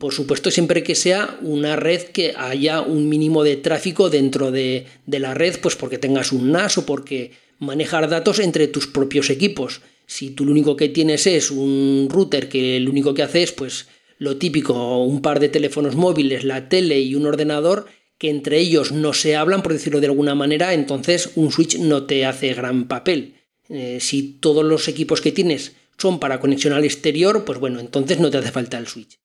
Por 0.00 0.12
supuesto, 0.12 0.50
siempre 0.50 0.82
que 0.82 0.96
sea 0.96 1.38
una 1.42 1.76
red 1.76 2.02
que 2.08 2.34
haya 2.36 2.80
un 2.80 3.08
mínimo 3.08 3.44
de 3.44 3.56
tráfico 3.56 4.10
dentro 4.10 4.50
de, 4.50 4.86
de 5.06 5.18
la 5.20 5.34
red, 5.34 5.60
pues 5.60 5.76
porque 5.76 5.98
tengas 5.98 6.32
un 6.32 6.50
NAS 6.50 6.78
o 6.78 6.86
porque 6.86 7.32
manejar 7.58 8.08
datos 8.08 8.40
entre 8.40 8.66
tus 8.66 8.86
propios 8.88 9.30
equipos. 9.30 9.80
Si 10.06 10.30
tú 10.30 10.44
lo 10.44 10.52
único 10.52 10.76
que 10.76 10.88
tienes 10.88 11.26
es 11.26 11.50
un 11.50 12.08
router 12.10 12.48
que 12.48 12.78
lo 12.80 12.90
único 12.90 13.14
que 13.14 13.22
hace 13.22 13.42
es 13.42 13.52
pues 13.52 13.86
lo 14.18 14.36
típico, 14.36 15.04
un 15.04 15.22
par 15.22 15.40
de 15.40 15.48
teléfonos 15.48 15.96
móviles, 15.96 16.44
la 16.44 16.68
tele 16.68 17.00
y 17.00 17.14
un 17.14 17.26
ordenador, 17.26 17.86
que 18.18 18.30
entre 18.30 18.58
ellos 18.58 18.92
no 18.92 19.12
se 19.12 19.36
hablan, 19.36 19.62
por 19.62 19.72
decirlo 19.72 20.00
de 20.00 20.06
alguna 20.06 20.34
manera, 20.34 20.72
entonces 20.72 21.30
un 21.34 21.50
switch 21.50 21.78
no 21.78 22.04
te 22.04 22.24
hace 22.24 22.54
gran 22.54 22.86
papel. 22.86 23.34
Eh, 23.68 23.98
si 24.00 24.22
todos 24.22 24.64
los 24.64 24.88
equipos 24.88 25.20
que 25.20 25.32
tienes 25.32 25.72
son 25.98 26.20
para 26.20 26.40
conexión 26.40 26.72
al 26.72 26.84
exterior, 26.84 27.44
pues 27.44 27.58
bueno, 27.58 27.80
entonces 27.80 28.20
no 28.20 28.30
te 28.30 28.38
hace 28.38 28.52
falta 28.52 28.78
el 28.78 28.86
switch. 28.86 29.18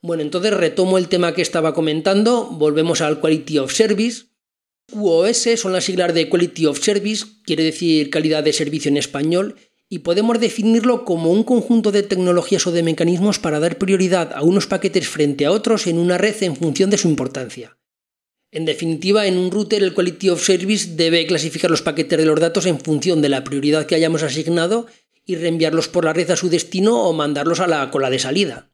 Bueno, 0.00 0.22
entonces 0.22 0.52
retomo 0.52 0.98
el 0.98 1.08
tema 1.08 1.34
que 1.34 1.42
estaba 1.42 1.72
comentando, 1.72 2.46
volvemos 2.46 3.00
al 3.00 3.20
Quality 3.20 3.58
of 3.58 3.72
Service. 3.72 4.26
QoS 4.92 5.48
son 5.56 5.72
las 5.72 5.84
siglas 5.84 6.12
de 6.12 6.28
Quality 6.28 6.66
of 6.66 6.78
Service, 6.78 7.24
quiere 7.44 7.64
decir 7.64 8.10
calidad 8.10 8.44
de 8.44 8.52
servicio 8.52 8.90
en 8.90 8.98
español, 8.98 9.56
y 9.88 10.00
podemos 10.00 10.40
definirlo 10.40 11.04
como 11.04 11.30
un 11.30 11.44
conjunto 11.44 11.92
de 11.92 12.02
tecnologías 12.02 12.66
o 12.66 12.72
de 12.72 12.82
mecanismos 12.82 13.38
para 13.38 13.60
dar 13.60 13.78
prioridad 13.78 14.32
a 14.34 14.42
unos 14.42 14.66
paquetes 14.66 15.08
frente 15.08 15.46
a 15.46 15.52
otros 15.52 15.86
en 15.86 15.98
una 15.98 16.18
red 16.18 16.42
en 16.42 16.56
función 16.56 16.90
de 16.90 16.98
su 16.98 17.08
importancia. 17.08 17.76
En 18.50 18.64
definitiva, 18.64 19.26
en 19.26 19.36
un 19.36 19.50
router 19.50 19.82
el 19.82 19.94
Quality 19.94 20.30
of 20.30 20.44
Service 20.44 20.94
debe 20.94 21.26
clasificar 21.26 21.70
los 21.70 21.82
paquetes 21.82 22.18
de 22.18 22.24
los 22.24 22.38
datos 22.38 22.66
en 22.66 22.80
función 22.80 23.20
de 23.20 23.28
la 23.28 23.44
prioridad 23.44 23.86
que 23.86 23.96
hayamos 23.96 24.22
asignado 24.22 24.86
y 25.26 25.36
reenviarlos 25.36 25.88
por 25.88 26.04
la 26.04 26.12
red 26.12 26.30
a 26.30 26.36
su 26.36 26.48
destino 26.48 27.02
o 27.02 27.12
mandarlos 27.12 27.60
a 27.60 27.66
la 27.66 27.90
cola 27.90 28.10
de 28.10 28.18
salida. 28.18 28.70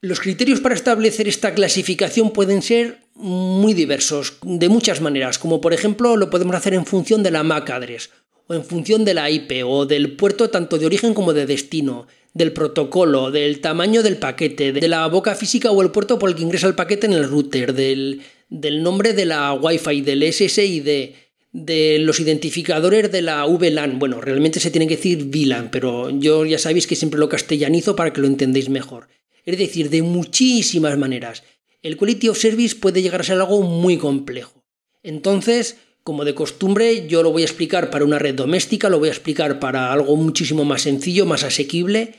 Los 0.00 0.20
criterios 0.20 0.60
para 0.60 0.74
establecer 0.74 1.28
esta 1.28 1.54
clasificación 1.54 2.32
pueden 2.32 2.62
ser 2.62 3.02
muy 3.14 3.74
diversos, 3.74 4.38
de 4.42 4.68
muchas 4.68 5.00
maneras, 5.00 5.38
como 5.38 5.60
por 5.60 5.72
ejemplo 5.72 6.16
lo 6.16 6.30
podemos 6.30 6.54
hacer 6.54 6.74
en 6.74 6.86
función 6.86 7.22
de 7.22 7.30
la 7.30 7.42
MAC 7.42 7.70
address 7.70 8.10
o 8.48 8.54
en 8.54 8.64
función 8.64 9.04
de 9.04 9.14
la 9.14 9.30
IP 9.30 9.64
o 9.64 9.86
del 9.86 10.12
puerto 10.12 10.50
tanto 10.50 10.78
de 10.78 10.86
origen 10.86 11.14
como 11.14 11.32
de 11.32 11.46
destino, 11.46 12.06
del 12.34 12.52
protocolo, 12.52 13.30
del 13.30 13.60
tamaño 13.60 14.02
del 14.02 14.18
paquete, 14.18 14.72
de 14.72 14.88
la 14.88 15.06
boca 15.06 15.34
física 15.34 15.70
o 15.70 15.82
el 15.82 15.90
puerto 15.90 16.18
por 16.18 16.28
el 16.28 16.36
que 16.36 16.42
ingresa 16.42 16.66
el 16.66 16.74
paquete 16.74 17.06
en 17.06 17.14
el 17.14 17.28
router, 17.28 17.72
del, 17.72 18.22
nombre 18.82 19.14
de 19.14 19.24
la 19.24 19.54
Wi-Fi, 19.54 20.02
del 20.02 20.32
SSID, 20.32 21.12
de 21.52 21.98
los 22.00 22.20
identificadores 22.20 23.10
de 23.10 23.22
la 23.22 23.46
VLAN. 23.46 23.98
Bueno, 23.98 24.20
realmente 24.20 24.60
se 24.60 24.70
tiene 24.70 24.86
que 24.86 24.96
decir 24.96 25.24
VLAN, 25.24 25.70
pero 25.70 26.10
yo 26.10 26.44
ya 26.44 26.58
sabéis 26.58 26.86
que 26.86 26.96
siempre 26.96 27.18
lo 27.18 27.30
castellanizo 27.30 27.96
para 27.96 28.12
que 28.12 28.20
lo 28.20 28.26
entendáis 28.26 28.68
mejor. 28.68 29.08
Es 29.46 29.58
decir, 29.58 29.88
de 29.88 30.02
muchísimas 30.02 30.98
maneras. 30.98 31.42
El 31.82 31.96
Quality 31.96 32.28
of 32.28 32.38
Service 32.38 32.76
puede 32.76 33.00
llegar 33.00 33.22
a 33.22 33.24
ser 33.24 33.36
algo 33.36 33.62
muy 33.62 33.96
complejo. 33.96 34.64
Entonces, 35.02 35.76
como 36.06 36.24
de 36.24 36.36
costumbre, 36.36 37.08
yo 37.08 37.24
lo 37.24 37.32
voy 37.32 37.42
a 37.42 37.46
explicar 37.46 37.90
para 37.90 38.04
una 38.04 38.20
red 38.20 38.36
doméstica, 38.36 38.88
lo 38.88 39.00
voy 39.00 39.08
a 39.08 39.10
explicar 39.10 39.58
para 39.58 39.92
algo 39.92 40.14
muchísimo 40.14 40.64
más 40.64 40.82
sencillo, 40.82 41.26
más 41.26 41.42
asequible. 41.42 42.14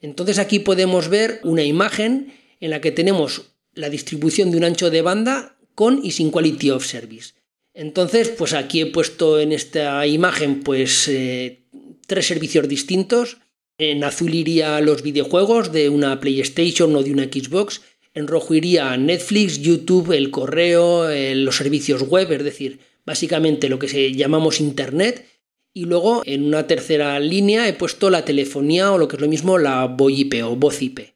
Entonces 0.00 0.40
aquí 0.40 0.58
podemos 0.58 1.08
ver 1.08 1.38
una 1.44 1.62
imagen 1.62 2.34
en 2.58 2.70
la 2.70 2.80
que 2.80 2.90
tenemos 2.90 3.52
la 3.74 3.90
distribución 3.90 4.50
de 4.50 4.56
un 4.56 4.64
ancho 4.64 4.90
de 4.90 5.02
banda 5.02 5.56
con 5.76 6.00
y 6.04 6.10
sin 6.10 6.32
quality 6.32 6.70
of 6.70 6.84
service. 6.84 7.34
Entonces, 7.74 8.28
pues 8.28 8.54
aquí 8.54 8.80
he 8.80 8.86
puesto 8.86 9.38
en 9.38 9.52
esta 9.52 10.04
imagen 10.04 10.64
pues 10.64 11.06
eh, 11.06 11.62
tres 12.08 12.26
servicios 12.26 12.66
distintos. 12.66 13.36
En 13.78 14.02
azul 14.02 14.34
iría 14.34 14.80
los 14.80 15.02
videojuegos 15.02 15.70
de 15.70 15.90
una 15.90 16.18
PlayStation 16.18 16.96
o 16.96 17.04
de 17.04 17.12
una 17.12 17.26
Xbox. 17.26 17.82
En 18.14 18.26
rojo 18.26 18.54
iría 18.54 18.96
Netflix, 18.96 19.60
YouTube, 19.60 20.10
el 20.10 20.32
correo, 20.32 21.08
eh, 21.08 21.36
los 21.36 21.56
servicios 21.56 22.02
web, 22.02 22.32
es 22.32 22.42
decir, 22.42 22.87
básicamente 23.08 23.70
lo 23.70 23.78
que 23.78 23.88
se 23.88 24.12
llamamos 24.12 24.60
Internet, 24.60 25.26
y 25.72 25.84
luego 25.84 26.22
en 26.26 26.44
una 26.44 26.66
tercera 26.66 27.18
línea 27.18 27.66
he 27.66 27.72
puesto 27.72 28.10
la 28.10 28.24
telefonía 28.24 28.92
o 28.92 28.98
lo 28.98 29.08
que 29.08 29.16
es 29.16 29.22
lo 29.22 29.28
mismo 29.28 29.56
la 29.56 29.86
VoIP 29.86 30.34
o 30.44 30.56
voz 30.56 30.82
IP. 30.82 31.14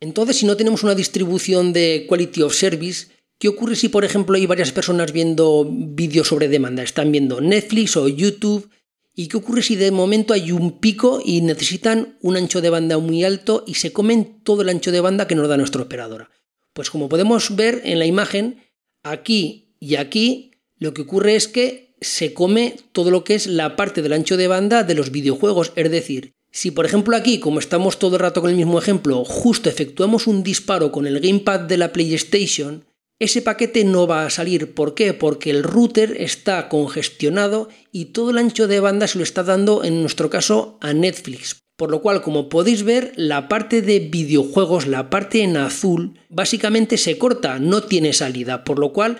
Entonces, 0.00 0.36
si 0.36 0.46
no 0.46 0.56
tenemos 0.56 0.84
una 0.84 0.94
distribución 0.94 1.72
de 1.72 2.06
Quality 2.08 2.42
of 2.42 2.54
Service, 2.54 3.08
¿qué 3.38 3.48
ocurre 3.48 3.74
si, 3.74 3.88
por 3.88 4.04
ejemplo, 4.04 4.36
hay 4.36 4.46
varias 4.46 4.70
personas 4.70 5.12
viendo 5.12 5.68
vídeos 5.68 6.28
sobre 6.28 6.46
demanda? 6.46 6.84
Están 6.84 7.10
viendo 7.10 7.40
Netflix 7.40 7.96
o 7.96 8.06
YouTube. 8.08 8.70
¿Y 9.16 9.26
qué 9.26 9.36
ocurre 9.36 9.62
si 9.62 9.74
de 9.74 9.90
momento 9.90 10.34
hay 10.34 10.52
un 10.52 10.78
pico 10.78 11.20
y 11.24 11.40
necesitan 11.40 12.16
un 12.20 12.36
ancho 12.36 12.60
de 12.60 12.70
banda 12.70 12.98
muy 12.98 13.24
alto 13.24 13.64
y 13.66 13.74
se 13.74 13.92
comen 13.92 14.40
todo 14.44 14.62
el 14.62 14.68
ancho 14.68 14.92
de 14.92 15.00
banda 15.00 15.26
que 15.26 15.34
nos 15.34 15.48
da 15.48 15.56
nuestra 15.56 15.82
operadora? 15.82 16.30
Pues 16.74 16.90
como 16.90 17.08
podemos 17.08 17.56
ver 17.56 17.82
en 17.84 17.98
la 17.98 18.06
imagen, 18.06 18.62
aquí 19.02 19.74
y 19.80 19.96
aquí 19.96 20.47
lo 20.78 20.94
que 20.94 21.02
ocurre 21.02 21.36
es 21.36 21.48
que 21.48 21.94
se 22.00 22.32
come 22.32 22.76
todo 22.92 23.10
lo 23.10 23.24
que 23.24 23.34
es 23.34 23.46
la 23.46 23.76
parte 23.76 24.02
del 24.02 24.12
ancho 24.12 24.36
de 24.36 24.48
banda 24.48 24.84
de 24.84 24.94
los 24.94 25.10
videojuegos. 25.10 25.72
Es 25.74 25.90
decir, 25.90 26.32
si 26.50 26.70
por 26.70 26.86
ejemplo 26.86 27.16
aquí, 27.16 27.40
como 27.40 27.58
estamos 27.58 27.98
todo 27.98 28.16
el 28.16 28.20
rato 28.20 28.40
con 28.40 28.50
el 28.50 28.56
mismo 28.56 28.78
ejemplo, 28.78 29.24
justo 29.24 29.68
efectuamos 29.68 30.26
un 30.26 30.42
disparo 30.42 30.92
con 30.92 31.06
el 31.06 31.20
gamepad 31.20 31.60
de 31.60 31.76
la 31.76 31.92
PlayStation, 31.92 32.84
ese 33.18 33.42
paquete 33.42 33.84
no 33.84 34.06
va 34.06 34.26
a 34.26 34.30
salir. 34.30 34.74
¿Por 34.74 34.94
qué? 34.94 35.12
Porque 35.12 35.50
el 35.50 35.64
router 35.64 36.16
está 36.20 36.68
congestionado 36.68 37.68
y 37.90 38.06
todo 38.06 38.30
el 38.30 38.38
ancho 38.38 38.68
de 38.68 38.78
banda 38.78 39.08
se 39.08 39.18
lo 39.18 39.24
está 39.24 39.42
dando, 39.42 39.82
en 39.82 40.00
nuestro 40.00 40.30
caso, 40.30 40.78
a 40.80 40.92
Netflix. 40.92 41.56
Por 41.76 41.90
lo 41.90 42.00
cual, 42.00 42.22
como 42.22 42.48
podéis 42.48 42.84
ver, 42.84 43.12
la 43.16 43.48
parte 43.48 43.82
de 43.82 44.00
videojuegos, 44.00 44.86
la 44.86 45.10
parte 45.10 45.42
en 45.42 45.56
azul, 45.56 46.18
básicamente 46.28 46.96
se 46.96 47.18
corta, 47.18 47.58
no 47.58 47.82
tiene 47.82 48.12
salida. 48.12 48.64
Por 48.64 48.78
lo 48.78 48.92
cual, 48.92 49.18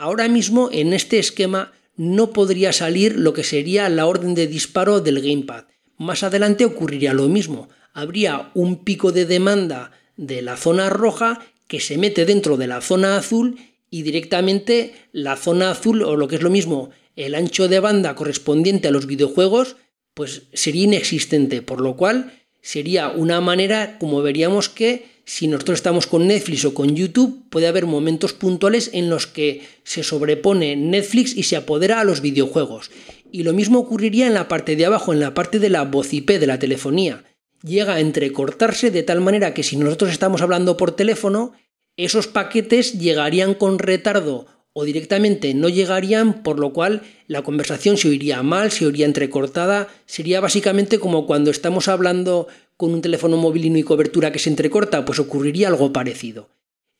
ahora 0.00 0.28
mismo 0.28 0.70
en 0.72 0.94
este 0.94 1.18
esquema 1.18 1.72
no 1.94 2.32
podría 2.32 2.72
salir 2.72 3.16
lo 3.16 3.34
que 3.34 3.44
sería 3.44 3.88
la 3.90 4.06
orden 4.06 4.34
de 4.34 4.46
disparo 4.46 5.00
del 5.00 5.20
gamepad. 5.20 5.64
Más 5.98 6.22
adelante 6.22 6.64
ocurriría 6.64 7.12
lo 7.12 7.28
mismo. 7.28 7.68
Habría 7.92 8.50
un 8.54 8.82
pico 8.82 9.12
de 9.12 9.26
demanda 9.26 9.92
de 10.16 10.40
la 10.40 10.56
zona 10.56 10.88
roja 10.88 11.44
que 11.68 11.80
se 11.80 11.98
mete 11.98 12.24
dentro 12.24 12.56
de 12.56 12.66
la 12.66 12.80
zona 12.80 13.18
azul 13.18 13.58
y 13.90 14.00
directamente 14.02 14.94
la 15.12 15.36
zona 15.36 15.70
azul 15.70 16.02
o 16.02 16.16
lo 16.16 16.28
que 16.28 16.36
es 16.36 16.42
lo 16.42 16.48
mismo, 16.48 16.90
el 17.14 17.34
ancho 17.34 17.68
de 17.68 17.80
banda 17.80 18.14
correspondiente 18.14 18.88
a 18.88 18.92
los 18.92 19.06
videojuegos, 19.06 19.76
pues 20.14 20.44
sería 20.54 20.84
inexistente, 20.84 21.60
por 21.60 21.82
lo 21.82 21.96
cual 21.96 22.32
sería 22.62 23.10
una 23.10 23.42
manera 23.42 23.98
como 23.98 24.22
veríamos 24.22 24.70
que 24.70 25.04
si 25.30 25.46
nosotros 25.46 25.78
estamos 25.78 26.08
con 26.08 26.26
Netflix 26.26 26.64
o 26.64 26.74
con 26.74 26.96
YouTube, 26.96 27.44
puede 27.50 27.68
haber 27.68 27.86
momentos 27.86 28.32
puntuales 28.32 28.90
en 28.92 29.08
los 29.08 29.28
que 29.28 29.62
se 29.84 30.02
sobrepone 30.02 30.74
Netflix 30.74 31.36
y 31.36 31.44
se 31.44 31.54
apodera 31.54 32.00
a 32.00 32.04
los 32.04 32.20
videojuegos. 32.20 32.90
Y 33.30 33.44
lo 33.44 33.52
mismo 33.52 33.78
ocurriría 33.78 34.26
en 34.26 34.34
la 34.34 34.48
parte 34.48 34.74
de 34.74 34.86
abajo, 34.86 35.12
en 35.12 35.20
la 35.20 35.32
parte 35.32 35.60
de 35.60 35.70
la 35.70 35.84
voz 35.84 36.12
IP 36.12 36.30
de 36.30 36.48
la 36.48 36.58
telefonía 36.58 37.22
llega 37.62 37.94
a 37.94 38.00
entrecortarse 38.00 38.90
de 38.90 39.04
tal 39.04 39.20
manera 39.20 39.54
que 39.54 39.62
si 39.62 39.76
nosotros 39.76 40.10
estamos 40.10 40.42
hablando 40.42 40.76
por 40.76 40.96
teléfono, 40.96 41.52
esos 41.96 42.26
paquetes 42.26 42.98
llegarían 42.98 43.54
con 43.54 43.78
retardo 43.78 44.46
o 44.72 44.84
directamente 44.84 45.52
no 45.54 45.68
llegarían, 45.68 46.42
por 46.42 46.58
lo 46.58 46.72
cual 46.72 47.02
la 47.26 47.42
conversación 47.42 47.96
se 47.96 48.08
oiría 48.08 48.42
mal, 48.42 48.70
se 48.70 48.86
oiría 48.86 49.06
entrecortada, 49.06 49.88
sería 50.06 50.40
básicamente 50.40 50.98
como 50.98 51.26
cuando 51.26 51.50
estamos 51.50 51.88
hablando 51.88 52.48
con 52.80 52.94
un 52.94 53.02
teléfono 53.02 53.36
móvil 53.36 53.66
y 53.66 53.70
no 53.70 53.76
hay 53.76 53.82
cobertura 53.82 54.32
que 54.32 54.38
se 54.38 54.48
entrecorta, 54.48 55.04
pues 55.04 55.18
ocurriría 55.18 55.68
algo 55.68 55.92
parecido. 55.92 56.48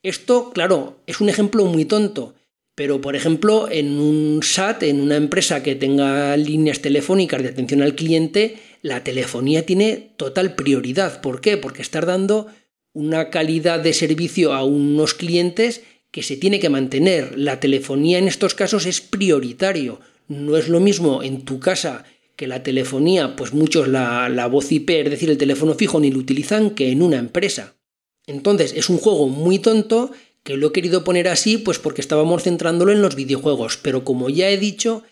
Esto, 0.03 0.51
claro, 0.53 0.99
es 1.07 1.19
un 1.21 1.27
ejemplo 1.27 1.65
muy 1.65 1.85
tonto, 1.85 2.35
pero, 2.75 3.01
por 3.01 3.15
ejemplo, 3.15 3.67
en 3.67 3.99
un 3.99 4.43
SAT, 4.43 4.83
en 4.83 5.01
una 5.01 5.15
empresa 5.15 5.63
que 5.63 5.73
tenga 5.73 6.37
líneas 6.37 6.81
telefónicas 6.81 7.41
de 7.41 7.49
atención 7.49 7.81
al 7.81 7.95
cliente, 7.95 8.57
la 8.83 9.03
telefonía 9.03 9.65
tiene 9.65 10.13
total 10.17 10.53
prioridad. 10.53 11.19
¿Por 11.19 11.41
qué? 11.41 11.57
Porque 11.57 11.81
estar 11.81 12.05
dando 12.05 12.45
una 12.93 13.31
calidad 13.31 13.79
de 13.79 13.93
servicio 13.93 14.53
a 14.53 14.63
unos 14.63 15.15
clientes 15.15 15.81
que 16.11 16.21
se 16.21 16.37
tiene 16.37 16.59
que 16.59 16.69
mantener. 16.69 17.39
La 17.39 17.59
telefonía 17.59 18.19
en 18.19 18.27
estos 18.27 18.53
casos 18.53 18.85
es 18.85 19.01
prioritario. 19.01 19.99
No 20.27 20.57
es 20.57 20.69
lo 20.69 20.79
mismo 20.79 21.23
en 21.23 21.41
tu 21.41 21.59
casa 21.59 22.05
que 22.41 22.47
la 22.47 22.63
telefonía, 22.63 23.35
pues 23.35 23.53
muchos 23.53 23.87
la, 23.87 24.27
la 24.27 24.47
voz 24.47 24.71
IP, 24.71 24.89
es 24.89 25.11
decir, 25.11 25.29
el 25.29 25.37
teléfono 25.37 25.75
fijo, 25.75 25.99
ni 25.99 26.09
lo 26.09 26.17
utilizan 26.17 26.71
que 26.71 26.89
en 26.89 27.03
una 27.03 27.19
empresa. 27.19 27.75
Entonces 28.25 28.73
es 28.75 28.89
un 28.89 28.97
juego 28.97 29.27
muy 29.27 29.59
tonto 29.59 30.09
que 30.41 30.57
lo 30.57 30.69
he 30.69 30.71
querido 30.71 31.03
poner 31.03 31.27
así 31.27 31.59
pues 31.59 31.77
porque 31.77 32.01
estábamos 32.01 32.41
centrándolo 32.41 32.91
en 32.91 33.03
los 33.03 33.13
videojuegos, 33.13 33.77
pero 33.77 34.03
como 34.03 34.27
ya 34.27 34.49
he 34.49 34.57
dicho, 34.57 35.03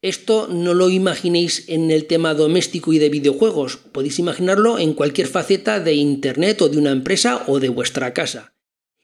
esto 0.00 0.48
no 0.48 0.74
lo 0.74 0.90
imaginéis 0.90 1.68
en 1.68 1.92
el 1.92 2.06
tema 2.06 2.34
doméstico 2.34 2.92
y 2.92 2.98
de 2.98 3.10
videojuegos, 3.10 3.76
podéis 3.76 4.18
imaginarlo 4.18 4.80
en 4.80 4.94
cualquier 4.94 5.28
faceta 5.28 5.78
de 5.78 5.94
Internet 5.94 6.62
o 6.62 6.68
de 6.68 6.78
una 6.78 6.90
empresa 6.90 7.44
o 7.46 7.60
de 7.60 7.68
vuestra 7.68 8.12
casa. 8.12 8.56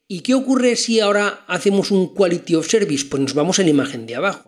¿Y 0.08 0.22
qué 0.22 0.34
ocurre 0.34 0.74
si 0.74 0.98
ahora 0.98 1.44
hacemos 1.46 1.92
un 1.92 2.12
Quality 2.12 2.56
of 2.56 2.68
Service? 2.68 3.06
Pues 3.08 3.22
nos 3.22 3.34
vamos 3.34 3.60
a 3.60 3.62
la 3.62 3.70
imagen 3.70 4.04
de 4.06 4.16
abajo. 4.16 4.47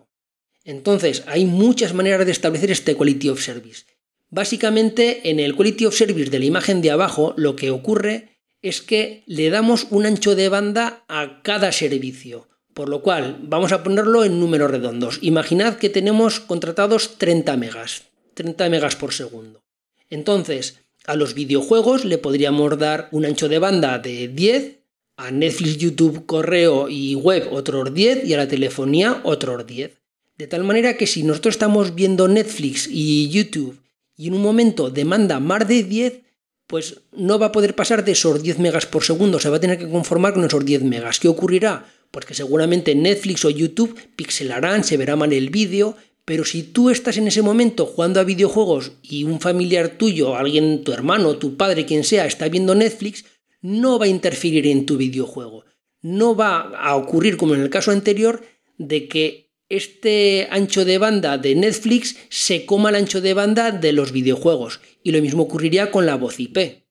Entonces, 0.63 1.23
hay 1.27 1.45
muchas 1.45 1.93
maneras 1.93 2.25
de 2.25 2.31
establecer 2.31 2.71
este 2.71 2.95
Quality 2.95 3.29
of 3.29 3.43
Service. 3.43 3.85
Básicamente, 4.29 5.29
en 5.29 5.39
el 5.39 5.55
Quality 5.55 5.87
of 5.87 5.95
Service 5.95 6.29
de 6.29 6.39
la 6.39 6.45
imagen 6.45 6.81
de 6.81 6.91
abajo, 6.91 7.33
lo 7.37 7.55
que 7.55 7.71
ocurre 7.71 8.37
es 8.61 8.81
que 8.81 9.23
le 9.25 9.49
damos 9.49 9.87
un 9.89 10.05
ancho 10.05 10.35
de 10.35 10.49
banda 10.49 11.03
a 11.07 11.41
cada 11.41 11.71
servicio. 11.71 12.47
Por 12.73 12.87
lo 12.89 13.01
cual, 13.01 13.39
vamos 13.41 13.71
a 13.71 13.83
ponerlo 13.83 14.23
en 14.23 14.39
números 14.39 14.71
redondos. 14.71 15.19
Imaginad 15.21 15.75
que 15.75 15.89
tenemos 15.89 16.39
contratados 16.39 17.17
30 17.17 17.57
megas, 17.57 18.03
30 18.35 18.69
megas 18.69 18.95
por 18.95 19.13
segundo. 19.13 19.63
Entonces, 20.09 20.79
a 21.05 21.15
los 21.15 21.33
videojuegos 21.33 22.05
le 22.05 22.17
podríamos 22.17 22.77
dar 22.77 23.09
un 23.11 23.25
ancho 23.25 23.49
de 23.49 23.59
banda 23.59 23.99
de 23.99 24.27
10, 24.27 24.79
a 25.17 25.31
Netflix, 25.31 25.77
YouTube, 25.77 26.25
correo 26.25 26.87
y 26.89 27.15
web 27.15 27.49
otros 27.51 27.93
10 27.93 28.25
y 28.25 28.33
a 28.33 28.37
la 28.37 28.47
telefonía 28.47 29.19
otros 29.23 29.65
10. 29.67 30.00
De 30.37 30.47
tal 30.47 30.63
manera 30.63 30.97
que 30.97 31.07
si 31.07 31.23
nosotros 31.23 31.55
estamos 31.55 31.95
viendo 31.95 32.27
Netflix 32.27 32.87
y 32.89 33.29
YouTube 33.29 33.79
y 34.17 34.27
en 34.27 34.33
un 34.33 34.41
momento 34.41 34.89
demanda 34.89 35.39
más 35.39 35.67
de 35.67 35.83
10, 35.83 36.21
pues 36.67 37.01
no 37.11 37.37
va 37.37 37.47
a 37.47 37.51
poder 37.51 37.75
pasar 37.75 38.05
de 38.05 38.13
esos 38.13 38.41
10 38.41 38.59
megas 38.59 38.85
por 38.85 39.03
segundo, 39.03 39.39
se 39.39 39.49
va 39.49 39.57
a 39.57 39.59
tener 39.59 39.77
que 39.77 39.89
conformar 39.89 40.33
con 40.33 40.45
esos 40.45 40.63
10 40.63 40.83
megas. 40.83 41.19
¿Qué 41.19 41.27
ocurrirá? 41.27 41.85
Pues 42.11 42.25
que 42.25 42.33
seguramente 42.33 42.95
Netflix 42.95 43.43
o 43.45 43.49
YouTube 43.49 43.97
pixelarán, 44.15 44.83
se 44.83 44.97
verá 44.97 45.15
mal 45.15 45.33
el 45.33 45.49
vídeo, 45.49 45.97
pero 46.23 46.45
si 46.45 46.63
tú 46.63 46.89
estás 46.89 47.17
en 47.17 47.27
ese 47.27 47.41
momento 47.41 47.85
jugando 47.85 48.19
a 48.19 48.23
videojuegos 48.23 48.93
y 49.01 49.25
un 49.25 49.41
familiar 49.41 49.97
tuyo, 49.97 50.35
alguien, 50.35 50.83
tu 50.83 50.93
hermano, 50.93 51.37
tu 51.37 51.57
padre, 51.57 51.85
quien 51.85 52.03
sea, 52.03 52.25
está 52.25 52.47
viendo 52.47 52.73
Netflix, 52.73 53.25
no 53.61 53.99
va 53.99 54.05
a 54.05 54.09
interferir 54.09 54.65
en 54.67 54.85
tu 54.85 54.97
videojuego. 54.97 55.65
No 56.01 56.35
va 56.35 56.61
a 56.61 56.95
ocurrir 56.95 57.37
como 57.37 57.53
en 57.53 57.61
el 57.61 57.69
caso 57.69 57.91
anterior 57.91 58.43
de 58.77 59.07
que 59.07 59.50
este 59.71 60.47
ancho 60.51 60.85
de 60.85 60.97
banda 60.97 61.37
de 61.37 61.55
Netflix 61.55 62.17
se 62.29 62.65
coma 62.65 62.89
el 62.89 62.95
ancho 62.95 63.21
de 63.21 63.33
banda 63.33 63.71
de 63.71 63.93
los 63.93 64.11
videojuegos. 64.11 64.81
Y 65.03 65.11
lo 65.11 65.21
mismo 65.21 65.43
ocurriría 65.43 65.91
con 65.91 66.05
la 66.05 66.15
voz 66.15 66.39
IP. 66.39 66.83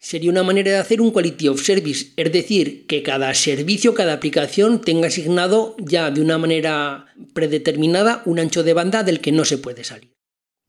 Sería 0.00 0.30
una 0.30 0.42
manera 0.42 0.70
de 0.70 0.78
hacer 0.78 1.00
un 1.00 1.10
quality 1.10 1.48
of 1.48 1.60
service, 1.60 2.12
es 2.16 2.32
decir, 2.32 2.86
que 2.86 3.02
cada 3.02 3.34
servicio, 3.34 3.94
cada 3.94 4.12
aplicación 4.12 4.80
tenga 4.80 5.08
asignado 5.08 5.76
ya 5.78 6.10
de 6.10 6.20
una 6.20 6.38
manera 6.38 7.06
predeterminada 7.34 8.22
un 8.24 8.38
ancho 8.38 8.62
de 8.62 8.74
banda 8.74 9.02
del 9.02 9.20
que 9.20 9.32
no 9.32 9.44
se 9.44 9.58
puede 9.58 9.84
salir. 9.84 10.14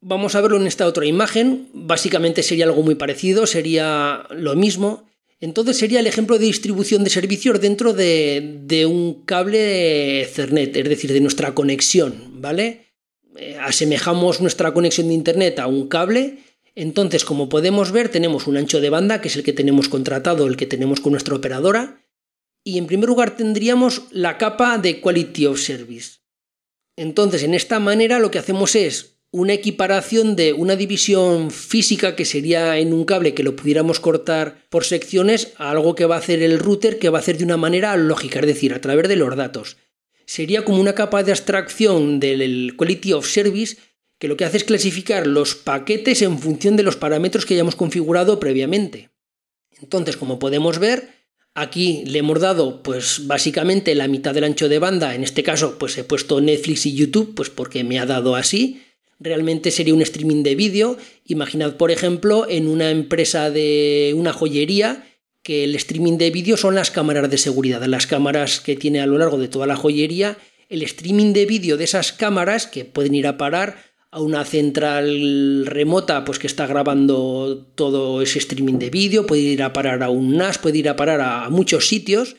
Vamos 0.01 0.35
a 0.35 0.41
verlo 0.41 0.57
en 0.57 0.67
esta 0.67 0.87
otra 0.87 1.05
imagen. 1.05 1.69
Básicamente 1.73 2.41
sería 2.41 2.65
algo 2.65 2.81
muy 2.83 2.95
parecido, 2.95 3.45
sería 3.45 4.25
lo 4.31 4.55
mismo. 4.55 5.08
Entonces 5.41 5.77
sería 5.77 6.01
el 6.01 6.07
ejemplo 6.07 6.37
de 6.37 6.45
distribución 6.45 7.03
de 7.03 7.09
servicios 7.09 7.61
dentro 7.61 7.93
de, 7.93 8.85
un 8.89 9.23
cable 9.23 10.21
Ethernet, 10.21 10.75
es 10.75 10.89
decir, 10.89 11.13
de 11.13 11.21
nuestra 11.21 11.55
conexión, 11.55 12.41
¿vale? 12.41 12.87
Eh, 13.37 13.57
asemejamos 13.61 14.41
nuestra 14.41 14.73
conexión 14.73 15.07
de 15.07 15.13
Internet 15.13 15.59
a 15.59 15.67
un 15.67 15.87
cable, 15.87 16.39
entonces 16.75 17.23
como 17.23 17.47
podemos 17.47 17.91
ver 17.91 18.09
tenemos 18.09 18.47
un 18.47 18.57
ancho 18.57 18.81
de 18.81 18.89
banda, 18.89 19.21
que 19.21 19.29
es 19.29 19.35
el 19.37 19.43
que 19.43 19.53
tenemos 19.53 19.87
contratado, 19.87 20.45
el 20.45 20.57
que 20.57 20.65
tenemos 20.65 20.99
con 20.99 21.13
nuestra 21.13 21.35
operadora, 21.35 22.05
y 22.65 22.77
en 22.77 22.87
primer 22.87 23.07
lugar 23.07 23.37
tendríamos 23.37 24.03
la 24.11 24.37
capa 24.37 24.77
de 24.77 24.99
Quality 24.99 25.45
of 25.45 25.61
Service. 25.61 26.19
Entonces 26.97 27.43
en 27.43 27.53
esta 27.53 27.79
manera 27.79 28.19
lo 28.19 28.29
que 28.29 28.39
hacemos 28.39 28.75
es 28.75 29.18
una 29.31 29.53
equiparación 29.53 30.35
de 30.35 30.53
una 30.53 30.75
división 30.75 31.51
física 31.51 32.15
que 32.15 32.25
sería 32.25 32.77
en 32.79 32.93
un 32.93 33.05
cable 33.05 33.33
que 33.35 33.43
lo 33.43 33.55
pudiéramos 33.55 33.99
cortar 33.99 34.65
por 34.69 34.85
secciones 34.85 35.53
a 35.57 35.69
algo 35.69 35.93
que 35.93 36.05
va 36.05 36.15
a 36.15 36.19
hacer 36.19 36.41
el 36.41 36.57
router 36.57 36.97
que 36.97 37.09
va 37.09 37.19
a 37.19 37.21
hacer 37.21 37.37
de 37.37 37.43
una 37.43 37.57
manera 37.57 37.95
lógica, 37.95 38.39
es 38.39 38.47
decir, 38.47 38.73
a 38.73 38.81
través 38.81 39.07
de 39.07 39.15
los 39.15 39.35
datos. 39.35 39.77
Sería 40.25 40.65
como 40.65 40.79
una 40.79 40.95
capa 40.95 41.23
de 41.23 41.31
abstracción 41.31 42.19
del 42.19 42.75
Quality 42.75 43.13
of 43.13 43.27
Service 43.27 43.77
que 44.17 44.27
lo 44.27 44.35
que 44.35 44.45
hace 44.45 44.57
es 44.57 44.63
clasificar 44.63 45.27
los 45.27 45.55
paquetes 45.55 46.21
en 46.21 46.39
función 46.39 46.75
de 46.75 46.83
los 46.83 46.97
parámetros 46.97 47.45
que 47.45 47.53
hayamos 47.53 47.75
configurado 47.75 48.39
previamente. 48.39 49.09
Entonces, 49.81 50.17
como 50.17 50.39
podemos 50.39 50.77
ver, 50.79 51.09
aquí 51.53 52.03
le 52.05 52.19
hemos 52.19 52.39
dado 52.39 52.83
pues 52.83 53.27
básicamente 53.27 53.95
la 53.95 54.07
mitad 54.07 54.33
del 54.33 54.43
ancho 54.43 54.69
de 54.69 54.79
banda, 54.79 55.15
en 55.15 55.23
este 55.23 55.43
caso 55.43 55.77
pues 55.77 55.97
he 55.97 56.03
puesto 56.03 56.41
Netflix 56.41 56.85
y 56.85 56.95
YouTube 56.95 57.33
pues 57.35 57.49
porque 57.49 57.83
me 57.83 57.99
ha 57.99 58.05
dado 58.05 58.35
así 58.35 58.81
realmente 59.19 59.71
sería 59.71 59.93
un 59.93 60.01
streaming 60.01 60.43
de 60.43 60.55
vídeo. 60.55 60.97
Imaginad, 61.25 61.75
por 61.75 61.91
ejemplo, 61.91 62.47
en 62.49 62.67
una 62.67 62.91
empresa 62.91 63.51
de 63.51 64.13
una 64.15 64.33
joyería 64.33 65.05
que 65.43 65.63
el 65.63 65.75
streaming 65.75 66.17
de 66.17 66.31
vídeo 66.31 66.57
son 66.57 66.75
las 66.75 66.91
cámaras 66.91 67.29
de 67.29 67.37
seguridad, 67.37 67.83
las 67.85 68.07
cámaras 68.07 68.59
que 68.59 68.75
tiene 68.75 68.99
a 68.99 69.05
lo 69.05 69.17
largo 69.17 69.37
de 69.37 69.47
toda 69.47 69.67
la 69.67 69.75
joyería. 69.75 70.37
El 70.69 70.83
streaming 70.83 71.33
de 71.33 71.45
vídeo 71.45 71.77
de 71.77 71.85
esas 71.85 72.11
cámaras 72.11 72.67
que 72.67 72.85
pueden 72.85 73.15
ir 73.15 73.27
a 73.27 73.37
parar 73.37 73.77
a 74.11 74.21
una 74.21 74.43
central 74.43 75.65
remota 75.65 76.25
pues 76.25 76.39
que 76.39 76.47
está 76.47 76.65
grabando 76.65 77.71
todo 77.75 78.21
ese 78.21 78.39
streaming 78.39 78.79
de 78.79 78.89
vídeo, 78.89 79.25
puede 79.25 79.41
ir 79.41 79.63
a 79.63 79.73
parar 79.73 80.03
a 80.03 80.09
un 80.09 80.35
NAS, 80.37 80.57
puede 80.57 80.79
ir 80.79 80.89
a 80.89 80.95
parar 80.95 81.21
a 81.21 81.49
muchos 81.49 81.87
sitios. 81.87 82.35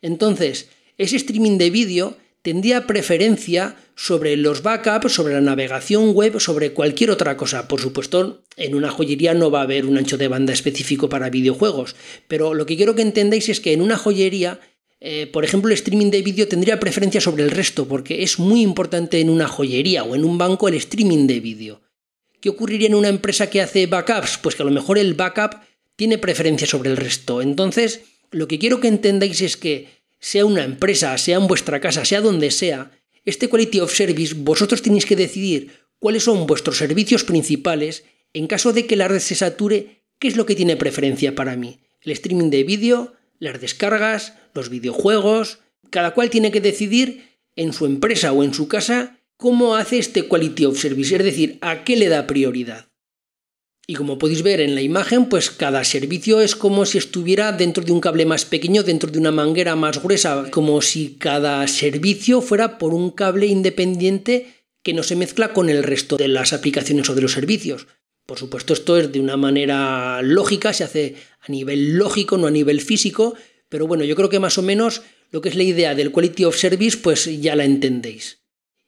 Entonces, 0.00 0.68
ese 0.98 1.16
streaming 1.16 1.58
de 1.58 1.70
vídeo 1.70 2.16
tendría 2.42 2.86
preferencia 2.86 3.76
sobre 3.94 4.36
los 4.36 4.62
backups, 4.62 5.12
sobre 5.12 5.34
la 5.34 5.40
navegación 5.40 6.12
web, 6.12 6.40
sobre 6.40 6.72
cualquier 6.72 7.10
otra 7.10 7.36
cosa. 7.36 7.68
Por 7.68 7.80
supuesto, 7.80 8.42
en 8.56 8.74
una 8.74 8.90
joyería 8.90 9.32
no 9.34 9.50
va 9.50 9.60
a 9.60 9.62
haber 9.62 9.86
un 9.86 9.96
ancho 9.96 10.18
de 10.18 10.28
banda 10.28 10.52
específico 10.52 11.08
para 11.08 11.30
videojuegos, 11.30 11.96
pero 12.28 12.54
lo 12.54 12.66
que 12.66 12.76
quiero 12.76 12.94
que 12.94 13.02
entendáis 13.02 13.48
es 13.48 13.60
que 13.60 13.72
en 13.72 13.80
una 13.80 13.96
joyería 13.96 14.60
eh, 15.04 15.26
por 15.26 15.44
ejemplo, 15.44 15.68
el 15.68 15.74
streaming 15.74 16.12
de 16.12 16.22
vídeo 16.22 16.46
tendría 16.46 16.78
preferencia 16.78 17.20
sobre 17.20 17.42
el 17.42 17.50
resto, 17.50 17.88
porque 17.88 18.22
es 18.22 18.38
muy 18.38 18.62
importante 18.62 19.18
en 19.18 19.30
una 19.30 19.48
joyería 19.48 20.04
o 20.04 20.14
en 20.14 20.24
un 20.24 20.38
banco 20.38 20.68
el 20.68 20.74
streaming 20.74 21.26
de 21.26 21.40
vídeo. 21.40 21.82
¿Qué 22.40 22.48
ocurriría 22.48 22.86
en 22.86 22.94
una 22.94 23.08
empresa 23.08 23.50
que 23.50 23.60
hace 23.60 23.86
backups? 23.86 24.38
Pues 24.38 24.54
que 24.54 24.62
a 24.62 24.64
lo 24.64 24.70
mejor 24.70 24.98
el 24.98 25.14
backup 25.14 25.56
tiene 25.96 26.18
preferencia 26.18 26.68
sobre 26.68 26.90
el 26.90 26.96
resto. 26.96 27.42
Entonces, 27.42 28.02
lo 28.30 28.46
que 28.46 28.60
quiero 28.60 28.78
que 28.78 28.86
entendáis 28.86 29.40
es 29.40 29.56
que 29.56 29.88
sea 30.22 30.46
una 30.46 30.62
empresa, 30.62 31.18
sea 31.18 31.36
en 31.36 31.48
vuestra 31.48 31.80
casa, 31.80 32.04
sea 32.04 32.20
donde 32.20 32.52
sea, 32.52 32.92
este 33.24 33.48
Quality 33.48 33.80
of 33.80 33.92
Service 33.92 34.34
vosotros 34.38 34.80
tenéis 34.80 35.04
que 35.04 35.16
decidir 35.16 35.72
cuáles 35.98 36.22
son 36.22 36.46
vuestros 36.46 36.78
servicios 36.78 37.24
principales 37.24 38.04
en 38.32 38.46
caso 38.46 38.72
de 38.72 38.86
que 38.86 38.96
la 38.96 39.08
red 39.08 39.18
se 39.18 39.34
sature, 39.34 40.04
qué 40.18 40.28
es 40.28 40.36
lo 40.36 40.46
que 40.46 40.54
tiene 40.54 40.76
preferencia 40.76 41.34
para 41.34 41.56
mí. 41.56 41.80
El 42.00 42.12
streaming 42.12 42.50
de 42.50 42.62
vídeo, 42.62 43.14
las 43.40 43.60
descargas, 43.60 44.34
los 44.54 44.70
videojuegos, 44.70 45.58
cada 45.90 46.14
cual 46.14 46.30
tiene 46.30 46.52
que 46.52 46.60
decidir 46.60 47.38
en 47.56 47.72
su 47.72 47.84
empresa 47.84 48.32
o 48.32 48.44
en 48.44 48.54
su 48.54 48.68
casa 48.68 49.18
cómo 49.36 49.74
hace 49.74 49.98
este 49.98 50.28
quality 50.28 50.66
of 50.66 50.80
service, 50.80 51.16
es 51.16 51.24
decir, 51.24 51.58
a 51.60 51.82
qué 51.82 51.96
le 51.96 52.08
da 52.08 52.28
prioridad. 52.28 52.91
Y 53.92 53.94
como 53.94 54.16
podéis 54.16 54.42
ver 54.42 54.62
en 54.62 54.74
la 54.74 54.80
imagen, 54.80 55.26
pues 55.26 55.50
cada 55.50 55.84
servicio 55.84 56.40
es 56.40 56.56
como 56.56 56.86
si 56.86 56.96
estuviera 56.96 57.52
dentro 57.52 57.84
de 57.84 57.92
un 57.92 58.00
cable 58.00 58.24
más 58.24 58.46
pequeño, 58.46 58.82
dentro 58.82 59.10
de 59.10 59.18
una 59.18 59.32
manguera 59.32 59.76
más 59.76 60.02
gruesa, 60.02 60.46
como 60.50 60.80
si 60.80 61.16
cada 61.18 61.68
servicio 61.68 62.40
fuera 62.40 62.78
por 62.78 62.94
un 62.94 63.10
cable 63.10 63.48
independiente 63.48 64.46
que 64.82 64.94
no 64.94 65.02
se 65.02 65.14
mezcla 65.14 65.52
con 65.52 65.68
el 65.68 65.82
resto 65.82 66.16
de 66.16 66.28
las 66.28 66.54
aplicaciones 66.54 67.10
o 67.10 67.14
de 67.14 67.20
los 67.20 67.32
servicios. 67.32 67.86
Por 68.24 68.38
supuesto, 68.38 68.72
esto 68.72 68.96
es 68.96 69.12
de 69.12 69.20
una 69.20 69.36
manera 69.36 70.22
lógica, 70.22 70.72
se 70.72 70.84
hace 70.84 71.16
a 71.40 71.52
nivel 71.52 71.98
lógico, 71.98 72.38
no 72.38 72.46
a 72.46 72.50
nivel 72.50 72.80
físico, 72.80 73.34
pero 73.68 73.86
bueno, 73.86 74.04
yo 74.04 74.16
creo 74.16 74.30
que 74.30 74.40
más 74.40 74.56
o 74.56 74.62
menos 74.62 75.02
lo 75.30 75.42
que 75.42 75.50
es 75.50 75.54
la 75.54 75.64
idea 75.64 75.94
del 75.94 76.12
Quality 76.12 76.46
of 76.46 76.56
Service, 76.56 76.96
pues 76.96 77.26
ya 77.42 77.54
la 77.56 77.66
entendéis. 77.66 78.38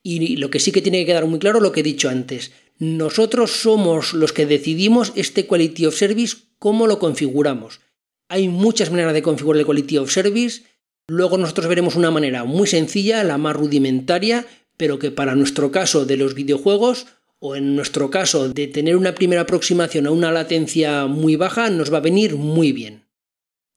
Y 0.03 0.37
lo 0.37 0.49
que 0.49 0.61
sí 0.61 0.73
que 0.73 0.81
tiene 0.81 1.01
que 1.01 1.07
quedar 1.07 1.27
muy 1.27 1.39
claro, 1.39 1.61
lo 1.61 1.73
que 1.73 1.81
he 1.81 1.83
dicho 1.83 2.09
antes, 2.09 2.53
nosotros 2.79 3.53
somos 3.53 4.15
los 4.15 4.33
que 4.33 4.47
decidimos 4.47 5.13
este 5.15 5.47
Quality 5.47 5.87
of 5.87 5.97
Service, 5.97 6.37
cómo 6.59 6.87
lo 6.87 6.99
configuramos. 6.99 7.81
Hay 8.29 8.49
muchas 8.49 8.91
maneras 8.91 9.15
de 9.15 9.23
configurar 9.23 9.61
el 9.61 9.67
Quality 9.67 9.99
of 9.99 10.13
Service, 10.13 10.63
luego 11.07 11.39
nosotros 11.39 11.69
veremos 11.69 11.95
una 11.97 12.11
manera 12.11 12.45
muy 12.45 12.67
sencilla, 12.67 13.23
la 13.23 13.39
más 13.39 13.55
rudimentaria, 13.55 14.47
pero 14.77 14.99
que 14.99 15.11
para 15.11 15.35
nuestro 15.35 15.71
caso 15.71 16.05
de 16.05 16.17
los 16.17 16.35
videojuegos, 16.35 17.07
o 17.39 17.57
en 17.57 17.77
nuestro 17.77 18.11
caso 18.11 18.49
de 18.49 18.67
tener 18.67 18.97
una 18.97 19.15
primera 19.15 19.43
aproximación 19.43 20.07
a 20.07 20.11
una 20.11 20.33
latencia 20.33 21.07
muy 21.07 21.37
baja, 21.37 21.71
nos 21.71 21.93
va 21.93 21.99
a 21.99 22.01
venir 22.01 22.37
muy 22.37 22.73
bien. 22.73 23.05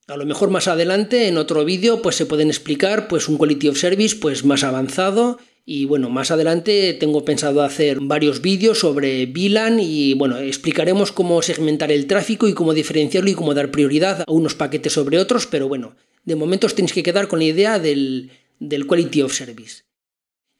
A 0.07 0.15
lo 0.15 0.25
mejor 0.25 0.49
más 0.49 0.69
adelante 0.69 1.27
en 1.27 1.37
otro 1.37 1.65
vídeo 1.65 2.01
pues 2.01 2.15
se 2.15 2.25
pueden 2.25 2.47
explicar 2.47 3.09
pues 3.09 3.27
un 3.27 3.37
quality 3.37 3.67
of 3.67 3.77
service 3.77 4.15
pues 4.15 4.45
más 4.45 4.63
avanzado 4.63 5.37
y 5.69 5.83
bueno, 5.83 6.09
más 6.09 6.31
adelante 6.31 6.93
tengo 6.93 7.25
pensado 7.25 7.61
hacer 7.61 7.99
varios 7.99 8.41
vídeos 8.41 8.79
sobre 8.79 9.25
VLAN 9.25 9.81
y 9.81 10.13
bueno, 10.13 10.37
explicaremos 10.37 11.11
cómo 11.11 11.41
segmentar 11.41 11.91
el 11.91 12.07
tráfico 12.07 12.47
y 12.47 12.53
cómo 12.53 12.73
diferenciarlo 12.73 13.29
y 13.29 13.33
cómo 13.33 13.53
dar 13.53 13.69
prioridad 13.69 14.23
a 14.25 14.31
unos 14.31 14.55
paquetes 14.55 14.93
sobre 14.93 15.19
otros, 15.19 15.45
pero 15.45 15.67
bueno, 15.67 15.97
de 16.23 16.37
momento 16.37 16.67
os 16.67 16.73
tenéis 16.73 16.93
que 16.93 17.03
quedar 17.03 17.27
con 17.27 17.39
la 17.39 17.45
idea 17.45 17.79
del, 17.79 18.31
del 18.61 18.87
quality 18.87 19.23
of 19.23 19.33
service. 19.33 19.83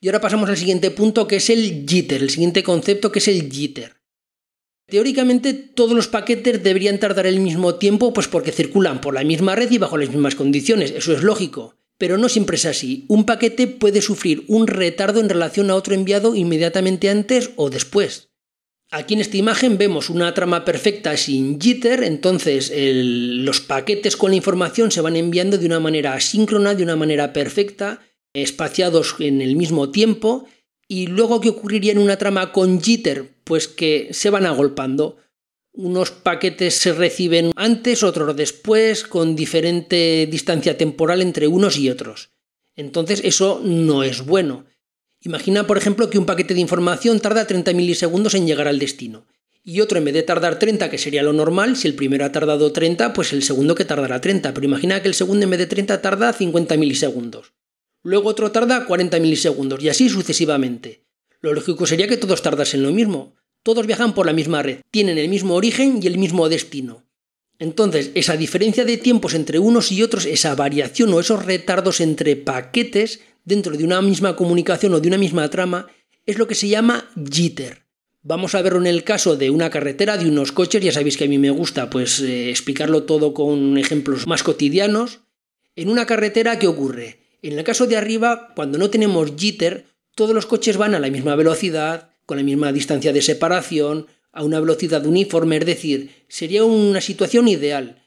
Y 0.02 0.10
ahora 0.10 0.20
pasamos 0.20 0.50
al 0.50 0.58
siguiente 0.58 0.92
punto 0.92 1.26
que 1.26 1.38
es 1.38 1.50
el 1.50 1.86
jitter, 1.88 2.22
el 2.22 2.30
siguiente 2.30 2.62
concepto 2.62 3.10
que 3.10 3.20
es 3.20 3.30
el 3.30 3.50
jitter. 3.50 3.96
Teóricamente 4.88 5.54
todos 5.54 5.94
los 5.94 6.10
paquetes 6.10 6.62
deberían 6.62 7.00
tardar 7.00 7.28
el 7.28 7.40
mismo 7.40 7.76
tiempo 7.76 8.12
pues 8.12 8.28
porque 8.28 8.52
circulan 8.52 9.00
por 9.00 9.14
la 9.14 9.24
misma 9.24 9.56
red 9.56 9.72
y 9.72 9.78
bajo 9.78 9.98
las 9.98 10.10
mismas 10.10 10.36
condiciones, 10.36 10.92
eso 10.92 11.14
es 11.14 11.24
lógico. 11.24 11.78
Pero 11.98 12.18
no 12.18 12.30
siempre 12.30 12.58
es 12.58 12.66
así. 12.66 13.06
Un 13.08 13.26
paquete 13.26 13.68
puede 13.68 14.02
sufrir 14.02 14.44
un 14.48 14.68
retardo 14.68 15.20
en 15.20 15.30
relación 15.30 15.70
a 15.70 15.76
otro 15.76 15.94
enviado 15.94 16.36
inmediatamente 16.36 17.10
antes 17.10 17.52
o 17.56 17.70
después. 17.70 18.30
Aquí 18.90 19.16
en 19.16 19.20
esta 19.20 19.38
imagen 19.38 19.78
vemos 19.78 20.10
una 20.10 20.34
trama 20.34 20.64
perfecta 20.64 21.18
sin 21.18 21.60
jitter, 21.60 22.04
entonces 22.04 22.72
los 22.74 23.60
paquetes 23.60 24.16
con 24.16 24.32
la 24.32 24.38
información 24.38 24.92
se 24.92 25.02
van 25.02 25.18
enviando 25.18 25.58
de 25.58 25.66
una 25.66 25.82
manera 25.82 26.14
asíncrona, 26.14 26.74
de 26.74 26.84
una 26.84 26.96
manera 26.96 27.34
perfecta, 27.34 28.00
espaciados 28.34 29.16
en 29.20 29.42
el 29.42 29.58
mismo 29.58 29.92
tiempo, 29.92 30.48
y 30.88 31.08
luego, 31.08 31.42
¿qué 31.42 31.50
ocurriría 31.50 31.92
en 31.92 31.98
una 31.98 32.18
trama 32.18 32.54
con 32.54 32.82
jitter? 32.82 33.36
Pues 33.44 33.68
que 33.68 34.10
se 34.12 34.30
van 34.30 34.46
agolpando. 34.46 35.18
Unos 35.78 36.12
paquetes 36.12 36.74
se 36.74 36.92
reciben 36.92 37.52
antes, 37.56 38.04
otros 38.04 38.36
después, 38.36 39.04
con 39.04 39.36
diferente 39.36 40.28
distancia 40.30 40.78
temporal 40.78 41.22
entre 41.22 41.48
unos 41.48 41.78
y 41.78 41.90
otros. 41.90 42.32
Entonces 42.76 43.22
eso 43.24 43.62
no 43.64 44.04
es 44.04 44.26
bueno. 44.26 44.66
Imagina, 45.22 45.68
por 45.68 45.78
ejemplo, 45.78 46.10
que 46.10 46.18
un 46.18 46.26
paquete 46.26 46.54
de 46.54 46.62
información 46.62 47.20
tarda 47.20 47.48
30 47.48 47.74
milisegundos 47.74 48.34
en 48.34 48.46
llegar 48.46 48.68
al 48.68 48.80
destino. 48.80 49.28
Y 49.64 49.80
otro, 49.80 49.98
en 49.98 50.06
vez 50.06 50.14
de 50.14 50.24
tardar 50.24 50.60
30, 50.60 50.90
que 50.90 50.98
sería 50.98 51.24
lo 51.24 51.32
normal, 51.32 51.78
si 51.78 51.88
el 51.88 51.96
primero 51.96 52.26
ha 52.26 52.32
tardado 52.32 52.74
30, 52.74 53.14
pues 53.14 53.32
el 53.32 53.44
segundo 53.44 53.76
que 53.76 53.86
tardará 53.86 54.20
30. 54.20 54.54
Pero 54.54 54.66
imagina 54.66 55.02
que 55.02 55.08
el 55.08 55.14
segundo 55.14 55.44
en 55.46 55.52
vez 55.52 55.60
de 55.60 55.68
30 55.68 56.02
tarda 56.02 56.34
50 56.34 56.76
milisegundos 56.76 57.54
luego 58.08 58.30
otro 58.30 58.54
tarda 58.54 58.86
40 58.86 59.20
milisegundos 59.20 59.84
y 59.84 59.90
así 59.90 60.08
sucesivamente. 60.08 61.04
Lo 61.42 61.54
lógico 61.54 61.86
sería 61.86 62.08
que 62.08 62.16
todos 62.16 62.42
tardasen 62.42 62.82
lo 62.82 62.92
mismo. 62.92 63.36
Todos 63.64 63.88
viajan 63.88 64.14
por 64.14 64.26
la 64.26 64.34
misma 64.34 64.64
red, 64.64 64.80
tienen 64.92 65.18
el 65.18 65.30
mismo 65.30 65.56
origen 65.56 66.00
y 66.02 66.08
el 66.08 66.18
mismo 66.18 66.50
destino. 66.50 67.04
Entonces, 67.60 68.12
esa 68.14 68.38
diferencia 68.38 68.86
de 68.86 68.98
tiempos 68.98 69.34
entre 69.34 69.60
unos 69.60 69.92
y 69.92 70.04
otros, 70.04 70.26
esa 70.26 70.56
variación 70.56 71.14
o 71.14 71.20
esos 71.20 71.46
retardos 71.46 72.02
entre 72.02 72.36
paquetes 72.36 73.22
dentro 73.46 73.76
de 73.76 73.84
una 73.84 74.02
misma 74.02 74.36
comunicación 74.36 74.94
o 74.94 75.00
de 75.00 75.08
una 75.08 75.18
misma 75.18 75.50
trama, 75.50 75.88
es 76.26 76.38
lo 76.38 76.48
que 76.48 76.56
se 76.56 76.68
llama 76.68 77.10
jitter. 77.32 77.88
Vamos 78.22 78.56
a 78.56 78.62
verlo 78.62 78.80
en 78.80 78.88
el 78.88 79.04
caso 79.04 79.38
de 79.38 79.50
una 79.50 79.70
carretera, 79.70 80.18
de 80.18 80.28
unos 80.28 80.52
coches, 80.52 80.84
ya 80.84 80.92
sabéis 80.92 81.16
que 81.16 81.24
a 81.24 81.30
mí 81.30 81.38
me 81.38 81.50
gusta 81.50 81.90
pues 81.90 82.20
eh, 82.20 82.50
explicarlo 82.50 83.04
todo 83.04 83.34
con 83.34 83.78
ejemplos 83.78 84.28
más 84.28 84.44
cotidianos. 84.44 85.22
En 85.76 85.90
una 85.90 86.06
carretera, 86.06 86.60
¿qué 86.60 86.68
ocurre? 86.68 87.20
En 87.42 87.58
el 87.58 87.64
caso 87.64 87.88
de 87.88 87.96
arriba, 87.96 88.54
cuando 88.56 88.78
no 88.78 88.90
tenemos 88.90 89.32
jitter, 89.38 89.86
todos 90.14 90.36
los 90.36 90.46
coches 90.46 90.76
van 90.76 90.94
a 90.94 91.00
la 91.00 91.10
misma 91.10 91.36
velocidad, 91.36 92.10
con 92.28 92.38
la 92.38 92.44
misma 92.44 92.72
distancia 92.72 93.14
de 93.14 93.24
separación, 93.24 94.06
a 94.32 94.44
una 94.44 94.60
velocidad 94.60 95.04
uniforme, 95.08 95.58
es 95.58 95.66
decir, 95.66 96.12
sería 96.28 96.64
una 96.64 97.02
situación 97.02 97.48
ideal. 97.48 98.04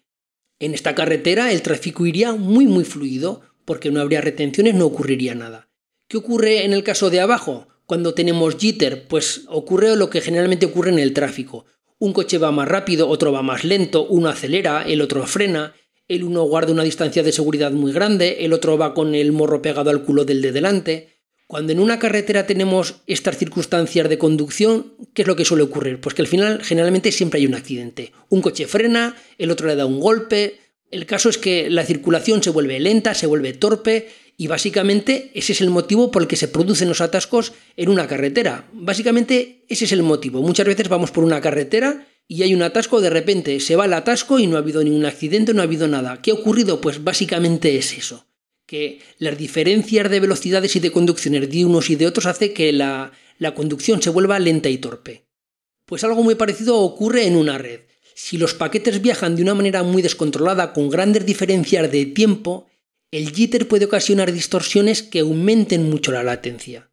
En 0.60 0.74
esta 0.74 0.94
carretera 0.94 1.50
el 1.50 1.62
tráfico 1.62 2.06
iría 2.06 2.34
muy 2.34 2.66
muy 2.66 2.84
fluido, 2.84 3.40
porque 3.64 3.90
no 3.90 4.00
habría 4.00 4.20
retenciones, 4.20 4.74
no 4.74 4.86
ocurriría 4.86 5.34
nada. 5.34 5.68
¿Qué 6.06 6.18
ocurre 6.18 6.64
en 6.64 6.72
el 6.72 6.84
caso 6.84 7.08
de 7.08 7.20
abajo? 7.20 7.66
Cuando 7.86 8.14
tenemos 8.14 8.56
jitter, 8.56 9.08
pues 9.08 9.44
ocurre 9.48 9.96
lo 9.96 10.10
que 10.10 10.20
generalmente 10.20 10.66
ocurre 10.66 10.90
en 10.90 10.98
el 10.98 11.14
tráfico. 11.14 11.64
Un 11.98 12.12
coche 12.12 12.38
va 12.38 12.52
más 12.52 12.68
rápido, 12.68 13.08
otro 13.08 13.32
va 13.32 13.42
más 13.42 13.64
lento, 13.64 14.06
uno 14.06 14.28
acelera, 14.28 14.82
el 14.82 15.00
otro 15.00 15.26
frena, 15.26 15.74
el 16.08 16.24
uno 16.24 16.42
guarda 16.42 16.72
una 16.72 16.82
distancia 16.82 17.22
de 17.22 17.32
seguridad 17.32 17.72
muy 17.72 17.92
grande, 17.92 18.44
el 18.44 18.52
otro 18.52 18.76
va 18.76 18.92
con 18.92 19.14
el 19.14 19.32
morro 19.32 19.62
pegado 19.62 19.88
al 19.90 20.04
culo 20.04 20.24
del 20.24 20.42
de 20.42 20.52
delante. 20.52 21.19
Cuando 21.50 21.72
en 21.72 21.80
una 21.80 21.98
carretera 21.98 22.46
tenemos 22.46 23.02
estas 23.08 23.36
circunstancias 23.36 24.08
de 24.08 24.18
conducción, 24.18 24.94
¿qué 25.12 25.22
es 25.22 25.26
lo 25.28 25.34
que 25.34 25.44
suele 25.44 25.64
ocurrir? 25.64 26.00
Pues 26.00 26.14
que 26.14 26.22
al 26.22 26.28
final 26.28 26.62
generalmente 26.62 27.10
siempre 27.10 27.40
hay 27.40 27.46
un 27.46 27.56
accidente. 27.56 28.12
Un 28.28 28.40
coche 28.40 28.68
frena, 28.68 29.16
el 29.36 29.50
otro 29.50 29.66
le 29.66 29.74
da 29.74 29.84
un 29.84 29.98
golpe. 29.98 30.60
El 30.92 31.06
caso 31.06 31.28
es 31.28 31.38
que 31.38 31.68
la 31.68 31.84
circulación 31.84 32.40
se 32.40 32.50
vuelve 32.50 32.78
lenta, 32.78 33.14
se 33.14 33.26
vuelve 33.26 33.52
torpe 33.52 34.10
y 34.36 34.46
básicamente 34.46 35.32
ese 35.34 35.50
es 35.50 35.60
el 35.60 35.70
motivo 35.70 36.12
por 36.12 36.22
el 36.22 36.28
que 36.28 36.36
se 36.36 36.46
producen 36.46 36.86
los 36.86 37.00
atascos 37.00 37.52
en 37.76 37.88
una 37.88 38.06
carretera. 38.06 38.68
Básicamente 38.72 39.64
ese 39.68 39.86
es 39.86 39.90
el 39.90 40.04
motivo. 40.04 40.42
Muchas 40.42 40.68
veces 40.68 40.88
vamos 40.88 41.10
por 41.10 41.24
una 41.24 41.40
carretera 41.40 42.06
y 42.28 42.44
hay 42.44 42.54
un 42.54 42.62
atasco, 42.62 43.00
de 43.00 43.10
repente 43.10 43.58
se 43.58 43.74
va 43.74 43.86
el 43.86 43.94
atasco 43.94 44.38
y 44.38 44.46
no 44.46 44.54
ha 44.54 44.60
habido 44.60 44.84
ningún 44.84 45.04
accidente, 45.04 45.52
no 45.52 45.62
ha 45.62 45.64
habido 45.64 45.88
nada. 45.88 46.22
¿Qué 46.22 46.30
ha 46.30 46.34
ocurrido? 46.34 46.80
Pues 46.80 47.02
básicamente 47.02 47.76
es 47.76 47.92
eso, 47.98 48.28
que 48.70 49.00
las 49.18 49.36
diferencias 49.36 50.08
de 50.08 50.20
velocidades 50.20 50.76
y 50.76 50.78
de 50.78 50.92
conducciones 50.92 51.50
de 51.50 51.64
unos 51.64 51.90
y 51.90 51.96
de 51.96 52.06
otros 52.06 52.26
hace 52.26 52.52
que 52.52 52.72
la, 52.72 53.10
la 53.38 53.52
conducción 53.52 54.00
se 54.00 54.10
vuelva 54.10 54.38
lenta 54.38 54.68
y 54.68 54.78
torpe. 54.78 55.24
Pues 55.86 56.04
algo 56.04 56.22
muy 56.22 56.36
parecido 56.36 56.78
ocurre 56.78 57.26
en 57.26 57.34
una 57.34 57.58
red. 57.58 57.80
Si 58.14 58.38
los 58.38 58.54
paquetes 58.54 59.02
viajan 59.02 59.34
de 59.34 59.42
una 59.42 59.54
manera 59.54 59.82
muy 59.82 60.02
descontrolada 60.02 60.72
con 60.72 60.88
grandes 60.88 61.26
diferencias 61.26 61.90
de 61.90 62.06
tiempo, 62.06 62.68
el 63.10 63.32
jitter 63.32 63.66
puede 63.66 63.86
ocasionar 63.86 64.32
distorsiones 64.32 65.02
que 65.02 65.18
aumenten 65.18 65.90
mucho 65.90 66.12
la 66.12 66.22
latencia. 66.22 66.92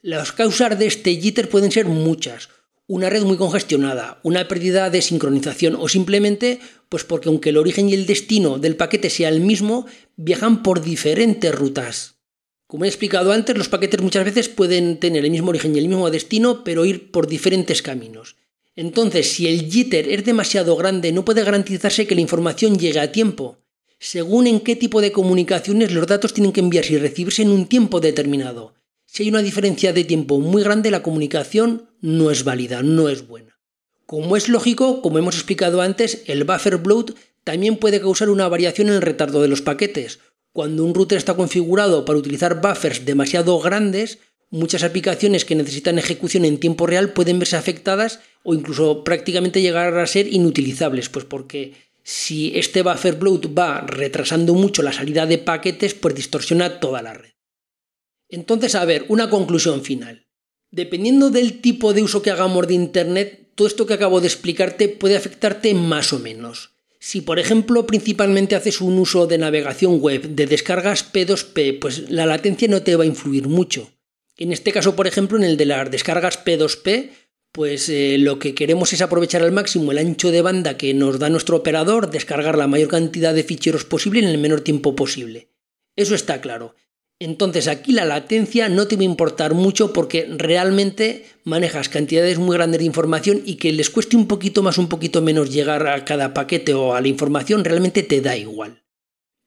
Las 0.00 0.32
causas 0.32 0.78
de 0.78 0.86
este 0.86 1.14
jitter 1.14 1.50
pueden 1.50 1.70
ser 1.70 1.84
muchas, 1.84 2.48
una 2.86 3.10
red 3.10 3.24
muy 3.24 3.36
congestionada, 3.36 4.18
una 4.22 4.48
pérdida 4.48 4.88
de 4.88 5.02
sincronización 5.02 5.76
o 5.78 5.90
simplemente 5.90 6.60
pues 6.88 7.04
porque 7.04 7.28
aunque 7.28 7.50
el 7.50 7.56
origen 7.56 7.88
y 7.88 7.94
el 7.94 8.06
destino 8.06 8.58
del 8.58 8.76
paquete 8.76 9.10
sea 9.10 9.28
el 9.28 9.40
mismo, 9.40 9.86
viajan 10.16 10.62
por 10.62 10.82
diferentes 10.82 11.54
rutas. 11.54 12.16
Como 12.66 12.84
he 12.84 12.88
explicado 12.88 13.32
antes, 13.32 13.56
los 13.56 13.68
paquetes 13.68 14.02
muchas 14.02 14.24
veces 14.24 14.48
pueden 14.48 14.98
tener 14.98 15.24
el 15.24 15.30
mismo 15.30 15.48
origen 15.48 15.74
y 15.74 15.78
el 15.78 15.88
mismo 15.88 16.10
destino, 16.10 16.64
pero 16.64 16.84
ir 16.84 17.10
por 17.10 17.26
diferentes 17.26 17.80
caminos. 17.80 18.36
Entonces, 18.76 19.32
si 19.32 19.48
el 19.48 19.70
jitter 19.70 20.08
es 20.08 20.24
demasiado 20.24 20.76
grande, 20.76 21.10
no 21.10 21.24
puede 21.24 21.44
garantizarse 21.44 22.06
que 22.06 22.14
la 22.14 22.20
información 22.20 22.78
llegue 22.78 23.00
a 23.00 23.10
tiempo. 23.10 23.58
según 24.00 24.46
en 24.46 24.60
qué 24.60 24.76
tipo 24.76 25.00
de 25.00 25.10
comunicaciones 25.10 25.90
los 25.90 26.06
datos 26.06 26.32
tienen 26.32 26.52
que 26.52 26.60
enviarse 26.60 26.92
y 26.92 26.98
recibirse 26.98 27.42
en 27.42 27.50
un 27.50 27.66
tiempo 27.66 27.98
determinado. 27.98 28.74
Si 29.06 29.24
hay 29.24 29.30
una 29.30 29.42
diferencia 29.42 29.92
de 29.92 30.04
tiempo 30.04 30.38
muy 30.38 30.62
grande, 30.62 30.92
la 30.92 31.02
comunicación 31.02 31.90
no 32.00 32.30
es 32.30 32.44
válida, 32.44 32.82
no 32.84 33.08
es 33.08 33.26
buena. 33.26 33.57
Como 34.08 34.38
es 34.38 34.48
lógico, 34.48 35.02
como 35.02 35.18
hemos 35.18 35.34
explicado 35.34 35.82
antes, 35.82 36.22
el 36.28 36.44
buffer 36.44 36.78
bloat 36.78 37.10
también 37.44 37.76
puede 37.76 38.00
causar 38.00 38.30
una 38.30 38.48
variación 38.48 38.88
en 38.88 38.94
el 38.94 39.02
retardo 39.02 39.42
de 39.42 39.48
los 39.48 39.60
paquetes. 39.60 40.20
Cuando 40.54 40.82
un 40.82 40.94
router 40.94 41.18
está 41.18 41.36
configurado 41.36 42.06
para 42.06 42.18
utilizar 42.18 42.62
buffers 42.62 43.04
demasiado 43.04 43.60
grandes, 43.60 44.18
muchas 44.48 44.82
aplicaciones 44.82 45.44
que 45.44 45.56
necesitan 45.56 45.98
ejecución 45.98 46.46
en 46.46 46.56
tiempo 46.56 46.86
real 46.86 47.12
pueden 47.12 47.38
verse 47.38 47.58
afectadas 47.58 48.20
o 48.44 48.54
incluso 48.54 49.04
prácticamente 49.04 49.60
llegar 49.60 49.98
a 49.98 50.06
ser 50.06 50.32
inutilizables, 50.32 51.10
pues 51.10 51.26
porque 51.26 51.74
si 52.02 52.56
este 52.56 52.80
buffer 52.80 53.16
bloat 53.16 53.48
va 53.48 53.82
retrasando 53.82 54.54
mucho 54.54 54.80
la 54.82 54.94
salida 54.94 55.26
de 55.26 55.36
paquetes, 55.36 55.92
pues 55.92 56.14
distorsiona 56.14 56.80
toda 56.80 57.02
la 57.02 57.12
red. 57.12 57.32
Entonces, 58.30 58.74
a 58.74 58.86
ver, 58.86 59.04
una 59.08 59.28
conclusión 59.28 59.82
final. 59.82 60.28
Dependiendo 60.70 61.28
del 61.28 61.60
tipo 61.60 61.92
de 61.92 62.02
uso 62.02 62.22
que 62.22 62.30
hagamos 62.30 62.66
de 62.66 62.72
Internet, 62.72 63.47
todo 63.58 63.66
esto 63.66 63.86
que 63.86 63.94
acabo 63.94 64.20
de 64.20 64.28
explicarte 64.28 64.88
puede 64.88 65.16
afectarte 65.16 65.74
más 65.74 66.12
o 66.12 66.20
menos. 66.20 66.70
Si 67.00 67.22
por 67.22 67.40
ejemplo 67.40 67.88
principalmente 67.88 68.54
haces 68.54 68.80
un 68.80 68.96
uso 69.00 69.26
de 69.26 69.36
navegación 69.36 69.98
web 69.98 70.22
de 70.28 70.46
descargas 70.46 71.12
P2P, 71.12 71.80
pues 71.80 72.08
la 72.08 72.24
latencia 72.24 72.68
no 72.68 72.82
te 72.82 72.94
va 72.94 73.02
a 73.02 73.08
influir 73.08 73.48
mucho. 73.48 73.90
En 74.36 74.52
este 74.52 74.70
caso, 74.70 74.94
por 74.94 75.08
ejemplo, 75.08 75.36
en 75.38 75.42
el 75.42 75.56
de 75.56 75.66
las 75.66 75.90
descargas 75.90 76.44
P2P, 76.44 77.10
pues 77.50 77.88
eh, 77.88 78.16
lo 78.18 78.38
que 78.38 78.54
queremos 78.54 78.92
es 78.92 79.02
aprovechar 79.02 79.42
al 79.42 79.50
máximo 79.50 79.90
el 79.90 79.98
ancho 79.98 80.30
de 80.30 80.42
banda 80.42 80.76
que 80.76 80.94
nos 80.94 81.18
da 81.18 81.28
nuestro 81.28 81.56
operador, 81.56 82.12
descargar 82.12 82.56
la 82.56 82.68
mayor 82.68 82.88
cantidad 82.88 83.34
de 83.34 83.42
ficheros 83.42 83.84
posible 83.84 84.20
en 84.20 84.28
el 84.28 84.38
menor 84.38 84.60
tiempo 84.60 84.94
posible. 84.94 85.48
Eso 85.96 86.14
está 86.14 86.40
claro. 86.40 86.76
Entonces 87.20 87.66
aquí 87.66 87.92
la 87.92 88.04
latencia 88.04 88.68
no 88.68 88.86
te 88.86 88.94
va 88.94 89.02
a 89.02 89.06
importar 89.06 89.54
mucho 89.54 89.92
porque 89.92 90.26
realmente 90.30 91.24
manejas 91.42 91.88
cantidades 91.88 92.38
muy 92.38 92.56
grandes 92.56 92.78
de 92.78 92.84
información 92.84 93.42
y 93.44 93.56
que 93.56 93.72
les 93.72 93.90
cueste 93.90 94.16
un 94.16 94.28
poquito 94.28 94.62
más, 94.62 94.78
un 94.78 94.88
poquito 94.88 95.20
menos 95.20 95.52
llegar 95.52 95.88
a 95.88 96.04
cada 96.04 96.32
paquete 96.32 96.74
o 96.74 96.94
a 96.94 97.00
la 97.00 97.08
información, 97.08 97.64
realmente 97.64 98.04
te 98.04 98.20
da 98.20 98.36
igual. 98.36 98.84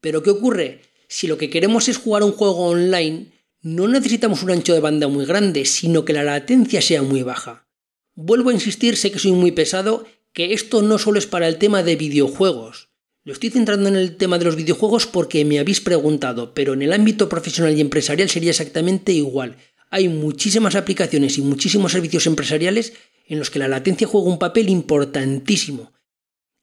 Pero 0.01 0.21
¿qué 0.21 0.31
ocurre? 0.31 0.81
Si 1.07 1.27
lo 1.27 1.37
que 1.37 1.49
queremos 1.49 1.87
es 1.87 1.97
jugar 1.97 2.23
un 2.23 2.33
juego 2.33 2.67
online, 2.67 3.31
no 3.61 3.87
necesitamos 3.87 4.43
un 4.43 4.51
ancho 4.51 4.73
de 4.73 4.79
banda 4.81 5.07
muy 5.07 5.25
grande, 5.25 5.63
sino 5.65 6.03
que 6.03 6.13
la 6.13 6.23
latencia 6.23 6.81
sea 6.81 7.03
muy 7.03 7.23
baja. 7.23 7.67
Vuelvo 8.15 8.49
a 8.49 8.53
insistir, 8.53 8.97
sé 8.97 9.11
que 9.11 9.19
soy 9.19 9.31
muy 9.31 9.51
pesado, 9.51 10.05
que 10.33 10.53
esto 10.53 10.81
no 10.81 10.97
solo 10.97 11.19
es 11.19 11.27
para 11.27 11.47
el 11.47 11.57
tema 11.57 11.83
de 11.83 11.95
videojuegos. 11.95 12.90
Lo 13.23 13.33
estoy 13.33 13.51
centrando 13.51 13.87
en 13.87 13.95
el 13.95 14.17
tema 14.17 14.39
de 14.39 14.45
los 14.45 14.55
videojuegos 14.55 15.05
porque 15.05 15.45
me 15.45 15.59
habéis 15.59 15.79
preguntado, 15.79 16.55
pero 16.55 16.73
en 16.73 16.81
el 16.81 16.91
ámbito 16.91 17.29
profesional 17.29 17.77
y 17.77 17.81
empresarial 17.81 18.29
sería 18.29 18.49
exactamente 18.49 19.11
igual. 19.11 19.57
Hay 19.91 20.09
muchísimas 20.09 20.73
aplicaciones 20.73 21.37
y 21.37 21.43
muchísimos 21.43 21.91
servicios 21.91 22.25
empresariales 22.25 22.93
en 23.27 23.37
los 23.37 23.51
que 23.51 23.59
la 23.59 23.67
latencia 23.67 24.07
juega 24.07 24.27
un 24.27 24.39
papel 24.39 24.69
importantísimo. 24.69 25.93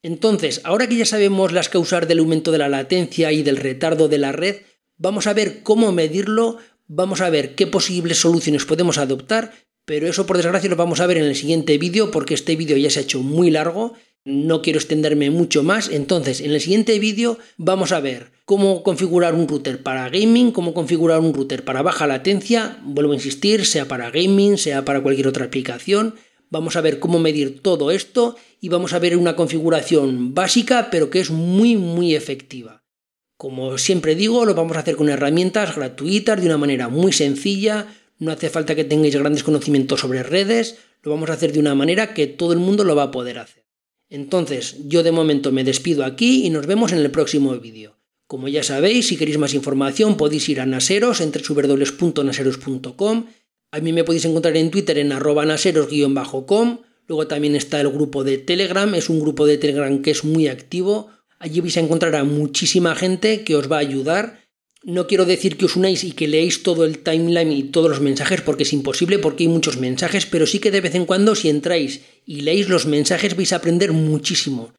Entonces, 0.02 0.60
ahora 0.64 0.88
que 0.88 0.96
ya 0.96 1.06
sabemos 1.06 1.52
las 1.52 1.68
causas 1.68 2.08
del 2.08 2.18
aumento 2.18 2.50
de 2.50 2.58
la 2.58 2.68
latencia 2.68 3.30
y 3.30 3.44
del 3.44 3.56
retardo 3.56 4.08
de 4.08 4.18
la 4.18 4.32
red, 4.32 4.62
vamos 4.96 5.28
a 5.28 5.34
ver 5.34 5.62
cómo 5.62 5.92
medirlo, 5.92 6.58
vamos 6.88 7.20
a 7.20 7.30
ver 7.30 7.54
qué 7.54 7.68
posibles 7.68 8.18
soluciones 8.18 8.64
podemos 8.64 8.98
adoptar, 8.98 9.54
pero 9.84 10.08
eso 10.08 10.26
por 10.26 10.36
desgracia 10.36 10.68
lo 10.68 10.76
vamos 10.76 10.98
a 10.98 11.06
ver 11.06 11.18
en 11.18 11.24
el 11.24 11.36
siguiente 11.36 11.78
vídeo 11.78 12.10
porque 12.10 12.34
este 12.34 12.56
vídeo 12.56 12.76
ya 12.76 12.90
se 12.90 12.98
ha 12.98 13.02
hecho 13.02 13.20
muy 13.20 13.52
largo 13.52 13.94
no 14.28 14.60
quiero 14.60 14.78
extenderme 14.78 15.30
mucho 15.30 15.62
más, 15.62 15.88
entonces 15.88 16.40
en 16.40 16.52
el 16.52 16.60
siguiente 16.60 16.98
vídeo 16.98 17.38
vamos 17.56 17.92
a 17.92 18.00
ver 18.00 18.30
cómo 18.44 18.82
configurar 18.82 19.34
un 19.34 19.48
router 19.48 19.82
para 19.82 20.08
gaming, 20.10 20.52
cómo 20.52 20.74
configurar 20.74 21.20
un 21.20 21.32
router 21.32 21.64
para 21.64 21.82
baja 21.82 22.06
latencia, 22.06 22.78
vuelvo 22.84 23.12
a 23.12 23.16
insistir, 23.16 23.64
sea 23.64 23.88
para 23.88 24.10
gaming, 24.10 24.58
sea 24.58 24.84
para 24.84 25.02
cualquier 25.02 25.28
otra 25.28 25.46
aplicación. 25.46 26.14
Vamos 26.50 26.76
a 26.76 26.80
ver 26.80 26.98
cómo 26.98 27.18
medir 27.18 27.60
todo 27.60 27.90
esto 27.90 28.36
y 28.60 28.68
vamos 28.68 28.92
a 28.92 28.98
ver 28.98 29.16
una 29.16 29.36
configuración 29.36 30.34
básica 30.34 30.88
pero 30.90 31.10
que 31.10 31.20
es 31.20 31.30
muy 31.30 31.76
muy 31.76 32.14
efectiva. 32.14 32.84
Como 33.36 33.78
siempre 33.78 34.14
digo, 34.14 34.44
lo 34.44 34.54
vamos 34.54 34.76
a 34.76 34.80
hacer 34.80 34.96
con 34.96 35.08
herramientas 35.08 35.76
gratuitas 35.76 36.40
de 36.40 36.46
una 36.46 36.58
manera 36.58 36.88
muy 36.88 37.12
sencilla, 37.12 37.86
no 38.18 38.32
hace 38.32 38.50
falta 38.50 38.74
que 38.74 38.84
tengáis 38.84 39.16
grandes 39.16 39.44
conocimientos 39.44 40.00
sobre 40.00 40.22
redes, 40.22 40.78
lo 41.02 41.12
vamos 41.12 41.30
a 41.30 41.34
hacer 41.34 41.52
de 41.52 41.60
una 41.60 41.74
manera 41.74 42.14
que 42.14 42.26
todo 42.26 42.52
el 42.52 42.58
mundo 42.58 42.82
lo 42.84 42.96
va 42.96 43.04
a 43.04 43.10
poder 43.10 43.38
hacer. 43.38 43.67
Entonces, 44.10 44.76
yo 44.86 45.02
de 45.02 45.12
momento 45.12 45.52
me 45.52 45.64
despido 45.64 46.04
aquí 46.04 46.46
y 46.46 46.50
nos 46.50 46.66
vemos 46.66 46.92
en 46.92 46.98
el 46.98 47.10
próximo 47.10 47.54
vídeo. 47.58 47.98
Como 48.26 48.48
ya 48.48 48.62
sabéis, 48.62 49.08
si 49.08 49.16
queréis 49.16 49.38
más 49.38 49.54
información 49.54 50.16
podéis 50.16 50.48
ir 50.48 50.60
a 50.60 50.66
Naseros 50.66 51.20
entre 51.20 51.42
www.naseros.com. 51.42 53.26
A 53.70 53.80
mí 53.80 53.92
me 53.92 54.04
podéis 54.04 54.24
encontrar 54.24 54.56
en 54.56 54.70
Twitter 54.70 54.98
en 54.98 55.12
arroba 55.12 55.44
naseros-com. 55.44 56.78
Luego 57.06 57.26
también 57.26 57.56
está 57.56 57.80
el 57.80 57.88
grupo 57.88 58.24
de 58.24 58.38
Telegram, 58.38 58.94
es 58.94 59.08
un 59.08 59.20
grupo 59.20 59.46
de 59.46 59.56
Telegram 59.56 60.02
que 60.02 60.10
es 60.10 60.24
muy 60.24 60.48
activo. 60.48 61.08
Allí 61.38 61.60
vais 61.60 61.76
a 61.76 61.80
encontrar 61.80 62.16
a 62.16 62.24
muchísima 62.24 62.94
gente 62.94 63.44
que 63.44 63.56
os 63.56 63.70
va 63.70 63.76
a 63.76 63.80
ayudar 63.80 64.40
no 64.84 65.06
quiero 65.06 65.24
decir 65.24 65.56
que 65.56 65.64
os 65.64 65.76
unáis 65.76 66.04
y 66.04 66.12
que 66.12 66.28
leéis 66.28 66.62
todo 66.62 66.84
el 66.84 66.98
timeline 67.00 67.52
y 67.52 67.62
todos 67.64 67.90
los 67.90 68.00
mensajes 68.00 68.40
porque 68.42 68.62
es 68.62 68.72
imposible 68.72 69.18
porque 69.18 69.44
hay 69.44 69.48
muchos 69.48 69.76
mensajes, 69.76 70.26
pero 70.26 70.46
sí 70.46 70.60
que 70.60 70.70
de 70.70 70.80
vez 70.80 70.94
en 70.94 71.06
cuando 71.06 71.34
si 71.34 71.48
entráis 71.48 72.02
y 72.24 72.42
leéis 72.42 72.68
los 72.68 72.86
mensajes 72.86 73.36
vais 73.36 73.52
a 73.52 73.56
aprender 73.56 73.92
muchísimo. 73.92 74.72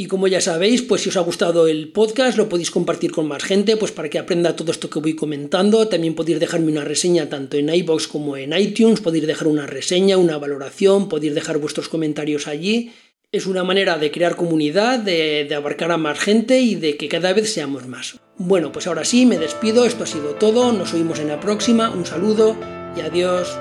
Y 0.00 0.06
como 0.06 0.28
ya 0.28 0.40
sabéis, 0.40 0.82
pues 0.82 1.02
si 1.02 1.08
os 1.08 1.16
ha 1.16 1.22
gustado 1.22 1.66
el 1.66 1.90
podcast 1.90 2.38
lo 2.38 2.48
podéis 2.48 2.70
compartir 2.70 3.10
con 3.10 3.26
más 3.26 3.42
gente, 3.42 3.76
pues 3.76 3.90
para 3.90 4.08
que 4.08 4.20
aprenda 4.20 4.54
todo 4.54 4.70
esto 4.70 4.88
que 4.88 5.00
voy 5.00 5.16
comentando. 5.16 5.88
También 5.88 6.14
podéis 6.14 6.38
dejarme 6.38 6.70
una 6.70 6.84
reseña 6.84 7.28
tanto 7.28 7.56
en 7.56 7.68
iBox 7.68 8.06
como 8.06 8.36
en 8.36 8.56
iTunes, 8.56 9.00
podéis 9.00 9.26
dejar 9.26 9.48
una 9.48 9.66
reseña, 9.66 10.16
una 10.16 10.38
valoración, 10.38 11.08
podéis 11.08 11.34
dejar 11.34 11.58
vuestros 11.58 11.88
comentarios 11.88 12.46
allí. 12.46 12.92
Es 13.30 13.44
una 13.44 13.62
manera 13.62 13.98
de 13.98 14.10
crear 14.10 14.36
comunidad, 14.36 15.00
de, 15.00 15.54
abarcar 15.54 15.92
a 15.92 15.98
más 15.98 16.18
gente 16.18 16.60
y 16.60 16.76
de 16.76 16.96
que 16.96 17.10
cada 17.10 17.34
vez 17.34 17.52
seamos 17.52 17.86
más. 17.86 18.18
Bueno, 18.38 18.72
pues 18.72 18.86
ahora 18.86 19.04
sí, 19.04 19.26
me 19.26 19.36
despido, 19.36 19.84
esto 19.84 20.04
ha 20.04 20.06
sido 20.06 20.36
todo, 20.36 20.72
nos 20.72 20.94
oímos 20.94 21.18
en 21.18 21.28
la 21.28 21.38
próxima, 21.38 21.90
un 21.90 22.06
saludo 22.06 22.56
y 22.96 23.02
adiós. 23.02 23.54